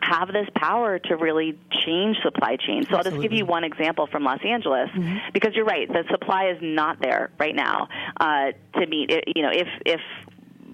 have 0.03 0.29
this 0.29 0.49
power 0.55 0.99
to 0.99 1.17
really 1.17 1.59
change 1.85 2.17
supply 2.23 2.57
chains. 2.57 2.89
So 2.89 2.97
Absolutely. 2.97 2.97
I'll 2.97 3.05
just 3.05 3.23
give 3.23 3.33
you 3.33 3.47
one 3.47 3.65
example 3.65 4.07
from 4.07 4.25
Los 4.25 4.41
Angeles, 4.45 4.89
mm-hmm. 4.91 5.19
because 5.33 5.55
you're 5.55 5.65
right, 5.65 5.89
the 5.89 6.05
supply 6.11 6.51
is 6.51 6.59
not 6.61 7.01
there 7.01 7.31
right 7.39 7.55
now 7.55 7.89
uh, 8.19 8.53
to 8.79 8.87
meet. 8.87 9.11
It, 9.11 9.25
you 9.35 9.43
know, 9.43 9.51
if 9.53 9.69
if 9.87 10.01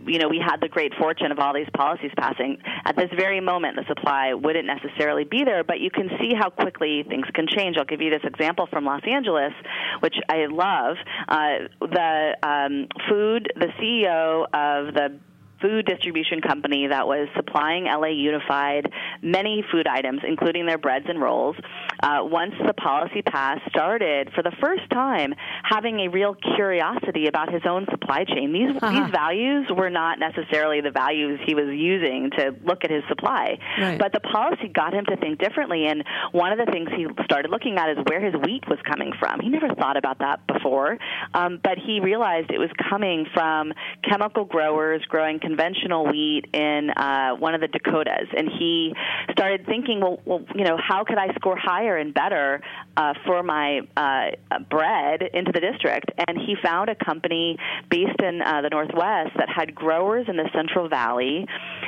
you 0.07 0.19
know 0.19 0.29
we 0.29 0.39
had 0.39 0.61
the 0.61 0.69
great 0.69 0.95
fortune 0.95 1.33
of 1.33 1.39
all 1.39 1.53
these 1.53 1.69
policies 1.75 2.13
passing 2.17 2.59
at 2.85 2.97
this 2.97 3.11
very 3.17 3.41
moment 3.41 3.77
the 3.77 3.85
supply 3.89 4.35
wouldn't 4.35 4.67
necessarily 4.67 5.25
be 5.25 5.45
there 5.45 5.65
but 5.65 5.81
you 5.81 5.91
can 5.91 6.09
see 6.21 6.33
how 6.33 6.49
quickly 6.49 7.05
things 7.09 7.27
can 7.35 7.47
change 7.49 7.77
i'll 7.77 7.85
give 7.85 8.01
you 8.01 8.11
this 8.11 8.23
example 8.25 8.67
from 8.71 8.85
los 8.85 9.03
angeles 9.05 9.53
which 10.01 10.15
i 10.29 10.47
love 10.47 10.97
uh, 11.29 11.67
the 11.81 12.37
um, 12.43 12.87
food 13.09 13.53
the 13.57 13.67
ceo 13.81 14.45
of 14.45 14.95
the 14.95 15.19
food 15.67 15.85
distribution 15.87 16.41
company 16.41 16.87
that 16.87 17.07
was 17.09 17.29
supplying 17.35 17.85
LA 17.87 18.09
Unified 18.09 18.89
many 19.21 19.65
food 19.73 19.87
items, 19.89 20.21
including 20.27 20.65
their 20.67 20.79
breads 20.79 21.07
and 21.09 21.21
rolls. 21.21 21.57
Uh, 22.03 22.19
once 22.23 22.55
the 22.67 22.73
policy 22.75 23.23
passed, 23.23 23.63
started 23.69 24.31
for 24.35 24.43
the 24.43 24.53
first 24.61 24.89
time 24.93 25.35
having 25.65 26.01
a 26.01 26.09
real 26.09 26.35
curiosity 26.55 27.27
about 27.27 27.53
his 27.53 27.63
own 27.69 27.87
supply 27.91 28.25
chain. 28.25 28.53
These 28.53 28.77
Uh-huh. 28.81 28.93
these 28.93 29.11
values 29.11 29.67
were 29.75 29.91
not 29.91 30.19
necessarily 30.19 30.81
the 30.81 30.91
values 30.91 31.41
he 31.45 31.55
was 31.55 31.69
using 31.75 32.31
to 32.39 32.55
look 32.65 32.85
at 32.85 32.91
his 32.91 33.03
supply, 33.09 33.59
Right. 33.81 33.99
but 33.99 34.13
the 34.13 34.21
policy 34.21 34.69
got 34.69 34.93
him 34.95 35.05
to 35.07 35.17
think 35.17 35.39
differently. 35.41 35.87
And 35.87 36.05
one 36.33 36.53
of 36.53 36.59
the 36.59 36.67
things 36.71 36.89
he 36.95 37.07
started 37.25 37.51
looking 37.51 37.77
at 37.79 37.89
is 37.91 37.99
where 38.09 38.21
his 38.21 38.35
wheat 38.45 38.69
was 38.69 38.79
coming 38.85 39.13
from. 39.19 39.41
He 39.41 39.49
never 39.49 39.75
thought 39.75 39.97
about 39.97 40.19
that 40.19 40.47
before, 40.47 40.99
um, 41.35 41.59
but 41.63 41.79
he 41.79 42.01
realized 42.01 42.51
it 42.51 42.59
was 42.59 42.71
coming 42.89 43.27
from 43.35 43.73
chemical 44.09 44.45
growers 44.45 45.03
growing 45.09 45.39
conventional 45.57 46.07
wheat 46.07 46.45
in 46.53 46.91
uh, 46.91 47.35
one 47.37 47.55
of 47.55 47.61
the 47.61 47.69
Dakotas. 47.69 48.29
And 48.37 48.49
he 48.59 48.93
started 49.33 49.67
thinking, 49.67 50.01
well, 50.01 50.21
well, 50.25 50.45
you 50.55 50.65
know, 50.65 50.77
how 50.77 51.05
could 51.05 51.19
I 51.19 51.33
score 51.35 51.57
higher 51.57 51.97
and 51.97 52.13
better 52.13 52.61
uh, 52.97 53.15
for 53.25 53.43
my 53.43 53.81
uh, 53.97 54.31
bread 54.71 55.23
into 55.33 55.53
the 55.53 55.61
district? 55.61 56.11
And 56.29 56.39
he 56.39 56.57
found 56.63 56.91
a 56.91 56.95
company 56.95 57.59
based 57.91 58.21
in 58.23 58.43
uh, 58.43 58.63
the 58.63 58.71
Northwest 58.71 59.37
that 59.37 59.49
had 59.49 59.75
growers 59.75 60.27
in 60.29 60.37
the 60.37 60.49
Central 60.55 60.89
Valley 60.89 61.47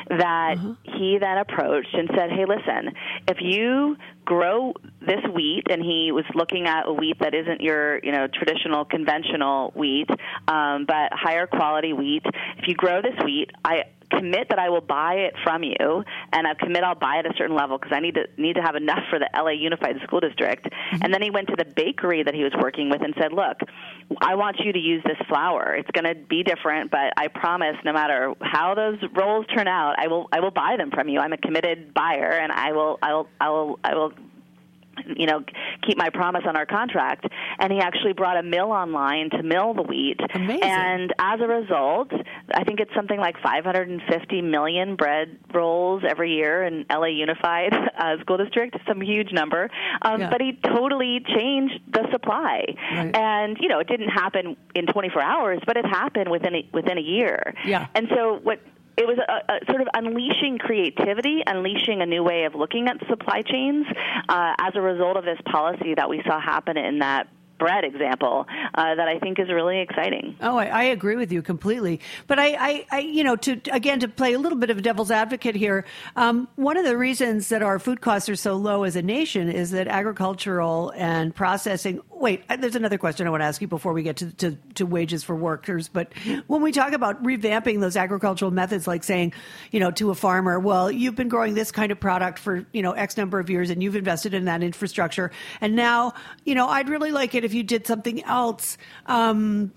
that 0.09 0.57
he 0.85 1.19
then 1.21 1.39
approached 1.39 1.95
and 1.95 2.09
said, 2.17 2.31
hey, 2.31 2.45
listen, 2.47 2.95
if 3.29 3.39
you 3.41 3.97
grow 4.29 4.75
this 5.01 5.25
wheat, 5.35 5.63
and 5.71 5.83
he 5.83 6.13
was 6.13 6.27
looking 6.35 6.67
at 6.67 6.87
a 6.87 6.93
wheat 6.93 7.17
that 7.21 7.35
isn't 7.35 7.63
your, 7.63 7.99
you 8.03 8.13
know, 8.13 8.27
traditional 8.27 8.85
conventional 8.85 9.73
wheat, 9.75 10.11
um, 10.47 10.85
but 10.87 11.11
higher 11.13 11.47
quality 11.47 11.95
wheat. 11.95 12.23
If 12.59 12.69
you 12.69 12.75
grow 12.75 13.01
this 13.01 13.15
wheat, 13.25 13.51
I 13.65 13.85
commit 14.11 14.49
that 14.51 14.59
I 14.59 14.71
will 14.71 14.81
buy 14.81 15.15
it 15.15 15.35
from 15.43 15.63
you, 15.63 16.05
and 16.33 16.47
I 16.47 16.55
commit 16.55 16.85
I'll 16.85 16.95
buy 16.95 17.17
it 17.17 17.27
at 17.27 17.35
a 17.35 17.37
certain 17.37 17.57
level 17.57 17.79
because 17.79 17.93
I 17.95 18.01
need 18.01 18.15
to 18.15 18.27
need 18.37 18.57
to 18.57 18.63
have 18.63 18.77
enough 18.77 19.03
for 19.11 19.19
the 19.19 19.29
LA 19.35 19.51
Unified 19.51 19.97
School 20.05 20.21
District. 20.21 20.65
Mm-hmm. 20.65 21.03
And 21.03 21.15
then 21.15 21.23
he 21.23 21.31
went 21.31 21.49
to 21.49 21.57
the 21.57 21.65
bakery 21.65 22.23
that 22.23 22.35
he 22.35 22.43
was 22.43 22.53
working 22.61 22.91
with 22.91 23.03
and 23.03 23.15
said, 23.19 23.33
"Look, 23.33 23.59
I 24.21 24.35
want 24.35 24.59
you 24.61 24.73
to 24.73 24.79
use 24.79 25.03
this 25.05 25.19
flour. 25.29 25.75
It's 25.75 25.91
going 25.91 26.05
to 26.05 26.15
be 26.15 26.43
different, 26.43 26.91
but 26.91 27.13
I 27.17 27.29
promise, 27.29 27.77
no 27.85 27.93
matter 27.93 28.35
how 28.41 28.75
those 28.75 28.99
rolls 29.15 29.47
turn 29.55 29.69
out, 29.69 29.97
I 29.99 30.09
will 30.09 30.29
I 30.33 30.41
will 30.41 30.51
buy 30.51 30.77
them 30.77 30.91
from 30.91 31.09
you. 31.09 31.21
I'm 31.21 31.33
a 31.33 31.39
committed 31.39 31.95
buyer, 31.95 32.31
and 32.31 32.53
I 32.53 32.73
will 32.73 32.99
I 33.03 33.13
will 33.13 33.29
I 33.41 33.51
will 33.51 33.79
I 33.85 33.95
will." 33.95 34.13
You 35.17 35.27
know, 35.27 35.43
keep 35.87 35.97
my 35.97 36.11
promise 36.11 36.43
on 36.47 36.57
our 36.57 36.67
contract. 36.67 37.27
And 37.59 37.73
he 37.73 37.81
actually 37.81 38.13
brought 38.13 38.37
a 38.37 38.43
mill 38.43 38.71
online 38.73 39.31
to 39.31 39.43
mill 39.43 39.75
the 39.75 39.83
wheat. 39.83 40.21
Amazing. 40.35 40.63
And 40.63 41.15
as 41.19 41.41
a 41.41 41.47
result, 41.47 42.13
I 42.55 42.65
think 42.65 42.81
it's 42.81 42.95
something 42.95 43.19
like 43.19 43.37
550 43.43 44.43
million 44.43 44.97
bread 44.97 45.39
rolls 45.55 46.03
every 46.09 46.35
year 46.35 46.65
in 46.65 46.85
LA 46.91 47.07
Unified 47.07 47.73
uh, 47.99 48.19
School 48.21 48.39
District, 48.39 48.77
some 48.87 49.01
huge 49.01 49.33
number. 49.33 49.71
Um, 50.03 50.21
Yeah. 50.21 50.31
But 50.31 50.41
he 50.41 50.59
totally 50.65 51.21
changed 51.37 51.81
the 51.93 52.07
supply. 52.11 52.65
Right. 52.93 53.15
And, 53.15 53.57
you 53.61 53.69
know, 53.69 53.79
it 53.79 53.89
didn't 53.89 54.09
happen 54.11 54.57
in 54.75 54.87
24 54.87 55.23
hours, 55.23 55.61
but 55.67 55.77
it 55.77 55.87
happened 55.87 56.31
within 56.31 56.55
a, 56.55 56.69
within 56.73 56.99
a 56.99 57.03
year. 57.03 57.55
Yeah. 57.65 57.87
And 57.95 58.09
so 58.15 58.41
what 58.43 58.61
it 58.99 59.07
was 59.07 59.17
a, 59.17 59.53
a 59.53 59.59
sort 59.71 59.81
of 59.81 59.87
unleashing 59.95 60.59
creativity, 60.59 61.43
unleashing 61.47 62.03
a 62.03 62.07
new 62.07 62.25
way 62.25 62.45
of 62.45 62.57
looking 62.57 62.89
at 62.89 62.99
supply 63.09 63.43
chains 63.43 63.87
uh, 64.29 64.55
as 64.59 64.73
a 64.75 64.81
result 64.81 65.17
of 65.17 65.25
this 65.25 65.39
policy 65.51 65.95
that 65.95 66.11
we 66.11 66.21
saw 66.27 66.41
happen 66.41 66.77
in 66.77 66.99
that 66.99 67.29
bread 67.59 67.85
example 67.85 68.47
uh, 68.75 68.95
that 68.95 69.09
I 69.09 69.19
think 69.19 69.39
is 69.39 69.49
really 69.49 69.81
exciting. 69.81 70.37
Oh, 70.41 70.57
I, 70.57 70.67
I 70.67 70.83
agree 70.85 71.17
with 71.17 71.33
you 71.33 71.43
completely. 71.43 72.01
But 72.27 72.39
I, 72.39 72.47
I, 72.55 72.87
I, 72.91 72.99
you 73.01 73.25
know, 73.25 73.37
to 73.37 73.61
again 73.73 74.01
to 74.01 74.09
play 74.09 74.33
a 74.33 74.39
little 74.39 74.59
bit 74.59 74.71
of 74.71 74.79
a 74.79 74.83
devil's 74.83 75.11
advocate 75.11 75.55
here, 75.55 75.85
um, 76.17 76.49
one 76.57 76.77
of 76.77 76.85
the 76.85 76.97
reasons 76.97 77.49
that 77.49 77.63
our 77.63 77.79
food 77.79 78.01
costs 78.01 78.29
are 78.29 78.37
so 78.37 78.55
low 78.55 78.85
as 78.85 78.97
a 78.97 79.03
nation 79.03 79.51
is 79.51 79.71
that 79.73 79.89
agricultural 79.89 80.93
and 80.97 81.35
processing. 81.35 82.01
Wait, 82.11 82.43
uh, 82.49 82.57
there's 82.57 82.77
another 82.77 82.99
question 82.99 83.27
I 83.27 83.31
want 83.31 83.43
to 83.43 83.47
ask 83.47 83.61
you 83.61 83.69
before 83.69 83.93
we 83.93 84.03
get 84.03 84.17
to, 84.19 84.31
to, 84.37 84.59
to 84.75 84.87
wages 84.87 85.23
for 85.23 85.37
workers. 85.37 85.89
But 85.89 86.13
when 86.47 86.63
we 86.63 86.73
talk 86.73 86.93
about 86.93 87.23
revamping 87.23 87.81
those 87.81 87.97
agricultural 87.97 88.51
methods, 88.51 88.87
like 88.87 89.05
saying, 89.05 89.33
you 89.71 89.81
know, 89.81 89.91
to 89.93 90.11
a 90.11 90.15
farmer, 90.15 90.59
well, 90.59 90.91
you've 90.91 91.15
been 91.15 91.29
growing 91.29 91.55
this 91.55 91.71
kind 91.71 91.93
of 91.93 92.01
product 92.01 92.39
for 92.39 92.67
you 92.73 92.83
know 92.83 92.93
X 92.93 93.17
number 93.17 93.39
of 93.39 93.51
years, 93.51 93.71
and 93.71 93.83
you've 93.83 93.97
invested 93.97 94.35
in 94.35 94.47
that 94.47 94.63
infrastructure, 94.63 95.31
and 95.61 95.77
now, 95.77 96.15
you 96.45 96.55
know, 96.55 96.69
I'd 96.69 96.89
really 96.89 97.13
like 97.13 97.35
it 97.35 97.45
if 97.49 97.55
you 97.55 97.63
did 97.63 97.87
something 97.87 98.23
else. 98.25 98.77
Um, 99.07 99.73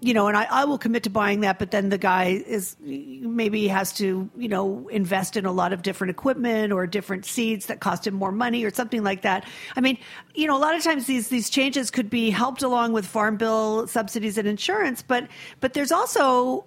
you 0.00 0.12
know, 0.12 0.28
and 0.28 0.36
I, 0.36 0.46
I 0.50 0.64
will 0.66 0.78
commit 0.78 1.02
to 1.04 1.10
buying 1.10 1.40
that, 1.40 1.58
but 1.58 1.70
then 1.70 1.88
the 1.88 1.98
guy 1.98 2.42
is 2.46 2.76
maybe 2.80 3.66
has 3.66 3.92
to, 3.94 4.28
you 4.36 4.48
know, 4.48 4.86
invest 4.88 5.36
in 5.36 5.46
a 5.46 5.52
lot 5.52 5.72
of 5.72 5.82
different 5.82 6.10
equipment 6.10 6.72
or 6.72 6.86
different 6.86 7.24
seeds 7.24 7.66
that 7.66 7.80
cost 7.80 8.06
him 8.06 8.14
more 8.14 8.30
money 8.30 8.62
or 8.62 8.72
something 8.72 9.02
like 9.02 9.22
that. 9.22 9.44
I 9.74 9.80
mean, 9.80 9.96
you 10.34 10.46
know, 10.46 10.56
a 10.56 10.60
lot 10.60 10.76
of 10.76 10.82
times 10.82 11.06
these 11.06 11.28
these 11.28 11.48
changes 11.48 11.90
could 11.90 12.10
be 12.10 12.30
helped 12.30 12.62
along 12.62 12.92
with 12.92 13.06
farm 13.06 13.36
bill 13.36 13.86
subsidies 13.86 14.36
and 14.36 14.46
insurance, 14.46 15.02
but 15.02 15.28
but 15.60 15.72
there's 15.72 15.92
also 15.92 16.66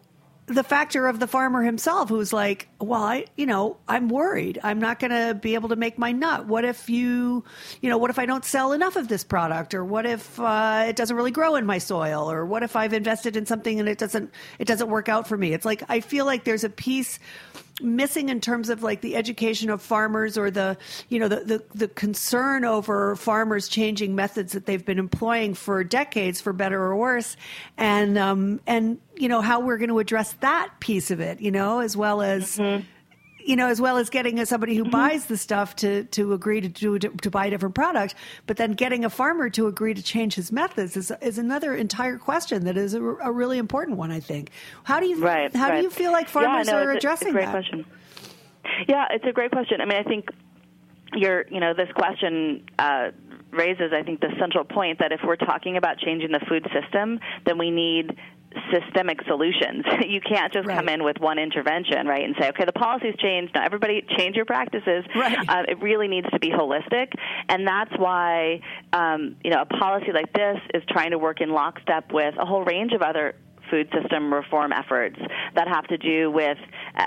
the 0.50 0.64
factor 0.64 1.06
of 1.06 1.20
the 1.20 1.28
farmer 1.28 1.62
himself 1.62 2.10
who's 2.10 2.34
like, 2.34 2.68
well, 2.80 3.04
I, 3.04 3.26
you 3.38 3.45
know, 3.45 3.78
I'm 3.88 4.10
worried. 4.10 4.60
I'm 4.64 4.80
not 4.80 5.00
going 5.00 5.12
to 5.12 5.36
be 5.36 5.54
able 5.54 5.70
to 5.70 5.76
make 5.76 6.00
my 6.00 6.12
nut. 6.12 6.47
What 6.47 6.66
if 6.66 6.89
you, 6.89 7.43
you 7.82 7.89
know, 7.89 8.00
what 8.00 8.10
if 8.10 8.18
I 8.18 8.26
don't 8.26 8.43
sell 8.43 8.72
enough 8.72 8.95
of 8.95 9.08
this 9.08 9.24
product, 9.24 9.76
or 9.76 9.86
what 9.86 10.08
if 10.08 10.39
uh, 10.39 10.86
it 10.88 10.95
doesn't 10.95 11.16
really 11.16 11.32
grow 11.32 11.56
in 11.56 11.68
my 11.68 11.78
soil, 11.78 12.32
or 12.32 12.45
what 12.45 12.64
if 12.64 12.76
I've 12.76 12.93
invested 12.93 13.38
in 13.38 13.45
something 13.45 13.80
and 13.80 13.88
it 13.88 14.00
doesn't, 14.00 14.32
it 14.58 14.66
doesn't 14.66 14.89
work 14.89 15.08
out 15.08 15.28
for 15.28 15.38
me? 15.38 15.54
It's 15.54 15.66
like 15.66 15.84
I 15.88 16.00
feel 16.00 16.26
like 16.26 16.45
there's 16.45 16.64
a 16.64 16.70
piece 16.70 17.20
missing 17.82 18.30
in 18.30 18.41
terms 18.41 18.70
of 18.70 18.84
like 18.84 19.02
the 19.02 19.16
education 19.16 19.70
of 19.70 19.82
farmers 19.82 20.38
or 20.38 20.52
the 20.52 20.78
you 21.08 21.20
know 21.20 21.28
the, 21.28 21.38
the 21.45 21.64
the 21.74 21.88
concern 21.88 22.66
over 22.66 23.16
farmers 23.16 23.68
changing 23.68 24.16
methods 24.16 24.54
that 24.54 24.66
they've 24.66 24.86
been 24.86 25.00
employing 25.00 25.54
for 25.54 25.84
decades 25.84 26.41
for 26.41 26.54
better 26.54 26.82
or 26.82 26.95
worse 26.95 27.38
and 27.78 28.18
um 28.18 28.60
and 28.68 29.00
you 29.20 29.30
know 29.30 29.41
how 29.41 29.59
we're 29.59 29.78
going 29.78 29.89
to 29.89 29.99
address 29.99 30.34
that 30.41 30.70
piece 30.80 31.11
of 31.11 31.20
it 31.20 31.39
you 31.41 31.51
know 31.51 31.80
as 31.80 31.95
well 31.95 32.22
as 32.22 32.59
you 33.49 33.55
know, 33.55 33.67
as 33.67 33.82
well 33.82 33.97
as 33.97 34.09
getting 34.09 34.43
somebody 34.45 34.76
who 34.76 34.86
buys 34.86 35.26
the 35.26 35.38
stuff 35.38 35.76
to, 35.78 36.03
to 36.05 36.34
agree 36.34 36.61
to 36.61 36.67
do 36.67 36.99
to, 36.99 37.09
to 37.09 37.32
buy 37.32 37.47
a 37.47 37.49
different 37.49 37.74
product, 37.74 38.15
but 38.45 38.57
then 38.57 38.74
getting 38.74 39.05
a 39.05 39.09
farmer 39.09 39.49
to 39.51 39.67
agree 39.67 39.93
to 39.93 40.03
change 40.03 40.36
his 40.36 40.51
methods 40.51 40.95
is 40.95 41.11
is 41.22 41.38
another 41.38 41.74
entire 41.76 42.17
question 42.17 42.65
that 42.65 42.78
is 42.78 42.93
a, 42.93 43.01
a 43.01 43.32
really 43.32 43.57
important 43.57 43.97
one. 43.97 44.11
I 44.11 44.20
think. 44.20 44.51
How 44.84 44.99
do 44.99 45.07
you 45.07 45.20
Right. 45.20 45.53
how 45.55 45.70
right. 45.70 45.78
do 45.78 45.84
you 45.84 45.89
feel 45.89 46.11
like 46.11 46.30
farmers 46.30 46.67
yeah, 46.67 46.74
no, 46.74 46.80
are 46.80 46.91
it's 46.91 46.95
a- 46.95 46.97
addressing 46.97 47.28
it's 47.30 47.34
a 47.34 47.38
great 47.38 47.45
that? 47.45 47.51
question. 47.51 47.86
Yeah, 48.88 49.07
it's 49.09 49.26
a 49.26 49.32
great 49.32 49.51
question. 49.51 49.82
I 49.82 49.86
mean, 49.86 49.97
I 49.97 50.03
think 50.03 50.30
you're, 51.13 51.45
you 51.49 51.59
know, 51.59 51.74
this 51.74 51.89
question 51.95 52.63
uh, 52.78 53.09
raises, 53.51 53.93
I 53.93 54.03
think, 54.03 54.20
the 54.20 54.32
central 54.38 54.63
point 54.63 54.99
that 54.99 55.11
if 55.11 55.22
we're 55.26 55.38
talking 55.38 55.76
about 55.76 55.97
changing 55.97 56.32
the 56.32 56.39
food 56.47 56.67
system, 56.72 57.20
then 57.45 57.57
we 57.57 57.72
need 57.72 58.15
systemic 58.72 59.20
solutions. 59.28 59.86
you 60.08 60.22
can't 60.22 60.52
just 60.52 60.68
come 60.68 60.89
in 60.89 61.04
with 61.04 61.18
one 61.20 61.39
intervention, 61.39 62.08
right, 62.08 62.24
and 62.24 62.36
say, 62.39 62.50
okay, 62.50 62.66
the 62.66 62.74
policy's 62.74 63.16
changed. 63.18 63.54
Now 63.54 63.64
everybody 63.64 64.06
change 64.18 64.36
your 64.36 64.45
practices. 64.45 65.06
Right. 65.16 65.38
Uh, 65.47 65.64
it 65.68 65.82
really 65.82 66.08
needs 66.08 66.30
to 66.32 66.39
be 66.39 66.50
holistic, 66.50 67.12
and 67.47 67.68
that's 67.68 67.91
why, 67.97 68.62
um, 68.93 69.36
you 69.43 69.52
know, 69.52 69.62
a 69.62 69.66
policy 69.66 70.12
like 70.14 70.34
this 70.34 70.58
is 70.74 70.84
trying 70.89 71.12
to 71.12 71.18
work 71.18 71.41
in 71.41 71.50
lockstep 71.50 72.12
with 72.12 72.36
a 72.39 72.45
whole 72.45 72.64
range 72.64 72.93
of 72.93 73.02
other 73.02 73.36
food 73.70 73.89
system 73.99 74.34
reform 74.34 74.72
efforts 74.72 75.17
that 75.55 75.67
have 75.67 75.86
to 75.88 75.97
do 75.97 76.32
with 76.32 76.57
uh, 76.95 77.05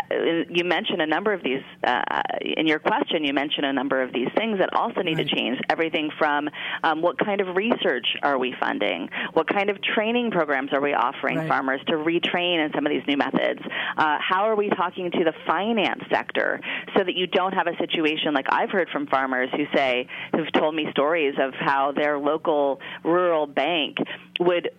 you 0.49 0.65
mentioned 0.65 1.01
a 1.03 1.07
number 1.07 1.33
of 1.33 1.43
these 1.43 1.63
uh, 1.85 2.03
in 2.41 2.67
your 2.67 2.79
question 2.79 3.25
you 3.25 3.33
mentioned 3.33 3.67
a 3.67 3.73
number 3.73 4.03
of 4.03 4.13
these 4.13 4.29
things 4.37 4.59
that 4.59 4.73
also 4.75 5.01
need 5.03 5.13
Right. 5.19 5.29
to 5.29 5.37
change 5.37 5.59
everything 5.69 6.11
from 6.19 6.49
um, 6.85 7.03
what 7.03 7.19
kind 7.19 7.41
of 7.41 7.55
research 7.57 8.07
are 8.23 8.39
we 8.39 8.55
funding 8.59 9.09
what 9.35 9.47
kind 9.49 9.69
of 9.71 9.77
training 9.83 10.31
programs 10.31 10.73
are 10.73 10.81
we 10.81 10.95
offering 10.95 11.39
Right. 11.39 11.49
farmers 11.49 11.81
to 11.89 11.95
retrain 11.95 12.65
in 12.65 12.73
some 12.75 12.87
of 12.87 12.91
these 12.91 13.03
new 13.07 13.17
methods 13.17 13.61
uh, 13.99 14.17
how 14.21 14.45
are 14.49 14.57
we 14.57 14.69
talking 14.71 15.11
to 15.11 15.25
the 15.25 15.33
finance 15.47 16.03
sector 16.11 16.61
so 16.97 17.05
that 17.05 17.15
you 17.15 17.27
don't 17.27 17.53
have 17.53 17.67
a 17.67 17.77
situation 17.77 18.33
like 18.35 18.47
I've 18.51 18.71
heard 18.71 18.89
from 18.91 19.07
farmers 19.07 19.51
who 19.57 19.65
say 19.75 20.07
who've 20.35 20.51
told 20.53 20.75
me 20.75 20.87
stories 20.93 21.35
of 21.39 21.53
how 21.55 21.93
their 21.93 22.19
local 22.19 22.81
rural 23.05 23.47
bank 23.47 23.97
would 24.41 24.71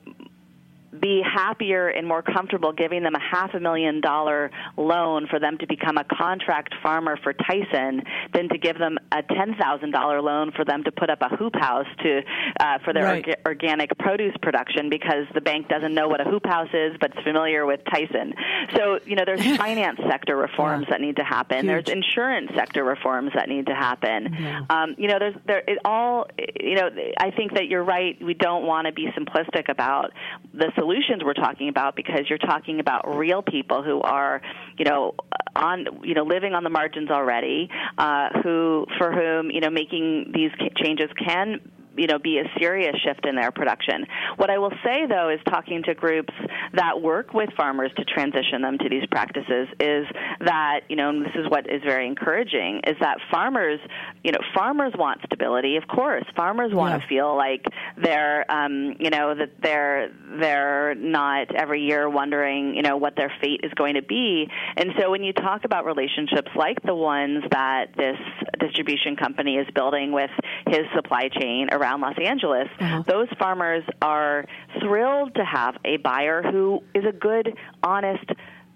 be 0.99 1.21
happier 1.23 1.87
and 1.87 2.07
more 2.07 2.21
comfortable 2.21 2.71
giving 2.71 3.03
them 3.03 3.15
a 3.15 3.19
half 3.19 3.53
a 3.53 3.59
million 3.59 4.01
dollar 4.01 4.51
loan 4.77 5.27
for 5.29 5.39
them 5.39 5.57
to 5.57 5.67
become 5.67 5.97
a 5.97 6.03
contract 6.03 6.73
farmer 6.83 7.17
for 7.23 7.33
Tyson 7.33 8.03
than 8.33 8.49
to 8.49 8.57
give 8.57 8.77
them 8.77 8.97
a 9.11 9.23
ten 9.23 9.55
thousand 9.59 9.91
dollar 9.91 10.21
loan 10.21 10.51
for 10.55 10.63
them 10.65 10.83
to 10.83 10.91
put 10.91 11.09
up 11.09 11.19
a 11.21 11.29
hoop 11.35 11.55
house 11.55 11.87
to 12.03 12.21
uh, 12.59 12.77
for 12.83 12.93
their 12.93 13.03
Right. 13.03 13.25
orga- 13.25 13.35
organic 13.47 13.97
produce 13.99 14.35
production 14.41 14.89
because 14.89 15.25
the 15.33 15.41
bank 15.41 15.67
doesn't 15.67 15.93
know 15.93 16.07
what 16.07 16.21
a 16.21 16.23
hoop 16.29 16.45
house 16.45 16.69
is 16.73 16.95
but 16.99 17.11
is 17.17 17.23
familiar 17.23 17.65
with 17.65 17.79
Tyson. 17.91 18.33
So 18.75 18.99
you 19.05 19.15
know 19.15 19.23
there's 19.25 19.45
finance 19.57 19.99
sector 20.09 20.35
reforms 20.37 20.85
Yeah. 20.87 20.91
that 20.97 21.01
need 21.01 21.15
to 21.17 21.23
happen. 21.23 21.65
Huge. 21.67 21.85
There's 21.85 21.89
insurance 21.89 22.51
sector 22.55 22.83
reforms 22.83 23.31
that 23.35 23.49
need 23.49 23.65
to 23.67 23.75
happen. 23.75 24.35
Um, 24.69 24.95
you 24.97 25.07
know 25.07 25.19
there's 25.19 25.35
there 25.45 25.63
it 25.67 25.79
all 25.85 26.27
you 26.59 26.75
know 26.75 26.89
I 27.19 27.31
think 27.31 27.53
that 27.55 27.67
you're 27.67 27.83
right. 27.83 28.17
We 28.23 28.33
don't 28.33 28.65
want 28.65 28.87
to 28.87 28.93
be 28.93 29.07
simplistic 29.17 29.69
about 29.69 30.11
the 30.53 30.71
solutions 30.83 31.21
we're 31.23 31.33
talking 31.33 31.69
about 31.69 31.95
because 31.95 32.21
you're 32.29 32.37
talking 32.37 32.79
about 32.79 33.17
real 33.17 33.41
people 33.41 33.83
who 33.83 34.01
are, 34.01 34.41
you 34.77 34.85
know, 34.85 35.13
on 35.55 35.85
you 36.03 36.13
know 36.13 36.23
living 36.23 36.53
on 36.53 36.63
the 36.63 36.69
margins 36.69 37.09
already, 37.09 37.69
uh, 37.97 38.29
who 38.43 38.85
for 38.97 39.11
whom 39.13 39.49
you 39.49 39.61
know 39.61 39.69
making 39.69 40.31
these 40.33 40.51
changes 40.75 41.09
can 41.17 41.61
you 41.95 42.07
know 42.07 42.19
be 42.19 42.39
a 42.39 42.43
serious 42.59 42.95
shift 43.03 43.25
in 43.25 43.35
their 43.35 43.51
production. 43.51 44.05
What 44.37 44.49
I 44.49 44.57
will 44.57 44.73
say 44.83 45.05
though 45.07 45.29
is 45.29 45.39
talking 45.49 45.83
to 45.83 45.93
groups 45.93 46.33
that 46.73 47.01
work 47.01 47.33
with 47.33 47.49
farmers 47.55 47.91
to 47.97 48.05
transition 48.05 48.61
them 48.61 48.77
to 48.79 48.89
these 48.89 49.05
practices 49.11 49.67
is 49.79 50.05
that 50.41 50.81
you 50.89 50.95
know 50.95 51.09
and 51.09 51.25
this 51.25 51.33
is 51.35 51.49
what 51.49 51.69
is 51.69 51.81
very 51.83 52.07
encouraging 52.07 52.81
is 52.87 52.95
that 52.99 53.17
farmers 53.31 53.79
you 54.23 54.31
know 54.31 54.39
farmers 54.55 54.93
want 54.97 55.19
stability 55.25 55.77
of 55.77 55.87
course 55.87 56.23
farmers 56.35 56.73
want 56.73 56.93
Yeah. 56.93 56.99
to 56.99 57.07
feel 57.07 57.35
like 57.35 57.65
they're 58.01 58.49
um, 58.51 58.95
you 58.99 59.09
know 59.09 59.35
that 59.35 59.51
they're 59.61 60.09
they're 60.39 60.95
not 60.95 61.53
every 61.55 61.81
year 61.81 62.09
wondering 62.09 62.75
you 62.75 62.81
know 62.81 62.97
what 62.97 63.15
their 63.15 63.31
fate 63.41 63.61
is 63.63 63.71
going 63.75 63.95
to 63.95 64.01
be 64.01 64.49
and 64.77 64.91
so 64.99 65.11
when 65.11 65.23
you 65.23 65.33
talk 65.33 65.63
about 65.65 65.85
relationships 65.85 66.49
like 66.55 66.81
the 66.83 66.95
ones 66.95 67.43
that 67.51 67.87
this 67.97 68.17
distribution 68.59 69.15
company 69.15 69.55
is 69.57 69.67
building 69.75 70.11
with 70.11 70.31
his 70.67 70.81
supply 70.95 71.29
chain 71.29 71.67
around 71.83 72.01
Los 72.01 72.17
Angeles 72.17 72.69
uh-huh. 72.79 73.03
those 73.07 73.27
farmers 73.37 73.83
are 74.01 74.45
thrilled 74.79 75.35
to 75.35 75.43
have 75.43 75.75
a 75.83 75.97
buyer 75.97 76.41
who 76.41 76.81
is 76.95 77.03
a 77.05 77.11
good 77.11 77.55
honest 77.83 78.25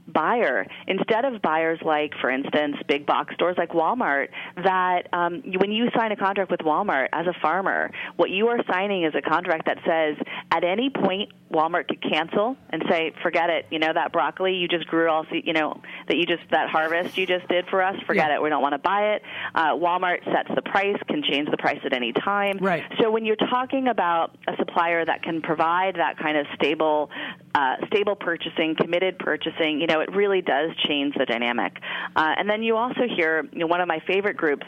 buyer. 0.07 0.65
Instead 0.87 1.25
of 1.25 1.41
buyers 1.41 1.79
like 1.83 2.13
for 2.21 2.29
instance 2.29 2.77
big 2.87 3.05
box 3.05 3.33
stores 3.33 3.55
like 3.57 3.69
walmart 3.71 4.29
that 4.63 5.07
um, 5.13 5.43
when 5.57 5.71
you 5.71 5.89
sign 5.95 6.11
a 6.11 6.15
contract 6.15 6.49
with 6.51 6.61
walmart 6.61 7.07
as 7.13 7.27
a 7.27 7.33
farmer 7.41 7.91
what 8.15 8.29
you 8.29 8.47
are 8.47 8.59
signing 8.71 9.03
is 9.03 9.13
a 9.15 9.21
contract 9.21 9.65
that 9.65 9.77
says 9.85 10.15
at 10.51 10.63
any 10.63 10.89
point 10.89 11.29
walmart 11.51 11.87
could 11.87 12.01
cancel 12.01 12.57
and 12.69 12.83
say 12.89 13.13
forget 13.23 13.49
it. 13.49 13.65
You 13.71 13.79
know 13.79 13.93
that 13.93 14.11
broccoli 14.11 14.55
you 14.55 14.67
just 14.67 14.87
grew 14.87 15.09
all 15.09 15.25
you 15.31 15.53
know 15.53 15.81
that 16.07 16.17
you 16.17 16.25
just 16.25 16.43
that 16.51 16.69
harvest 16.69 17.17
you 17.17 17.25
just 17.25 17.47
did 17.47 17.65
for 17.67 17.81
us 17.83 17.95
forget 18.05 18.29
Yeah. 18.29 18.37
it. 18.37 18.41
We 18.41 18.49
don't 18.49 18.61
want 18.61 18.73
to 18.73 18.79
buy 18.79 19.13
it. 19.15 19.21
Uh, 19.55 19.73
walmart 19.75 20.23
sets 20.25 20.49
the 20.55 20.61
price 20.61 20.97
can 21.07 21.23
change 21.23 21.49
the 21.49 21.57
price 21.57 21.79
at 21.85 21.93
any 21.93 22.13
time. 22.13 22.57
Right. 22.59 22.83
so 23.01 23.11
when 23.11 23.25
you're 23.25 23.35
talking 23.35 23.87
about 23.87 24.37
a 24.47 24.55
supplier 24.57 25.03
that 25.05 25.23
can 25.23 25.41
provide 25.41 25.95
that 25.95 26.17
kind 26.17 26.37
of 26.37 26.45
stable, 26.55 27.09
uh, 27.55 27.75
stable 27.87 28.15
purchasing, 28.15 28.75
committed 28.75 29.17
purchasing, 29.19 29.79
you 29.79 29.87
know, 29.87 29.96
it 30.01 30.15
really 30.15 30.41
does 30.41 30.71
change 30.87 31.15
the 31.15 31.25
dynamic. 31.25 31.79
Uh, 32.15 32.33
and 32.37 32.49
then 32.49 32.63
you 32.63 32.75
also 32.75 33.01
hear 33.07 33.47
you 33.51 33.59
know, 33.59 33.67
one 33.67 33.81
of 33.81 33.87
my 33.87 33.99
favorite 34.07 34.37
groups 34.37 34.65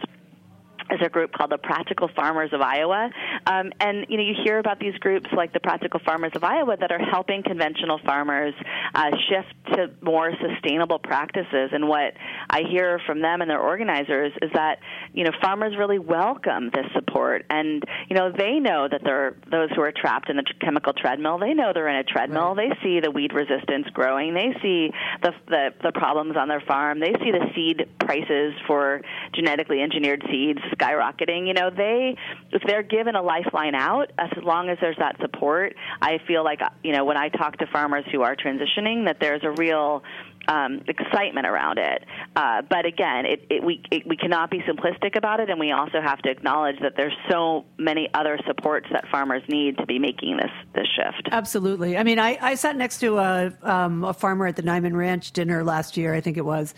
is 0.91 0.99
a 1.03 1.09
group 1.09 1.31
called 1.31 1.51
the 1.51 1.57
Practical 1.57 2.09
Farmers 2.15 2.51
of 2.53 2.61
Iowa, 2.61 3.09
um, 3.45 3.71
and 3.79 4.05
you 4.09 4.17
know 4.17 4.23
you 4.23 4.35
hear 4.43 4.59
about 4.59 4.79
these 4.79 4.95
groups 4.95 5.27
like 5.35 5.53
the 5.53 5.59
Practical 5.59 5.99
Farmers 6.05 6.31
of 6.35 6.43
Iowa 6.43 6.77
that 6.79 6.91
are 6.91 6.99
helping 6.99 7.43
conventional 7.43 7.99
farmers 8.05 8.53
uh, 8.95 9.11
shift 9.29 9.75
to 9.75 9.91
more 10.01 10.31
sustainable 10.41 10.99
practices. 10.99 11.69
And 11.71 11.87
what 11.87 12.13
I 12.49 12.63
hear 12.69 12.99
from 13.05 13.21
them 13.21 13.41
and 13.41 13.49
their 13.49 13.61
organizers 13.61 14.33
is 14.41 14.51
that 14.53 14.79
you 15.13 15.23
know 15.23 15.31
farmers 15.41 15.75
really 15.77 15.99
welcome 15.99 16.71
this 16.73 16.85
support, 16.93 17.45
and 17.49 17.83
you 18.09 18.15
know 18.15 18.31
they 18.31 18.59
know 18.59 18.87
that 18.89 19.01
they're 19.03 19.35
those 19.51 19.69
who 19.75 19.81
are 19.81 19.91
trapped 19.91 20.29
in 20.29 20.37
the 20.37 20.45
chemical 20.61 20.93
treadmill. 20.93 21.37
They 21.37 21.53
know 21.53 21.71
they're 21.73 21.89
in 21.89 21.97
a 21.97 22.03
treadmill. 22.03 22.55
They 22.55 22.69
see 22.83 22.99
the 22.99 23.11
weed 23.11 23.33
resistance 23.33 23.87
growing. 23.93 24.33
They 24.33 24.55
see 24.61 24.91
the, 25.21 25.33
the 25.47 25.69
the 25.83 25.91
problems 25.91 26.35
on 26.37 26.47
their 26.47 26.61
farm. 26.61 26.99
They 26.99 27.13
see 27.23 27.31
the 27.31 27.45
seed 27.55 27.87
prices 27.99 28.53
for 28.67 29.01
genetically 29.33 29.81
engineered 29.81 30.23
seeds 30.29 30.59
skyrocketing. 30.79 31.47
You 31.47 31.53
know, 31.53 31.69
they 31.69 32.15
if 32.51 32.61
they're 32.65 32.83
given 32.83 33.15
a 33.15 33.21
lifeline 33.21 33.75
out, 33.75 34.11
as 34.17 34.31
long 34.43 34.69
as 34.69 34.77
there's 34.81 34.97
that 34.97 35.17
support, 35.21 35.75
I 36.01 36.19
feel 36.27 36.43
like 36.43 36.61
uh, 36.61 36.69
you 36.83 36.93
know 36.93 37.05
when 37.05 37.17
I 37.17 37.29
talk 37.29 37.57
to 37.57 37.67
farmers 37.67 38.05
who 38.11 38.21
are 38.21 38.35
transitioning, 38.35 39.05
that 39.05 39.17
there's 39.19 39.43
a 39.43 39.51
real 39.51 40.03
um, 40.49 40.81
excitement 40.87 41.45
around 41.45 41.77
it. 41.77 42.03
Uh, 42.35 42.63
but 42.67 42.85
again, 42.85 43.25
it, 43.25 43.45
it, 43.49 43.63
we 43.63 43.81
it, 43.91 44.05
we 44.05 44.17
cannot 44.17 44.49
be 44.49 44.59
simplistic 44.59 45.15
about 45.15 45.39
it, 45.39 45.49
and 45.49 45.59
we 45.59 45.71
also 45.71 46.01
have 46.01 46.19
to 46.23 46.29
acknowledge 46.29 46.79
that 46.81 46.93
there's 46.97 47.15
so 47.29 47.65
many 47.77 48.09
other 48.13 48.37
supports 48.47 48.87
that 48.91 49.07
farmers 49.09 49.43
need 49.47 49.77
to 49.77 49.85
be 49.85 49.99
making 49.99 50.37
this 50.37 50.51
this 50.73 50.87
shift. 50.95 51.29
Absolutely. 51.31 51.97
I 51.97 52.03
mean, 52.03 52.19
I, 52.19 52.37
I 52.41 52.55
sat 52.55 52.75
next 52.75 52.99
to 52.99 53.17
a, 53.17 53.53
um, 53.61 54.03
a 54.03 54.13
farmer 54.13 54.47
at 54.47 54.55
the 54.55 54.63
Niman 54.63 54.95
Ranch 54.95 55.31
dinner 55.31 55.63
last 55.63 55.97
year, 55.97 56.13
I 56.13 56.21
think 56.21 56.37
it 56.37 56.45
was. 56.45 56.73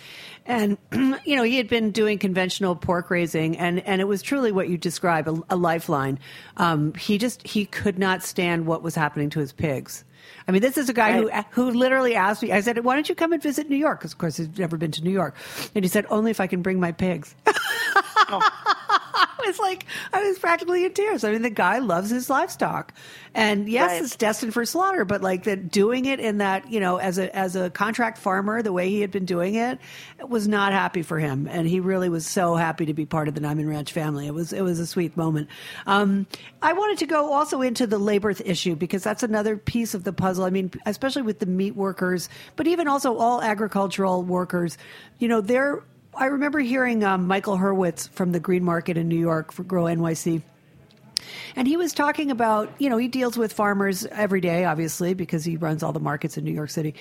And, 0.45 0.77
you 1.25 1.35
know, 1.35 1.43
he 1.43 1.57
had 1.57 1.67
been 1.67 1.91
doing 1.91 2.17
conventional 2.17 2.75
pork 2.75 3.09
raising, 3.09 3.57
and, 3.57 3.79
and 3.87 4.01
it 4.01 4.05
was 4.05 4.21
truly 4.21 4.51
what 4.51 4.69
you 4.69 4.77
describe 4.77 5.27
a, 5.27 5.41
a 5.49 5.55
lifeline. 5.55 6.19
Um, 6.57 6.93
he 6.95 7.17
just, 7.17 7.45
he 7.47 7.65
could 7.65 7.97
not 7.97 8.23
stand 8.23 8.65
what 8.65 8.83
was 8.83 8.95
happening 8.95 9.29
to 9.31 9.39
his 9.39 9.53
pigs. 9.53 10.03
I 10.47 10.51
mean, 10.51 10.61
this 10.61 10.77
is 10.77 10.89
a 10.89 10.93
guy 10.93 11.13
who 11.13 11.29
who 11.51 11.71
literally 11.71 12.15
asked 12.15 12.43
me. 12.43 12.51
I 12.51 12.61
said, 12.61 12.83
"Why 12.83 12.95
don't 12.95 13.07
you 13.07 13.15
come 13.15 13.33
and 13.33 13.41
visit 13.41 13.69
New 13.69 13.75
York?" 13.75 13.99
Because, 13.99 14.13
of 14.13 14.17
course, 14.17 14.37
he's 14.37 14.57
never 14.57 14.77
been 14.77 14.91
to 14.91 15.03
New 15.03 15.11
York. 15.11 15.35
And 15.75 15.83
he 15.83 15.89
said, 15.89 16.05
"Only 16.09 16.31
if 16.31 16.39
I 16.39 16.47
can 16.47 16.61
bring 16.61 16.79
my 16.79 16.91
pigs." 16.91 17.35
Oh. 18.33 18.75
I 19.41 19.43
was 19.45 19.59
like, 19.59 19.85
I 20.13 20.21
was 20.27 20.39
practically 20.39 20.85
in 20.85 20.93
tears. 20.93 21.23
I 21.23 21.31
mean, 21.31 21.41
the 21.41 21.49
guy 21.49 21.79
loves 21.79 22.09
his 22.09 22.29
livestock, 22.29 22.93
and 23.33 23.67
yes, 23.69 23.91
Right. 23.91 24.01
it's 24.03 24.15
destined 24.15 24.53
for 24.53 24.65
slaughter. 24.65 25.05
But 25.05 25.21
like 25.21 25.43
that, 25.43 25.71
doing 25.71 26.05
it 26.05 26.19
in 26.19 26.37
that, 26.39 26.71
you 26.71 26.79
know, 26.79 26.97
as 26.97 27.17
a 27.17 27.35
as 27.35 27.55
a 27.55 27.69
contract 27.69 28.17
farmer, 28.17 28.61
the 28.61 28.73
way 28.73 28.89
he 28.89 29.01
had 29.01 29.11
been 29.11 29.25
doing 29.25 29.55
it, 29.55 29.79
it 30.19 30.29
was 30.29 30.47
not 30.47 30.71
happy 30.73 31.01
for 31.01 31.19
him, 31.19 31.47
and 31.49 31.67
he 31.67 31.79
really 31.79 32.09
was 32.09 32.25
so 32.27 32.55
happy 32.55 32.85
to 32.85 32.93
be 32.93 33.05
part 33.05 33.27
of 33.27 33.33
the 33.35 33.41
Niman 33.41 33.67
Ranch 33.69 33.91
family. 33.93 34.27
It 34.27 34.33
was 34.33 34.53
it 34.53 34.61
was 34.61 34.79
a 34.79 34.87
sweet 34.87 35.15
moment. 35.17 35.49
Um, 35.87 36.27
I 36.61 36.73
wanted 36.73 36.97
to 36.99 37.05
go 37.05 37.31
also 37.33 37.61
into 37.61 37.87
the 37.87 37.97
labor 37.97 38.31
issue 38.31 38.75
because 38.75 39.03
that's 39.03 39.23
another 39.23 39.57
piece 39.57 39.93
of 39.93 40.03
the 40.03 40.13
puzzle. 40.13 40.45
I 40.45 40.49
mean, 40.49 40.71
especially 40.85 41.21
with 41.23 41.39
the 41.39 41.45
meat 41.45 41.75
workers, 41.75 42.29
but 42.55 42.67
even 42.67 42.87
also 42.87 43.17
all 43.17 43.41
agricultural 43.41 44.23
workers. 44.23 44.77
You 45.19 45.27
know, 45.27 45.41
they're 45.41 45.83
I 46.13 46.25
remember 46.25 46.59
hearing 46.59 47.03
um, 47.03 47.27
Michael 47.27 47.57
Hurwitz 47.57 48.09
from 48.09 48.31
the 48.31 48.39
Green 48.39 48.63
Market 48.63 48.97
in 48.97 49.07
New 49.07 49.19
York 49.19 49.51
for 49.51 49.63
Grow 49.63 49.83
NYC. 49.83 50.41
And 51.55 51.67
he 51.67 51.77
was 51.77 51.93
talking 51.93 52.31
about, 52.31 52.71
you 52.79 52.89
know, 52.89 52.97
he 52.97 53.07
deals 53.07 53.37
with 53.37 53.53
farmers 53.53 54.05
every 54.05 54.41
day, 54.41 54.65
obviously, 54.65 55.13
because 55.13 55.45
he 55.45 55.57
runs 55.57 55.83
all 55.83 55.93
the 55.93 55.99
markets 55.99 56.37
in 56.37 56.43
New 56.43 56.51
York 56.51 56.69
City. 56.69 56.95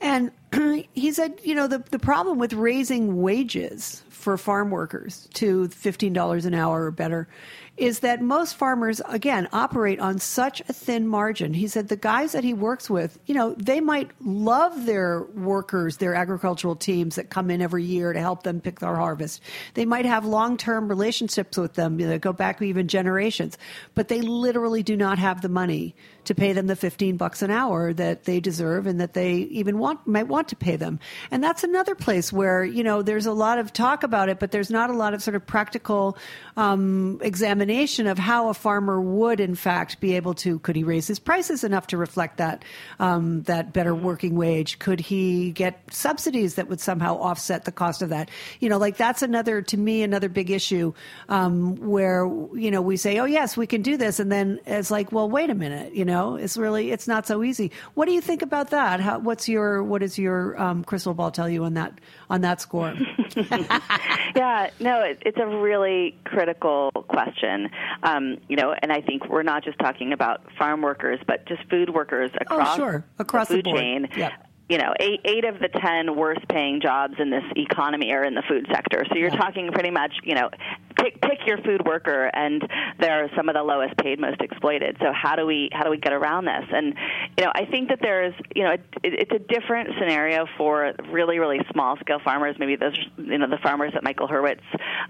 And 0.00 0.30
he 0.94 1.12
said, 1.12 1.38
you 1.44 1.54
know, 1.54 1.66
the, 1.66 1.78
the 1.90 1.98
problem 1.98 2.38
with 2.38 2.52
raising 2.52 3.20
wages 3.20 4.02
for 4.08 4.36
farm 4.36 4.70
workers 4.70 5.28
to 5.34 5.68
$15 5.68 6.46
an 6.46 6.54
hour 6.54 6.84
or 6.84 6.90
better 6.90 7.28
is 7.76 8.00
that 8.00 8.22
most 8.22 8.56
farmers, 8.56 9.02
again, 9.06 9.48
operate 9.52 10.00
on 10.00 10.18
such 10.18 10.60
a 10.60 10.72
thin 10.72 11.06
margin. 11.06 11.52
He 11.52 11.68
said 11.68 11.88
the 11.88 11.96
guys 11.96 12.32
that 12.32 12.42
he 12.42 12.54
works 12.54 12.88
with, 12.88 13.18
you 13.26 13.34
know, 13.34 13.54
they 13.54 13.80
might 13.80 14.10
love 14.24 14.86
their 14.86 15.24
workers, 15.34 15.98
their 15.98 16.14
agricultural 16.14 16.76
teams 16.76 17.16
that 17.16 17.28
come 17.28 17.50
in 17.50 17.60
every 17.60 17.84
year 17.84 18.14
to 18.14 18.20
help 18.20 18.44
them 18.44 18.60
pick 18.60 18.80
their 18.80 18.96
harvest. 18.96 19.42
They 19.74 19.84
might 19.84 20.06
have 20.06 20.24
long 20.24 20.56
term 20.56 20.88
relationships 20.88 21.58
with 21.58 21.74
them 21.74 21.98
that 21.98 22.22
go 22.22 22.32
back 22.32 22.62
even 22.62 22.88
generations, 22.88 23.58
but 23.94 24.08
they 24.08 24.22
literally 24.22 24.82
do 24.82 24.96
not 24.96 25.18
have 25.18 25.42
the 25.42 25.50
money 25.50 25.94
to 26.24 26.34
pay 26.34 26.52
them 26.54 26.66
the 26.66 26.76
15 26.76 27.18
bucks 27.18 27.42
an 27.42 27.50
hour 27.50 27.92
that 27.92 28.24
they 28.24 28.40
deserve 28.40 28.86
and 28.86 29.00
that 29.00 29.12
they 29.12 29.34
even 29.34 29.78
want 29.78 30.04
might 30.06 30.26
want 30.26 30.48
to 30.48 30.56
pay 30.56 30.76
them. 30.76 30.98
And 31.30 31.44
that's 31.44 31.62
another 31.62 31.94
place 31.94 32.32
where, 32.32 32.64
you 32.64 32.82
know, 32.82 33.02
there's 33.02 33.26
a 33.26 33.32
lot 33.32 33.58
of 33.58 33.72
talk 33.72 34.02
about 34.02 34.28
it, 34.28 34.40
but 34.40 34.50
there's 34.50 34.70
not 34.70 34.90
a 34.90 34.94
lot 34.94 35.14
of 35.14 35.22
sort 35.22 35.34
of 35.34 35.46
practical 35.46 36.16
um, 36.56 37.20
examination 37.22 37.65
of 37.70 38.18
how 38.18 38.48
a 38.48 38.54
farmer 38.54 39.00
would 39.00 39.40
in 39.40 39.54
fact 39.54 40.00
be 40.00 40.14
able 40.16 40.34
to 40.34 40.58
could 40.60 40.76
he 40.76 40.84
raise 40.84 41.06
his 41.06 41.18
prices 41.18 41.64
enough 41.64 41.86
to 41.88 41.96
reflect 41.96 42.36
that 42.38 42.64
um, 42.98 43.42
that 43.42 43.72
better 43.72 43.94
working 43.94 44.36
wage? 44.36 44.78
Could 44.78 45.00
he 45.00 45.52
get 45.52 45.80
subsidies 45.90 46.56
that 46.56 46.68
would 46.68 46.80
somehow 46.80 47.16
offset 47.16 47.64
the 47.64 47.72
cost 47.72 48.02
of 48.02 48.10
that? 48.10 48.30
You 48.60 48.68
know, 48.68 48.78
like 48.78 48.96
that's 48.96 49.22
another 49.22 49.62
to 49.62 49.76
me 49.76 50.02
another 50.02 50.28
big 50.28 50.50
issue 50.50 50.92
um, 51.28 51.76
where 51.76 52.26
you 52.54 52.70
know 52.70 52.82
we 52.82 52.96
say, 52.96 53.18
oh 53.18 53.24
yes, 53.24 53.56
we 53.56 53.66
can 53.66 53.82
do 53.82 53.96
this, 53.96 54.20
and 54.20 54.30
then 54.30 54.60
it's 54.66 54.90
like, 54.90 55.12
well, 55.12 55.28
wait 55.28 55.50
a 55.50 55.54
minute, 55.54 55.94
you 55.94 56.04
know, 56.04 56.36
it's 56.36 56.56
really 56.56 56.90
it's 56.90 57.08
not 57.08 57.26
so 57.26 57.42
easy. 57.42 57.72
What 57.94 58.06
do 58.06 58.12
you 58.12 58.20
think 58.20 58.42
about 58.42 58.70
that? 58.70 59.00
How, 59.00 59.18
what's 59.18 59.48
your 59.48 59.82
what 59.82 60.00
does 60.00 60.18
your 60.18 60.60
um, 60.60 60.84
crystal 60.84 61.14
ball 61.14 61.30
tell 61.30 61.48
you 61.48 61.64
on 61.64 61.74
that 61.74 62.00
on 62.30 62.42
that 62.42 62.60
score? 62.60 62.94
yeah, 63.36 64.70
no, 64.80 65.00
it, 65.02 65.22
it's 65.24 65.38
a 65.38 65.46
really 65.46 66.16
critical 66.24 66.90
question. 67.08 67.55
Um, 68.02 68.38
you 68.48 68.56
know, 68.56 68.74
and 68.82 68.92
I 68.92 69.00
think 69.00 69.28
we're 69.28 69.42
not 69.42 69.64
just 69.64 69.78
talking 69.78 70.12
about 70.12 70.40
farm 70.58 70.82
workers, 70.82 71.18
but 71.26 71.46
just 71.46 71.62
food 71.70 71.90
workers 71.90 72.30
across, 72.40 72.74
Oh, 72.74 72.76
sure. 72.76 73.04
Across 73.18 73.48
the 73.48 73.54
food 73.56 73.64
board. 73.64 73.78
chain. 73.78 74.08
Yep. 74.16 74.32
You 74.68 74.78
know, 74.78 74.94
eight, 74.98 75.20
eight 75.24 75.44
of 75.44 75.60
the 75.60 75.68
ten 75.68 76.16
worst 76.16 76.40
paying 76.48 76.80
jobs 76.80 77.14
in 77.20 77.30
this 77.30 77.44
economy 77.56 78.10
are 78.12 78.24
in 78.24 78.34
the 78.34 78.42
food 78.48 78.66
sector. 78.68 79.04
So 79.08 79.14
you're 79.16 79.30
talking 79.30 79.70
pretty 79.70 79.92
much, 79.92 80.12
you 80.24 80.34
know, 80.34 80.50
pick 80.98 81.20
pick 81.20 81.46
your 81.46 81.58
food 81.58 81.86
worker, 81.86 82.28
and 82.34 82.68
they're 82.98 83.30
some 83.36 83.48
of 83.48 83.54
the 83.54 83.62
lowest 83.62 83.96
paid, 83.98 84.18
most 84.18 84.40
exploited. 84.40 84.96
So 85.00 85.12
how 85.12 85.36
do 85.36 85.46
we 85.46 85.68
how 85.72 85.84
do 85.84 85.90
we 85.90 85.98
get 85.98 86.12
around 86.12 86.46
this? 86.46 86.64
And 86.72 86.94
you 87.38 87.44
know, 87.44 87.52
I 87.54 87.64
think 87.66 87.90
that 87.90 88.00
there's 88.02 88.34
you 88.56 88.64
know, 88.64 88.72
it, 88.72 88.82
it's 89.04 89.30
a 89.32 89.38
different 89.38 89.90
scenario 90.00 90.46
for 90.58 90.94
really 91.12 91.38
really 91.38 91.60
small 91.72 91.96
scale 91.98 92.18
farmers. 92.18 92.56
Maybe 92.58 92.74
those 92.74 92.98
you 93.18 93.38
know 93.38 93.48
the 93.48 93.58
farmers 93.62 93.92
that 93.92 94.02
Michael 94.02 94.26
Hurwitz, 94.26 94.62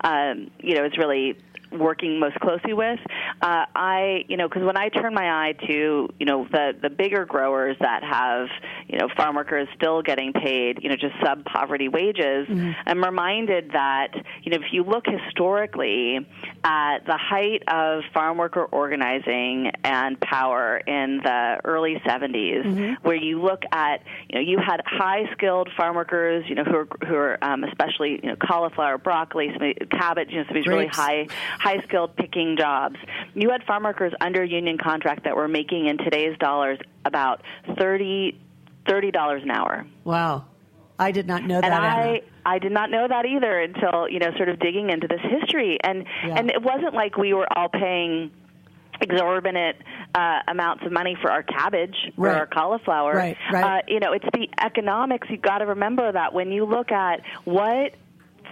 um, 0.05 0.51
you 0.61 0.75
know, 0.75 0.85
is 0.85 0.99
really 0.99 1.39
working 1.73 2.21
most 2.21 2.39
closely 2.41 2.73
with. 2.73 2.99
Uh, 3.41 3.67
I, 3.75 4.25
you 4.29 4.37
know, 4.37 4.49
because 4.49 4.63
when 4.65 4.77
I 4.77 4.89
turn 4.89 5.15
my 5.15 5.49
eye 5.49 5.55
to, 5.67 6.09
you 6.19 6.27
know, 6.27 6.47
the 6.51 6.73
the 6.81 6.91
bigger 6.91 7.25
growers 7.25 7.77
that 7.81 8.03
have, 8.03 8.49
you 8.89 8.99
know, 8.99 9.09
farm 9.17 9.37
workers 9.37 9.69
still 9.75 10.03
getting 10.03 10.33
paid, 10.33 10.83
you 10.83 10.89
know, 10.89 10.97
just 10.97 11.15
sub 11.25 11.45
poverty 11.45 11.89
wages, 11.89 12.49
mm-hmm. 12.49 12.73
I'm 12.87 13.03
reminded 13.03 13.73
that, 13.73 14.09
you 14.43 14.51
know, 14.51 14.59
if 14.59 14.73
you 14.73 14.85
look 14.85 15.05
historically 15.07 16.27
at 16.65 16.99
the 17.07 17.17
height 17.17 17.63
of 17.69 18.03
farm 18.13 18.39
worker 18.39 18.65
organizing 18.65 19.71
and 19.85 20.21
power 20.21 20.79
in 20.79 21.21
the 21.23 21.61
early 21.65 22.01
70s, 22.07 22.65
mm-hmm. 22.65 23.07
where 23.07 23.17
you 23.17 23.41
look 23.43 23.63
at, 23.73 24.03
you 24.29 24.37
know, 24.37 24.41
you 24.41 24.59
had 24.59 24.81
high 24.87 25.25
skilled 25.33 25.69
farm 25.77 25.97
workers, 25.97 26.45
you 26.49 26.55
know, 26.55 26.65
who 26.65 26.77
are 26.77 26.89
who 27.07 27.15
are 27.15 27.39
um, 27.43 27.65
especially, 27.65 28.21
you 28.23 28.31
know, 28.31 28.37
cauliflower, 28.37 28.99
broccoli, 28.99 29.51
some 29.53 29.89
cabbage, 29.99 30.31
you 30.31 30.39
know, 30.39 30.45
some 30.45 30.57
of 30.57 30.63
these 30.63 30.67
really 30.67 30.87
high 30.87 31.27
high 31.59 31.81
skilled 31.87 32.17
picking 32.17 32.57
jobs. 32.59 32.97
You 33.35 33.51
had 33.51 33.63
farm 33.65 33.85
workers 33.85 34.13
under 34.21 34.45
union 34.45 34.79
contract 34.79 35.25
that 35.25 35.37
were 35.37 35.49
making 35.49 35.87
in 35.87 35.99
today's 35.99 36.37
dollars 36.39 36.79
about 37.05 37.43
thirty 37.79 38.39
thirty 38.89 39.11
dollars 39.11 39.43
an 39.43 39.51
hour. 39.51 39.87
Wow. 40.05 40.47
I 40.99 41.13
did 41.13 41.27
not 41.27 41.45
know 41.45 41.61
that. 41.61 41.65
And 41.65 41.75
I, 41.75 42.23
I 42.45 42.59
did 42.59 42.73
not 42.73 42.91
know 42.91 43.07
that 43.07 43.27
either 43.27 43.61
until 43.61 44.09
you 44.09 44.19
know, 44.19 44.31
sort 44.37 44.49
of 44.49 44.59
digging 44.59 44.91
into 44.91 45.07
this 45.07 45.21
history, 45.21 45.79
and 45.83 46.07
yeah. 46.25 46.37
and 46.37 46.51
it 46.51 46.63
wasn't 46.63 46.95
like 46.95 47.17
we 47.19 47.35
were 47.35 47.47
all 47.55 47.69
paying 47.69 48.31
exorbitant 49.01 49.77
uh, 50.15 50.39
amounts 50.49 50.85
of 50.87 50.93
money 50.93 51.17
for 51.21 51.31
our 51.31 51.43
cabbage 51.43 51.97
or 52.17 52.31
our 52.31 52.47
cauliflower. 52.47 53.13
Right, 53.13 53.37
right. 53.53 53.81
Uh, 53.81 53.83
you 53.89 54.01
know, 54.01 54.13
it's 54.13 54.25
the 54.33 54.49
economics. 54.65 55.29
You've 55.31 55.43
got 55.43 55.59
to 55.59 55.67
remember 55.67 56.11
that 56.11 56.33
when 56.33 56.51
you 56.51 56.65
look 56.65 56.91
at 56.93 57.21
what 57.45 57.93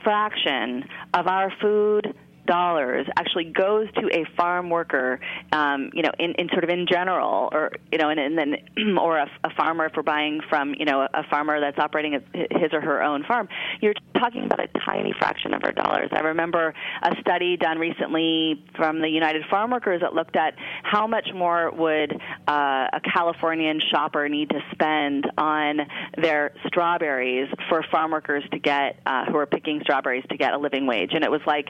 fraction 0.03 0.85
of 1.15 1.27
our 1.27 1.51
food 1.63 2.15
dollars 2.47 3.07
actually 3.17 3.45
goes 3.45 3.89
to 3.95 4.09
a 4.13 4.25
farm 4.37 4.71
worker, 4.71 5.21
um, 5.53 5.91
you 5.93 6.03
know, 6.03 6.13
in, 6.19 6.33
in 6.33 6.49
sort 6.49 6.65
of 6.65 6.71
in 6.71 6.87
general, 6.87 7.49
or 7.53 7.73
you 7.93 7.99
know, 7.99 8.11
and, 8.11 8.21
and 8.21 8.39
then 8.39 8.57
or 8.99 9.19
a, 9.19 9.31
a 9.45 9.51
farmer 9.55 9.87
if 9.87 9.93
we're 9.97 10.03
buying 10.03 10.41
from 10.49 10.75
you 10.79 10.85
know 10.85 11.07
a 11.13 11.23
farmer 11.29 11.61
that's 11.61 11.79
operating 11.79 12.13
his 12.33 12.73
or 12.73 12.81
her 12.81 13.03
own 13.03 13.25
farm, 13.25 13.49
you're 13.81 13.95
talking 14.19 14.45
about 14.45 14.61
a 14.61 14.69
tiny 14.85 15.15
fraction 15.19 15.55
of 15.55 15.63
our 15.65 15.73
dollars. 15.73 16.11
I 16.13 16.21
remember 16.21 16.75
a 17.03 17.15
study 17.21 17.57
done 17.57 17.79
recently 17.79 18.65
from 18.77 19.01
the 19.01 19.09
United 19.09 19.45
Farm 19.51 19.71
Workers 19.71 20.01
that 20.01 20.15
looked 20.15 20.37
at 20.37 20.55
how 20.83 21.07
much 21.07 21.29
more 21.35 21.71
would 21.71 22.13
uh, 22.49 22.87
a 22.93 23.01
Californian 23.13 23.81
shopper 23.91 24.29
need 24.29 24.51
to 24.51 24.61
spend 24.73 25.31
on 25.37 25.81
their 26.17 26.53
strawberries 26.67 27.49
for 27.69 27.85
farm 27.91 28.13
workers 28.13 28.45
to 28.53 28.59
get 28.59 29.01
uh, 29.07 29.25
who 29.27 29.37
are 29.37 29.47
picking 29.47 29.81
strawberries 29.83 30.25
to 30.31 30.37
get 30.37 30.53
a 30.55 30.59
living 30.59 30.87
wage, 30.87 31.11
and 31.13 31.25
it 31.25 31.31
was 31.31 31.43
like 31.47 31.67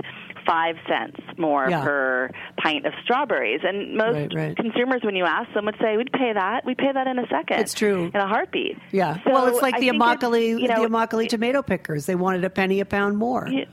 five 0.47 0.64
five 0.65 0.77
cents 0.89 1.21
more 1.39 1.69
yeah. 1.69 1.85
per 1.85 2.31
pint 2.63 2.87
of 2.87 2.93
strawberries. 3.03 3.61
And 3.63 3.97
most 3.97 4.15
right, 4.15 4.35
right. 4.35 4.57
consumers, 4.57 5.01
when 5.03 5.17
you 5.17 5.25
ask 5.25 5.53
them, 5.55 5.67
would 5.67 5.77
say, 5.81 5.97
"We'd 5.97 6.13
pay 6.13 6.33
that. 6.33 6.65
We'd 6.65 6.79
pay 6.79 6.93
that 6.93 7.07
in 7.07 7.19
a 7.19 7.27
second. 7.29 7.61
It's 7.61 7.75
true. 7.75 8.11
In 8.15 8.17
a 8.17 8.27
heartbeat." 8.27 8.77
Yeah. 8.93 9.23
So 9.25 9.33
well, 9.33 9.47
it's 9.47 9.63
like 9.63 9.79
the 9.79 9.89
Immokalee, 9.89 10.61
you 10.61 10.69
know, 10.69 10.83
the 10.83 10.89
Immokalee 10.89 11.29
tomato 11.29 11.63
pickers. 11.63 12.07
They 12.07 12.15
wanted 12.15 12.45
a 12.45 12.51
penny 12.51 12.81
a 12.81 12.85
pound 12.85 13.19
more. 13.19 13.49
Yeah, 13.51 13.65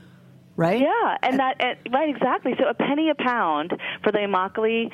right? 0.56 0.80
Yeah, 0.80 1.16
and 1.22 1.38
that 1.38 1.56
right 1.90 2.08
exactly. 2.08 2.54
So 2.58 2.68
a 2.68 2.74
penny 2.74 3.10
a 3.10 3.14
pound 3.14 3.72
for 4.02 4.12
the 4.12 4.18
Immokalee 4.18 4.90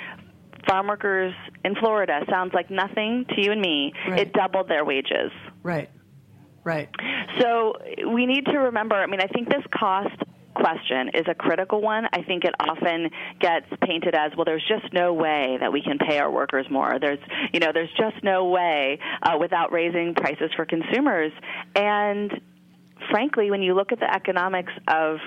farm 0.69 0.89
workers 0.89 1.35
in 1.65 1.75
Florida 1.77 2.21
sounds 2.29 2.53
like 2.53 2.71
nothing 2.71 3.25
to 3.31 3.41
you 3.41 3.53
and 3.53 3.61
me. 3.61 3.93
Right. 4.09 4.21
It 4.21 4.33
doubled 4.33 4.69
their 4.69 4.85
wages. 4.85 5.33
Right. 5.63 5.91
Right. 6.65 6.91
So 7.41 7.79
we 8.13 8.27
need 8.27 8.45
to 8.47 8.59
remember. 8.59 8.97
I 8.97 9.07
mean, 9.07 9.21
I 9.23 9.27
think 9.29 9.49
this 9.49 9.63
cost 9.73 10.23
question 10.59 11.11
is 11.15 11.27
a 11.29 11.35
critical 11.35 11.81
one. 11.81 12.05
I 12.13 12.23
think 12.23 12.45
it 12.45 12.55
often 12.59 13.11
gets 13.41 13.67
painted 13.83 14.15
as, 14.15 14.33
well, 14.37 14.45
there's 14.45 14.67
just 14.69 14.93
no 14.93 15.15
way 15.15 15.57
that 15.61 15.73
we 15.73 15.83
can 15.83 15.99
pay 15.99 16.19
our 16.19 16.31
workers 16.31 16.67
more. 16.71 16.99
There's, 17.01 17.19
you 17.53 17.61
know, 17.61 17.71
there's 17.73 17.93
just 17.97 18.23
no 18.23 18.47
way 18.47 18.99
uh, 19.23 19.37
without 19.39 19.73
raising 19.73 20.15
prices 20.15 20.51
for 20.57 20.65
consumers. 20.67 21.33
And 21.75 22.41
frankly, 23.11 23.51
when 23.51 23.63
you 23.63 23.75
look 23.75 23.93
at 23.93 24.01
the 24.01 24.13
economics 24.13 24.73
of 24.89 25.19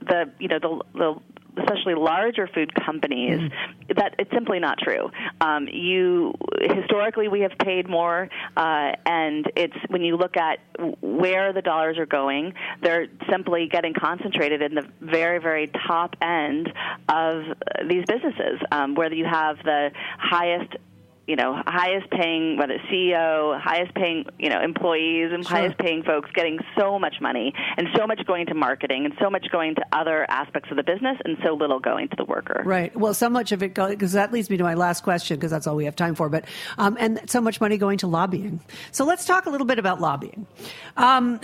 the, 0.00 0.30
you 0.38 0.48
know, 0.48 0.58
the, 0.58 0.80
the 0.94 1.14
especially 1.58 1.94
larger 1.94 2.48
food 2.48 2.72
companies, 2.74 3.40
mm. 3.40 3.96
that 3.96 4.14
it's 4.18 4.30
simply 4.32 4.58
not 4.58 4.78
true. 4.78 5.10
Um, 5.40 5.68
you 5.68 6.34
historically 6.60 7.28
we 7.28 7.40
have 7.40 7.52
paid 7.58 7.88
more, 7.88 8.28
uh, 8.56 8.92
and 9.06 9.50
it's 9.56 9.76
when 9.88 10.02
you 10.02 10.16
look 10.16 10.36
at 10.36 10.58
where 11.00 11.52
the 11.52 11.62
dollars 11.62 11.98
are 11.98 12.06
going, 12.06 12.54
they're 12.82 13.06
simply 13.30 13.68
getting 13.70 13.94
concentrated 13.94 14.62
in 14.62 14.74
the 14.74 14.86
very 15.00 15.38
very 15.38 15.70
top 15.86 16.16
end 16.20 16.72
of 17.08 17.44
these 17.88 18.04
businesses, 18.06 18.60
um, 18.72 18.94
where 18.94 19.12
you 19.12 19.24
have 19.24 19.56
the 19.64 19.90
highest 20.18 20.74
you 21.26 21.36
know, 21.36 21.62
highest 21.66 22.10
paying, 22.10 22.58
whether 22.58 22.78
CEO, 22.90 23.58
highest 23.60 23.94
paying, 23.94 24.26
you 24.38 24.50
know, 24.50 24.60
employees 24.60 25.30
and 25.32 25.46
sure. 25.46 25.56
highest 25.56 25.78
paying 25.78 26.02
folks 26.02 26.30
getting 26.34 26.58
so 26.78 26.98
much 26.98 27.16
money 27.20 27.52
and 27.76 27.88
so 27.96 28.06
much 28.06 28.24
going 28.26 28.46
to 28.46 28.54
marketing 28.54 29.06
and 29.06 29.14
so 29.18 29.30
much 29.30 29.46
going 29.50 29.74
to 29.74 29.84
other 29.92 30.26
aspects 30.28 30.70
of 30.70 30.76
the 30.76 30.82
business 30.82 31.16
and 31.24 31.38
so 31.42 31.54
little 31.54 31.80
going 31.80 32.08
to 32.08 32.16
the 32.16 32.24
worker. 32.24 32.62
Right. 32.64 32.94
Well, 32.94 33.14
so 33.14 33.30
much 33.30 33.52
of 33.52 33.62
it 33.62 33.74
goes, 33.74 33.90
because 33.90 34.12
that 34.12 34.32
leads 34.32 34.50
me 34.50 34.58
to 34.58 34.64
my 34.64 34.74
last 34.74 35.02
question 35.02 35.36
because 35.36 35.50
that's 35.50 35.66
all 35.66 35.76
we 35.76 35.86
have 35.86 35.96
time 35.96 36.14
for, 36.14 36.28
but, 36.28 36.44
um, 36.76 36.96
and 37.00 37.20
so 37.30 37.40
much 37.40 37.60
money 37.60 37.78
going 37.78 37.98
to 37.98 38.06
lobbying. 38.06 38.60
So 38.92 39.04
let's 39.04 39.24
talk 39.24 39.46
a 39.46 39.50
little 39.50 39.66
bit 39.66 39.78
about 39.78 40.00
lobbying. 40.00 40.46
Um, 40.98 41.40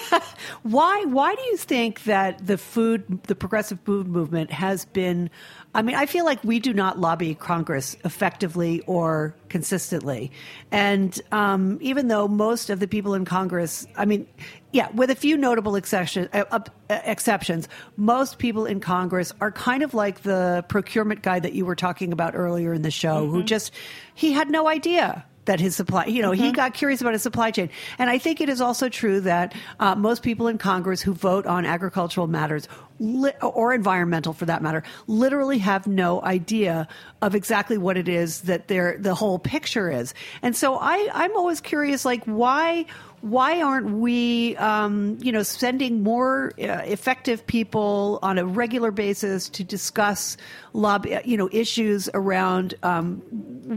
why, 0.62 1.04
why 1.04 1.34
do 1.34 1.42
you 1.42 1.56
think 1.56 2.04
that 2.04 2.44
the 2.44 2.58
food, 2.58 3.22
the 3.24 3.36
progressive 3.36 3.78
food 3.84 4.08
movement 4.08 4.50
has 4.50 4.84
been 4.84 5.30
I 5.74 5.80
mean, 5.80 5.96
I 5.96 6.04
feel 6.04 6.26
like 6.26 6.42
we 6.44 6.58
do 6.58 6.74
not 6.74 6.98
lobby 6.98 7.34
Congress 7.34 7.96
effectively 8.04 8.80
or 8.86 9.34
consistently. 9.48 10.30
And 10.70 11.18
um, 11.32 11.78
even 11.80 12.08
though 12.08 12.28
most 12.28 12.68
of 12.68 12.78
the 12.78 12.86
people 12.86 13.14
in 13.14 13.24
Congress, 13.24 13.86
I 13.96 14.04
mean, 14.04 14.26
yeah, 14.72 14.90
with 14.90 15.10
a 15.10 15.14
few 15.14 15.36
notable 15.36 15.74
exception, 15.76 16.28
uh, 16.34 16.44
uh, 16.50 16.60
exceptions, 16.88 17.68
most 17.96 18.38
people 18.38 18.66
in 18.66 18.80
Congress 18.80 19.32
are 19.40 19.50
kind 19.50 19.82
of 19.82 19.94
like 19.94 20.22
the 20.22 20.64
procurement 20.68 21.22
guy 21.22 21.40
that 21.40 21.54
you 21.54 21.64
were 21.64 21.76
talking 21.76 22.12
about 22.12 22.34
earlier 22.34 22.74
in 22.74 22.82
the 22.82 22.90
show, 22.90 23.22
mm-hmm. 23.22 23.32
who 23.32 23.42
just, 23.42 23.72
he 24.14 24.32
had 24.32 24.50
no 24.50 24.68
idea 24.68 25.24
that 25.44 25.58
his 25.58 25.74
supply, 25.74 26.06
you 26.06 26.22
know, 26.22 26.30
mm-hmm. 26.30 26.44
he 26.44 26.52
got 26.52 26.74
curious 26.74 27.00
about 27.00 27.14
his 27.14 27.22
supply 27.22 27.50
chain. 27.50 27.68
And 27.98 28.08
I 28.08 28.18
think 28.18 28.40
it 28.40 28.48
is 28.48 28.60
also 28.60 28.88
true 28.88 29.20
that 29.22 29.54
uh, 29.80 29.94
most 29.94 30.22
people 30.22 30.46
in 30.46 30.58
Congress 30.58 31.02
who 31.02 31.14
vote 31.14 31.46
on 31.46 31.66
agricultural 31.66 32.26
matters 32.26 32.68
li- 33.02 33.32
or 33.42 33.74
environmental 33.74 34.32
for 34.32 34.46
that 34.46 34.62
matter 34.62 34.82
literally 35.06 35.58
have 35.58 35.86
no 35.86 36.22
idea 36.22 36.86
of 37.20 37.34
exactly 37.34 37.76
what 37.76 37.96
it 37.96 38.08
is 38.08 38.42
that 38.42 38.68
their 38.68 38.96
the 38.98 39.14
whole 39.14 39.38
picture 39.38 39.90
is. 39.90 40.14
And 40.42 40.56
so 40.56 40.78
I 40.78 41.08
I'm 41.12 41.36
always 41.36 41.60
curious 41.60 42.04
like 42.04 42.24
why 42.24 42.86
why 43.22 43.62
aren't 43.62 43.98
we, 44.00 44.56
um, 44.56 45.16
you 45.22 45.30
know, 45.30 45.44
sending 45.44 46.02
more 46.02 46.52
uh, 46.58 46.82
effective 46.84 47.46
people 47.46 48.18
on 48.20 48.36
a 48.36 48.44
regular 48.44 48.90
basis 48.90 49.48
to 49.50 49.62
discuss 49.62 50.36
lobby, 50.72 51.16
you 51.24 51.36
know, 51.36 51.48
issues 51.52 52.10
around 52.14 52.74
um, 52.82 53.22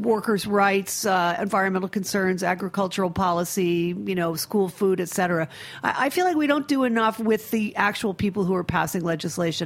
workers' 0.02 0.48
rights, 0.48 1.06
uh, 1.06 1.38
environmental 1.40 1.88
concerns, 1.88 2.42
agricultural 2.42 3.12
policy, 3.12 3.96
you 4.06 4.16
know, 4.16 4.34
school 4.34 4.68
food, 4.68 5.00
et 5.00 5.10
cetera? 5.10 5.48
I, 5.84 6.08
I 6.08 6.10
feel 6.10 6.26
like 6.26 6.36
we 6.36 6.48
don't 6.48 6.68
do 6.68 6.84
enough 6.84 7.20
with 7.20 7.52
the 7.52 7.76
actual 7.76 8.16
people 8.16 8.46
who 8.46 8.56
are 8.56 8.64
passing 8.64 9.04
legislation, 9.04 9.15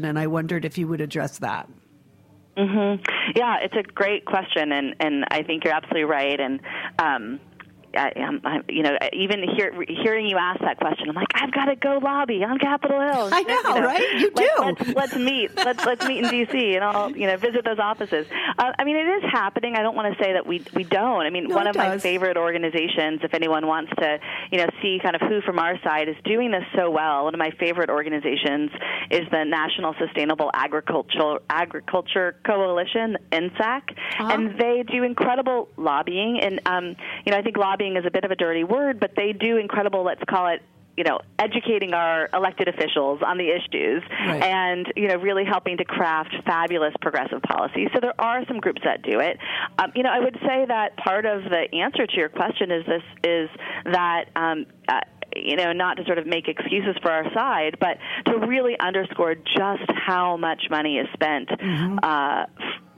and 0.05 0.19
I 0.19 0.27
wondered 0.27 0.65
if 0.65 0.77
you 0.77 0.87
would 0.87 1.01
address 1.01 1.39
that. 1.39 1.69
Mm-hmm. 2.57 3.03
Yeah, 3.35 3.57
it's 3.61 3.75
a 3.75 3.83
great 3.83 4.25
question, 4.25 4.71
and 4.71 4.95
and 4.99 5.25
I 5.31 5.43
think 5.43 5.63
you're 5.63 5.73
absolutely 5.73 6.03
right. 6.03 6.39
And 6.39 6.59
um, 6.99 7.39
I, 7.95 8.13
I'm, 8.15 8.41
I, 8.43 8.59
you 8.69 8.83
know, 8.83 8.97
even 9.13 9.43
hear, 9.55 9.73
hearing 9.87 10.27
you 10.27 10.37
ask 10.37 10.59
that 10.61 10.77
question, 10.77 11.09
I'm 11.09 11.15
like, 11.15 11.27
I've 11.33 11.51
got 11.51 11.65
to 11.65 11.75
go 11.75 11.99
lobby 12.01 12.43
on 12.43 12.59
Capitol 12.59 12.99
Hill. 12.99 13.29
I 13.31 13.41
know, 13.43 13.55
you 13.55 13.63
know 13.63 13.81
right? 13.81 14.19
You 14.19 14.31
do. 14.31 14.49
Let, 14.59 14.81
us 14.81 14.95
let's 14.95 15.15
meet. 15.15 15.55
let's 15.55 15.85
let's 15.85 16.05
meet 16.05 16.23
in 16.23 16.29
D.C. 16.29 16.75
and 16.75 16.83
I'll 16.83 17.15
you 17.15 17.27
know 17.27 17.37
visit 17.37 17.65
those 17.65 17.79
offices. 17.79 18.27
Uh, 18.57 18.71
I 18.77 18.83
mean, 18.83 18.95
it 18.95 19.23
is 19.23 19.23
happening. 19.31 19.75
I 19.75 19.81
don't 19.81 19.95
want 19.95 20.15
to 20.15 20.23
say 20.23 20.33
that 20.33 20.45
we 20.45 20.63
we 20.73 20.83
don't. 20.83 21.25
I 21.25 21.29
mean, 21.29 21.47
no, 21.47 21.55
one 21.55 21.67
of 21.67 21.75
does. 21.75 21.87
my 21.87 21.97
favorite 21.97 22.37
organizations, 22.37 23.21
if 23.23 23.33
anyone 23.33 23.65
wants 23.67 23.91
to, 23.99 24.19
you 24.51 24.59
know, 24.59 24.67
see 24.81 24.99
kind 25.01 25.15
of 25.15 25.21
who 25.21 25.41
from 25.41 25.59
our 25.59 25.79
side 25.83 26.09
is 26.09 26.15
doing 26.23 26.51
this 26.51 26.63
so 26.75 26.91
well. 26.91 27.25
One 27.25 27.33
of 27.33 27.39
my 27.39 27.51
favorite 27.59 27.89
organizations 27.89 28.71
is 29.09 29.27
the 29.31 29.43
National 29.43 29.95
Sustainable 29.99 30.51
Agriculture 30.53 31.39
Agriculture 31.49 32.35
Coalition, 32.45 33.17
NSAC, 33.31 33.81
uh-huh. 33.91 34.29
and 34.31 34.59
they 34.59 34.83
do 34.91 35.03
incredible 35.03 35.69
lobbying. 35.77 36.39
And 36.39 36.59
um, 36.65 36.95
you 37.25 37.31
know, 37.31 37.37
I 37.37 37.41
think 37.41 37.57
lobbying 37.57 37.78
lobbying 37.79 37.97
is 37.97 38.05
a 38.05 38.11
bit 38.11 38.23
of 38.23 38.31
a 38.31 38.35
dirty 38.35 38.63
word, 38.63 38.99
but 38.99 39.11
they 39.15 39.33
do 39.33 39.57
incredible, 39.57 40.03
let's 40.03 40.21
call 40.29 40.47
it 40.47 40.61
you 40.97 41.05
know, 41.05 41.19
educating 41.37 41.93
our 41.93 42.27
elected 42.33 42.67
officials 42.67 43.21
on 43.25 43.37
the 43.37 43.47
issues 43.47 44.03
right. 44.19 44.43
and, 44.43 44.85
you 44.97 45.07
know, 45.07 45.15
really 45.15 45.45
helping 45.45 45.77
to 45.77 45.85
craft 45.85 46.35
fabulous 46.45 46.93
progressive 46.99 47.41
policy. 47.41 47.87
So 47.93 48.01
there 48.01 48.19
are 48.19 48.45
some 48.47 48.59
groups 48.59 48.81
that 48.83 49.01
do 49.01 49.21
it. 49.21 49.37
Um, 49.77 49.93
you 49.95 50.03
know, 50.03 50.09
I 50.09 50.19
would 50.19 50.37
say 50.45 50.65
that 50.67 50.97
part 50.97 51.25
of 51.25 51.43
the 51.43 51.67
answer 51.71 52.05
to 52.05 52.17
your 52.17 52.27
question 52.27 52.69
is 52.69 52.85
this 52.85 53.03
is 53.23 53.49
that 53.85 54.25
um, 54.35 54.65
uh, 54.89 54.99
you 55.37 55.55
know, 55.55 55.71
not 55.71 55.95
to 55.97 56.05
sort 56.05 56.17
of 56.17 56.27
make 56.27 56.49
excuses 56.49 56.97
for 57.01 57.11
our 57.11 57.31
side, 57.33 57.77
but 57.79 57.97
to 58.25 58.37
really 58.39 58.77
underscore 58.77 59.35
just 59.35 59.89
how 60.05 60.35
much 60.35 60.63
money 60.69 60.97
is 60.97 61.07
spent. 61.13 61.49
Uh, 62.03 62.45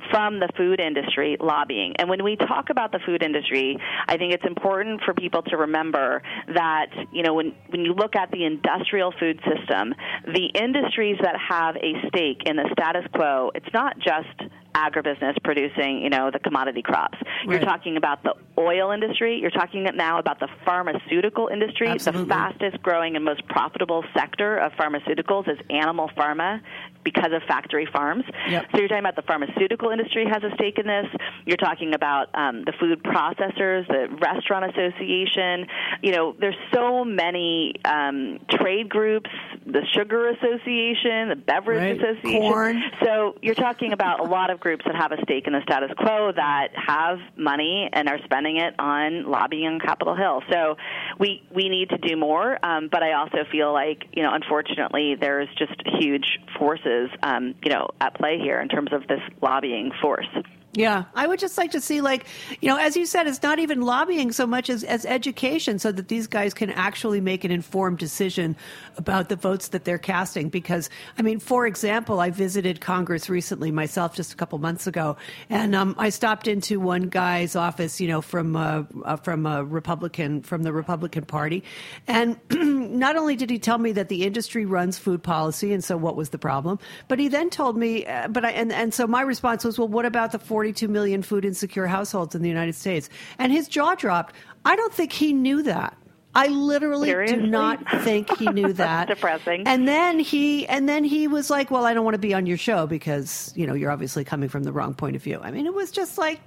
from 0.10 0.40
the 0.40 0.50
food 0.58 0.80
industry 0.80 1.38
lobbying. 1.40 1.94
And 1.98 2.10
when 2.10 2.24
we 2.24 2.36
talk 2.36 2.70
about 2.70 2.92
the 2.92 3.00
food 3.06 3.24
industry, 3.24 3.78
I 4.08 4.18
think 4.18 4.34
it's 4.34 4.46
important 4.46 5.02
for 5.04 5.14
people 5.14 5.42
to 5.44 5.58
remember 5.58 6.22
that, 6.54 6.88
you 7.12 7.24
know, 7.24 7.34
when, 7.34 7.54
when 7.70 7.82
you 7.82 7.94
look 7.94 8.16
at 8.16 8.32
the 8.32 8.46
industrial 8.46 9.14
food 9.20 9.40
system, 9.40 9.94
the 10.26 10.46
industries 10.46 11.18
that 11.22 11.36
have 11.50 11.76
a 11.78 11.94
stake 12.08 12.44
in 12.46 12.56
the 12.56 12.70
status 12.74 13.06
quo, 13.14 13.52
it's 13.56 13.72
not 13.74 14.00
just 14.00 14.52
agribusiness 14.74 15.36
producing, 15.44 16.02
you 16.02 16.10
know, 16.10 16.32
the 16.32 16.40
commodity 16.40 16.82
crops. 16.82 17.18
You're 17.46 17.60
talking 17.60 17.98
about 17.98 18.24
the 18.24 18.34
oil 18.58 18.92
industry. 18.92 19.40
You're 19.40 19.52
talking 19.52 19.84
now 19.96 20.20
about 20.20 20.40
the 20.40 20.48
pharmaceutical 20.66 21.50
industry. 21.50 21.90
Absolutely. 21.90 22.24
The 22.24 22.30
fastest 22.30 22.82
growing 22.82 23.16
and 23.16 23.26
most 23.26 23.46
profitable 23.48 24.04
sector 24.16 24.58
of 24.58 24.72
pharmaceuticals 24.74 25.50
is 25.50 25.58
animal 25.70 26.10
pharma 26.18 26.62
because 27.04 27.32
of 27.34 27.42
factory 27.48 27.88
farms. 27.92 28.24
Yep. 28.50 28.66
So 28.72 28.80
you're 28.80 28.88
talking 28.88 29.00
about 29.06 29.16
the 29.16 29.22
pharmaceutical 29.24 29.90
industry 29.90 30.26
has 30.32 30.44
a 30.44 30.54
stake 30.56 30.78
in 30.78 30.88
this. 30.88 31.08
You're 31.46 31.58
talking 31.58 31.94
about 31.94 32.30
um, 32.36 32.64
the 32.66 32.74
food 32.80 33.02
processors, 33.04 33.88
the 33.88 34.08
restaurant 34.22 34.66
association. 34.72 35.68
You 36.02 36.12
know, 36.14 36.36
there's 36.40 36.56
so 36.74 37.04
many 37.04 37.74
um, 37.86 38.40
trade 38.50 38.90
groups, 38.90 39.30
the 39.66 39.82
sugar 39.94 40.30
association, 40.30 41.30
the 41.30 41.36
beverage 41.36 41.72
Right. 41.82 41.98
association. 42.02 42.42
Corn. 42.52 42.84
So 43.04 43.36
you're 43.42 43.56
talking 43.56 43.94
about 43.94 44.20
a 44.20 44.24
lot 44.24 44.50
of 44.50 44.60
groups 44.60 44.84
that 44.86 44.96
have 44.96 45.12
a 45.12 45.22
stake 45.24 45.48
in 45.48 45.54
the 45.54 45.62
status 45.64 45.92
quo 45.98 46.32
that 46.36 46.70
have 46.76 47.20
money 47.38 47.90
and 47.92 48.10
are 48.10 48.20
spending 48.26 48.58
it 48.58 48.74
on 48.80 49.26
lobbying 49.30 49.68
on 49.68 49.80
Capitol 49.80 50.16
Hill. 50.16 50.42
So 50.52 50.76
we 51.20 51.42
we 51.54 51.70
need 51.70 51.90
to 51.90 51.98
do 51.98 52.16
more. 52.18 52.64
Um, 52.66 52.90
but 52.92 53.04
I 53.04 53.14
also 53.14 53.46
feel 53.52 53.72
like 53.74 54.04
you 54.14 54.24
know, 54.24 54.34
unfortunately, 54.34 55.16
there's 55.20 55.48
just 55.58 55.74
huge 56.00 56.40
forces 56.60 56.91
um, 57.24 57.56
you 57.64 57.72
know 57.72 57.90
at 58.00 58.16
play 58.16 58.38
here 58.38 58.60
in 58.60 58.68
terms 58.68 58.92
of 58.94 59.08
this 59.08 59.22
lobbying 59.42 59.92
force. 60.02 60.28
Yeah, 60.74 61.04
I 61.14 61.28
would 61.28 61.40
just 61.40 61.58
like 61.58 61.72
to 61.72 61.82
see, 61.82 62.00
like, 62.00 62.26
you 62.62 62.70
know, 62.70 62.78
as 62.78 62.96
you 62.96 63.06
said, 63.06 63.28
it's 63.28 63.44
not 63.44 63.60
even 63.60 63.82
lobbying 63.82 64.32
so 64.32 64.48
much 64.48 64.70
as, 64.70 64.86
as 64.86 65.06
education 65.06 65.80
so 65.80 65.92
that 65.92 66.08
these 66.08 66.28
guys 66.28 66.54
can 66.54 66.70
actually 66.70 67.20
make 67.20 67.44
an 67.44 67.52
informed 67.52 67.98
decision 67.98 68.56
about 68.96 69.28
the 69.28 69.36
votes 69.36 69.70
that 69.70 69.84
they're 69.84 69.98
casting. 69.98 70.48
Because, 70.48 70.90
I 71.18 71.24
mean, 71.24 71.40
for 71.40 71.68
example, 71.68 72.22
I 72.22 72.30
visited 72.30 72.80
Congress 72.80 73.30
recently 73.30 73.70
myself 73.70 74.16
just 74.16 74.32
a 74.32 74.38
couple 74.38 74.60
months 74.60 74.88
ago, 74.88 75.18
and 75.50 75.76
um, 75.76 75.94
I 75.98 76.08
stopped 76.08 76.48
into 76.48 76.80
one 76.80 77.10
guy's 77.10 77.58
office, 77.58 78.00
you 78.00 78.08
know, 78.08 78.22
from, 78.22 78.56
uh, 78.56 78.84
uh, 79.04 79.18
from 79.18 79.46
a 79.46 79.66
Republican, 79.66 80.42
from 80.42 80.64
the 80.64 80.72
Republican 80.72 81.26
Party. 81.26 81.66
And 82.08 82.40
not 82.50 83.18
only 83.18 83.36
did 83.36 83.50
he 83.50 83.60
tell 83.60 83.78
me 83.78 83.92
that 83.92 84.08
the 84.08 84.24
industry 84.24 84.66
runs 84.66 84.98
food 84.98 85.22
policy, 85.22 85.74
and 85.74 85.84
so 85.84 85.98
what 85.98 86.16
was 86.16 86.30
the 86.30 86.38
problem, 86.38 86.80
but 87.10 87.20
he 87.20 87.28
then 87.28 87.50
told 87.50 87.76
me, 87.76 88.06
uh, 88.06 88.30
but 88.30 88.46
I, 88.46 88.52
and, 88.52 88.72
and 88.72 88.94
so 88.94 89.06
my 89.06 89.22
response 89.22 89.66
was, 89.66 89.78
well, 89.78 89.90
what 89.90 90.06
about 90.06 90.32
the 90.32 90.40
42 90.62 90.88
million 90.90 91.24
food 91.24 91.44
insecure 91.44 91.88
households 91.88 92.36
in 92.36 92.44
the 92.44 92.48
United 92.48 92.76
States? 92.76 93.10
And 93.40 93.52
his 93.52 93.68
jaw 93.68 93.96
dropped. 93.96 94.36
I 94.64 94.76
don't 94.76 94.94
think 94.94 95.12
he 95.12 95.34
knew 95.34 95.64
that. 95.64 95.98
I 96.36 96.48
literally 96.50 97.10
Seriously? 97.10 97.40
do 97.40 97.48
not 97.48 97.80
think 98.04 98.30
he 98.38 98.46
knew 98.46 98.72
that. 98.84 99.08
depressing. 99.08 99.64
And 99.68 99.88
then 99.88 100.20
he 100.20 100.68
and 100.68 100.88
then 100.88 101.04
he 101.04 101.28
was 101.28 101.50
like, 101.50 101.72
"Well, 101.72 101.84
I 101.84 101.96
don't 101.96 102.06
want 102.06 102.14
to 102.14 102.20
be 102.20 102.36
on 102.36 102.46
your 102.46 102.58
show 102.58 102.86
because 102.86 103.52
you 103.56 103.66
know 103.66 103.74
you're 103.74 103.90
obviously 103.92 104.24
coming 104.24 104.50
from 104.50 104.64
the 104.64 104.72
wrong 104.72 104.94
point 104.94 105.16
of 105.16 105.24
view." 105.24 105.40
I 105.42 105.50
mean, 105.50 105.66
it 105.66 105.74
was 105.74 105.90
just 105.90 106.20
like, 106.20 106.40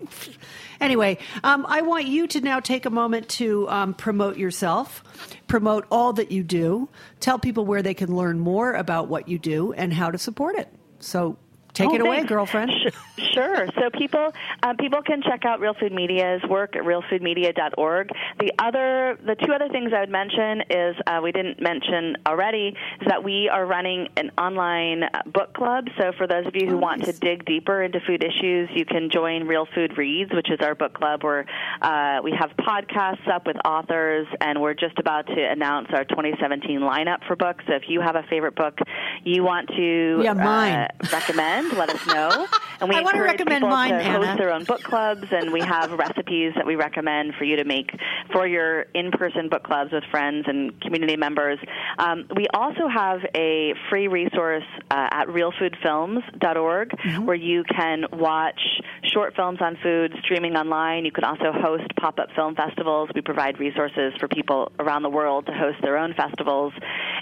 anyway. 0.81 1.19
Um, 1.43 1.67
I 1.69 1.83
want 1.83 2.07
you 2.07 2.29
to 2.29 2.41
now 2.41 2.61
take 2.61 2.87
a 2.87 2.91
moment 2.91 3.29
to 3.31 3.69
um, 3.69 3.95
promote 3.95 4.37
yourself, 4.39 5.03
promote 5.49 5.87
all 5.91 6.13
that 6.15 6.31
you 6.31 6.45
do, 6.45 6.89
tell 7.19 7.41
people 7.41 7.67
where 7.67 7.83
they 7.83 7.95
can 7.95 8.15
learn 8.15 8.39
more 8.39 8.75
about 8.75 9.09
what 9.09 9.27
you 9.29 9.41
do 9.41 9.73
and 9.73 9.93
how 9.93 10.11
to 10.13 10.19
support 10.19 10.55
it. 10.57 10.69
So, 11.01 11.37
take 11.75 11.91
Oh, 11.91 11.95
it 11.97 12.01
away, 12.01 12.17
thanks. 12.19 12.29
girlfriend. 12.31 12.73
Sure. 13.33 13.67
So 13.79 13.91
people 13.91 14.33
uh, 14.63 14.75
people 14.79 15.03
can 15.03 15.23
check 15.23 15.45
out 15.45 15.61
Real 15.61 15.75
Food 15.75 15.93
Media's 15.93 16.43
work 16.49 16.77
at 16.77 16.83
realfoodmedia.org. 16.83 18.11
The 18.39 18.53
other, 18.59 19.19
the 19.25 19.35
two 19.35 19.53
other 19.53 19.69
things 19.69 19.93
I 19.95 20.01
would 20.01 20.11
mention 20.11 20.63
is 20.71 20.97
uh, 21.07 21.21
we 21.23 21.33
didn't 21.33 21.61
mention 21.61 22.17
already 22.27 22.69
is 23.01 23.07
that 23.09 23.23
we 23.25 23.49
are 23.49 23.67
running 23.67 24.09
an 24.17 24.31
online 24.39 25.05
uh, 25.05 25.23
book 25.27 25.53
club. 25.55 25.87
So 25.99 26.13
for 26.17 26.27
those 26.27 26.47
of 26.47 26.55
you 26.55 26.69
who 26.69 26.79
want 26.79 27.05
to 27.05 27.13
dig 27.13 27.45
deeper 27.45 27.83
into 27.83 28.01
food 28.01 28.23
issues, 28.25 28.69
you 28.75 28.85
can 28.85 29.11
join 29.11 29.47
Real 29.47 29.67
Food 29.75 29.97
Reads, 29.99 30.33
which 30.33 30.51
is 30.51 30.59
our 30.61 30.75
book 30.75 30.95
club 30.95 31.23
where 31.25 31.47
uh, 31.83 32.21
we 32.23 32.33
have 32.39 32.51
podcasts 32.59 33.27
up 33.29 33.47
with 33.47 33.57
authors, 33.65 34.27
and 34.41 34.61
we're 34.61 34.75
just 34.75 34.99
about 34.99 35.27
to 35.27 35.41
announce 35.51 35.89
our 35.93 36.05
2017 36.05 36.81
lineup 36.81 37.27
for 37.27 37.37
books. 37.37 37.65
So 37.67 37.75
if 37.75 37.85
you 37.89 38.01
have 38.01 38.17
a 38.17 38.23
favorite 38.31 38.55
book 38.55 38.79
you 39.25 39.43
want 39.43 39.69
to 39.69 40.21
Yeah, 40.23 40.33
mine. 40.35 40.73
uh, 40.75 40.89
recommend, 41.13 41.64
let 41.73 41.91
us 41.91 42.07
know. 42.07 42.47
And 42.81 42.89
we 42.89 42.97
I 42.97 43.03
wanna 43.03 43.23
recommend 43.23 43.63
people 43.63 43.69
mine, 43.71 43.91
to 43.91 43.97
Anna. 43.97 44.27
host 44.27 44.39
their 44.39 44.53
own 44.53 44.65
book 44.65 44.83
clubs, 44.83 45.27
and 45.31 45.53
we 45.53 45.61
have 45.61 45.93
recipes 45.99 46.53
that 46.57 46.67
we 46.67 46.77
recommend 46.77 47.35
for 47.35 47.45
you 47.45 47.57
to 47.57 47.65
make 47.65 47.91
for 48.33 48.47
your 48.47 48.83
in-person 48.95 49.49
book 49.49 49.63
clubs 49.63 49.93
with 49.93 50.05
friends 50.11 50.45
and 50.49 50.79
community 50.81 51.17
members. 51.17 51.59
Um, 51.99 52.27
we 52.37 52.47
also 52.53 52.89
have 52.89 53.21
a 53.35 53.75
free 53.91 54.09
resource 54.09 54.65
uh, 54.91 55.09
at 55.13 55.29
realfoodfilms.org 55.29 56.91
Mm-hmm. 57.05 57.27
where 57.27 57.37
you 57.37 57.65
can 57.65 58.05
watch 58.13 58.61
short 59.13 59.35
films 59.37 59.59
on 59.61 59.77
food 59.83 60.13
streaming 60.23 60.57
online. 60.57 61.05
You 61.05 61.13
can 61.13 61.25
also 61.25 61.53
host 61.53 61.85
pop-up 61.97 62.29
film 62.35 62.55
festivals. 62.55 63.11
We 63.15 63.21
provide 63.21 63.59
resources 63.59 64.13
for 64.19 64.29
people 64.29 64.73
around 64.79 65.03
the 65.03 65.11
world 65.11 65.47
to 65.47 65.53
host 65.53 65.79
their 65.83 65.99
own 65.99 66.15
festivals. 66.15 66.73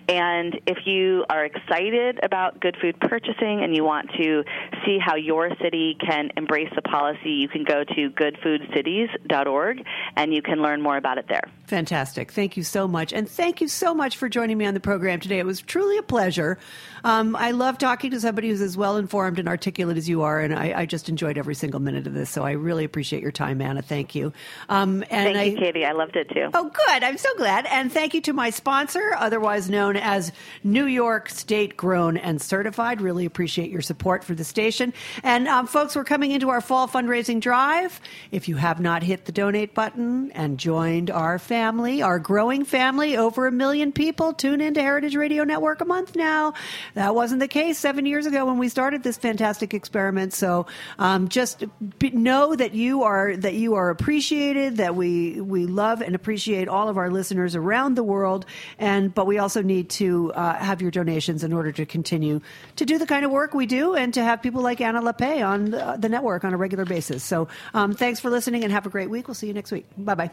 And 0.08 0.60
if 0.66 0.86
you 0.86 1.24
are 1.28 1.44
excited 1.44 2.20
about 2.22 2.60
good 2.60 2.76
food 2.80 2.98
purchasing 3.00 3.62
and 3.62 3.74
you 3.74 3.84
want 3.84 4.10
to 4.16 4.44
see 4.84 4.98
how 4.98 5.16
your 5.16 5.41
city 5.60 5.96
can 6.00 6.30
embrace 6.36 6.70
the 6.74 6.82
policy, 6.82 7.30
you 7.30 7.48
can 7.48 7.64
go 7.64 7.84
to 7.84 8.10
goodfoodcities.org 8.10 9.84
and 10.16 10.34
you 10.34 10.42
can 10.42 10.62
learn 10.62 10.80
more 10.80 10.96
about 10.96 11.18
it 11.18 11.26
there. 11.28 11.44
Fantastic. 11.66 12.30
Thank 12.30 12.56
you 12.56 12.62
so 12.62 12.86
much. 12.86 13.12
And 13.12 13.28
thank 13.28 13.60
you 13.60 13.68
so 13.68 13.94
much 13.94 14.16
for 14.16 14.28
joining 14.28 14.58
me 14.58 14.66
on 14.66 14.74
the 14.74 14.80
program 14.80 15.20
today. 15.20 15.38
It 15.38 15.46
was 15.46 15.62
truly 15.62 15.96
a 15.98 16.02
pleasure. 16.02 16.58
Um, 17.04 17.34
I 17.34 17.52
love 17.52 17.78
talking 17.78 18.10
to 18.12 18.20
somebody 18.20 18.48
who's 18.48 18.60
as 18.60 18.76
well 18.76 18.96
informed 18.96 19.38
and 19.38 19.48
articulate 19.48 19.96
as 19.96 20.08
you 20.08 20.22
are, 20.22 20.40
and 20.40 20.54
I, 20.54 20.80
I 20.82 20.86
just 20.86 21.08
enjoyed 21.08 21.38
every 21.38 21.54
single 21.54 21.80
minute 21.80 22.06
of 22.06 22.14
this. 22.14 22.30
So 22.30 22.44
I 22.44 22.52
really 22.52 22.84
appreciate 22.84 23.22
your 23.22 23.32
time, 23.32 23.60
Anna. 23.60 23.82
Thank 23.82 24.14
you. 24.14 24.32
Um, 24.68 25.02
and 25.10 25.34
Thank 25.34 25.36
I, 25.36 25.42
you, 25.44 25.56
Katy. 25.56 25.84
I 25.84 25.92
loved 25.92 26.16
it 26.16 26.28
too. 26.28 26.50
Oh, 26.54 26.70
good. 26.70 27.02
I'm 27.02 27.16
so 27.16 27.34
glad. 27.36 27.66
And 27.66 27.90
thank 27.90 28.14
you 28.14 28.20
to 28.22 28.32
my 28.32 28.50
sponsor, 28.50 29.14
otherwise 29.16 29.70
known 29.70 29.96
as 29.96 30.30
New 30.62 30.84
York 30.86 31.28
State 31.28 31.76
Grown 31.76 32.16
and 32.16 32.40
Certified. 32.40 33.00
Really 33.00 33.24
appreciate 33.24 33.70
your 33.70 33.80
support 33.80 34.24
for 34.24 34.34
the 34.34 34.44
station. 34.44 34.92
And 35.22 35.31
um, 35.48 35.66
folks, 35.66 35.94
we're 35.94 36.04
coming 36.04 36.32
into 36.32 36.50
our 36.50 36.60
fall 36.60 36.88
fundraising 36.88 37.40
drive. 37.40 38.00
If 38.32 38.48
you 38.48 38.56
have 38.56 38.80
not 38.80 39.02
hit 39.02 39.24
the 39.24 39.32
donate 39.32 39.72
button 39.72 40.32
and 40.32 40.58
joined 40.58 41.10
our 41.10 41.38
family, 41.38 42.02
our 42.02 42.18
growing 42.18 42.64
family, 42.64 43.16
over 43.16 43.46
a 43.46 43.52
million 43.52 43.92
people 43.92 44.32
tune 44.32 44.60
into 44.60 44.82
Heritage 44.82 45.14
Radio 45.14 45.44
Network 45.44 45.80
a 45.80 45.84
month 45.84 46.16
now. 46.16 46.54
That 46.94 47.14
wasn't 47.14 47.40
the 47.40 47.48
case 47.48 47.78
seven 47.78 48.04
years 48.04 48.26
ago 48.26 48.44
when 48.46 48.58
we 48.58 48.68
started 48.68 49.04
this 49.04 49.16
fantastic 49.16 49.74
experiment. 49.74 50.32
So 50.32 50.66
um, 50.98 51.28
just 51.28 51.64
know 52.00 52.56
that 52.56 52.74
you 52.74 53.04
are 53.04 53.36
that 53.36 53.54
you 53.54 53.74
are 53.74 53.90
appreciated. 53.90 54.78
That 54.78 54.96
we 54.96 55.40
we 55.40 55.66
love 55.66 56.02
and 56.02 56.14
appreciate 56.14 56.68
all 56.68 56.88
of 56.88 56.98
our 56.98 57.10
listeners 57.10 57.54
around 57.54 57.94
the 57.94 58.02
world. 58.02 58.44
And 58.78 59.14
but 59.14 59.26
we 59.26 59.38
also 59.38 59.62
need 59.62 59.88
to 59.90 60.32
uh, 60.32 60.54
have 60.54 60.82
your 60.82 60.90
donations 60.90 61.44
in 61.44 61.52
order 61.52 61.70
to 61.72 61.86
continue 61.86 62.40
to 62.76 62.84
do 62.84 62.98
the 62.98 63.06
kind 63.06 63.24
of 63.24 63.30
work 63.30 63.54
we 63.54 63.66
do 63.66 63.94
and 63.94 64.12
to 64.14 64.22
have 64.24 64.42
people 64.42 64.62
like 64.62 64.80
Anna 64.80 65.00
Lappé 65.22 65.46
on 65.46 65.70
the, 65.70 65.96
the 65.98 66.08
network 66.08 66.44
on 66.44 66.52
a 66.52 66.56
regular 66.56 66.84
basis. 66.84 67.22
So 67.22 67.48
um, 67.74 67.94
thanks 67.94 68.20
for 68.20 68.30
listening 68.30 68.64
and 68.64 68.72
have 68.72 68.86
a 68.86 68.90
great 68.90 69.10
week. 69.10 69.28
We'll 69.28 69.34
see 69.34 69.46
you 69.46 69.54
next 69.54 69.72
week. 69.72 69.86
Bye 69.96 70.14
bye. 70.14 70.30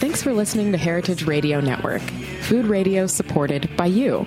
Thanks 0.00 0.22
for 0.22 0.32
listening 0.32 0.70
to 0.72 0.78
Heritage 0.78 1.24
Radio 1.24 1.60
Network, 1.60 2.02
food 2.42 2.66
radio 2.66 3.06
supported 3.06 3.74
by 3.76 3.86
you. 3.86 4.26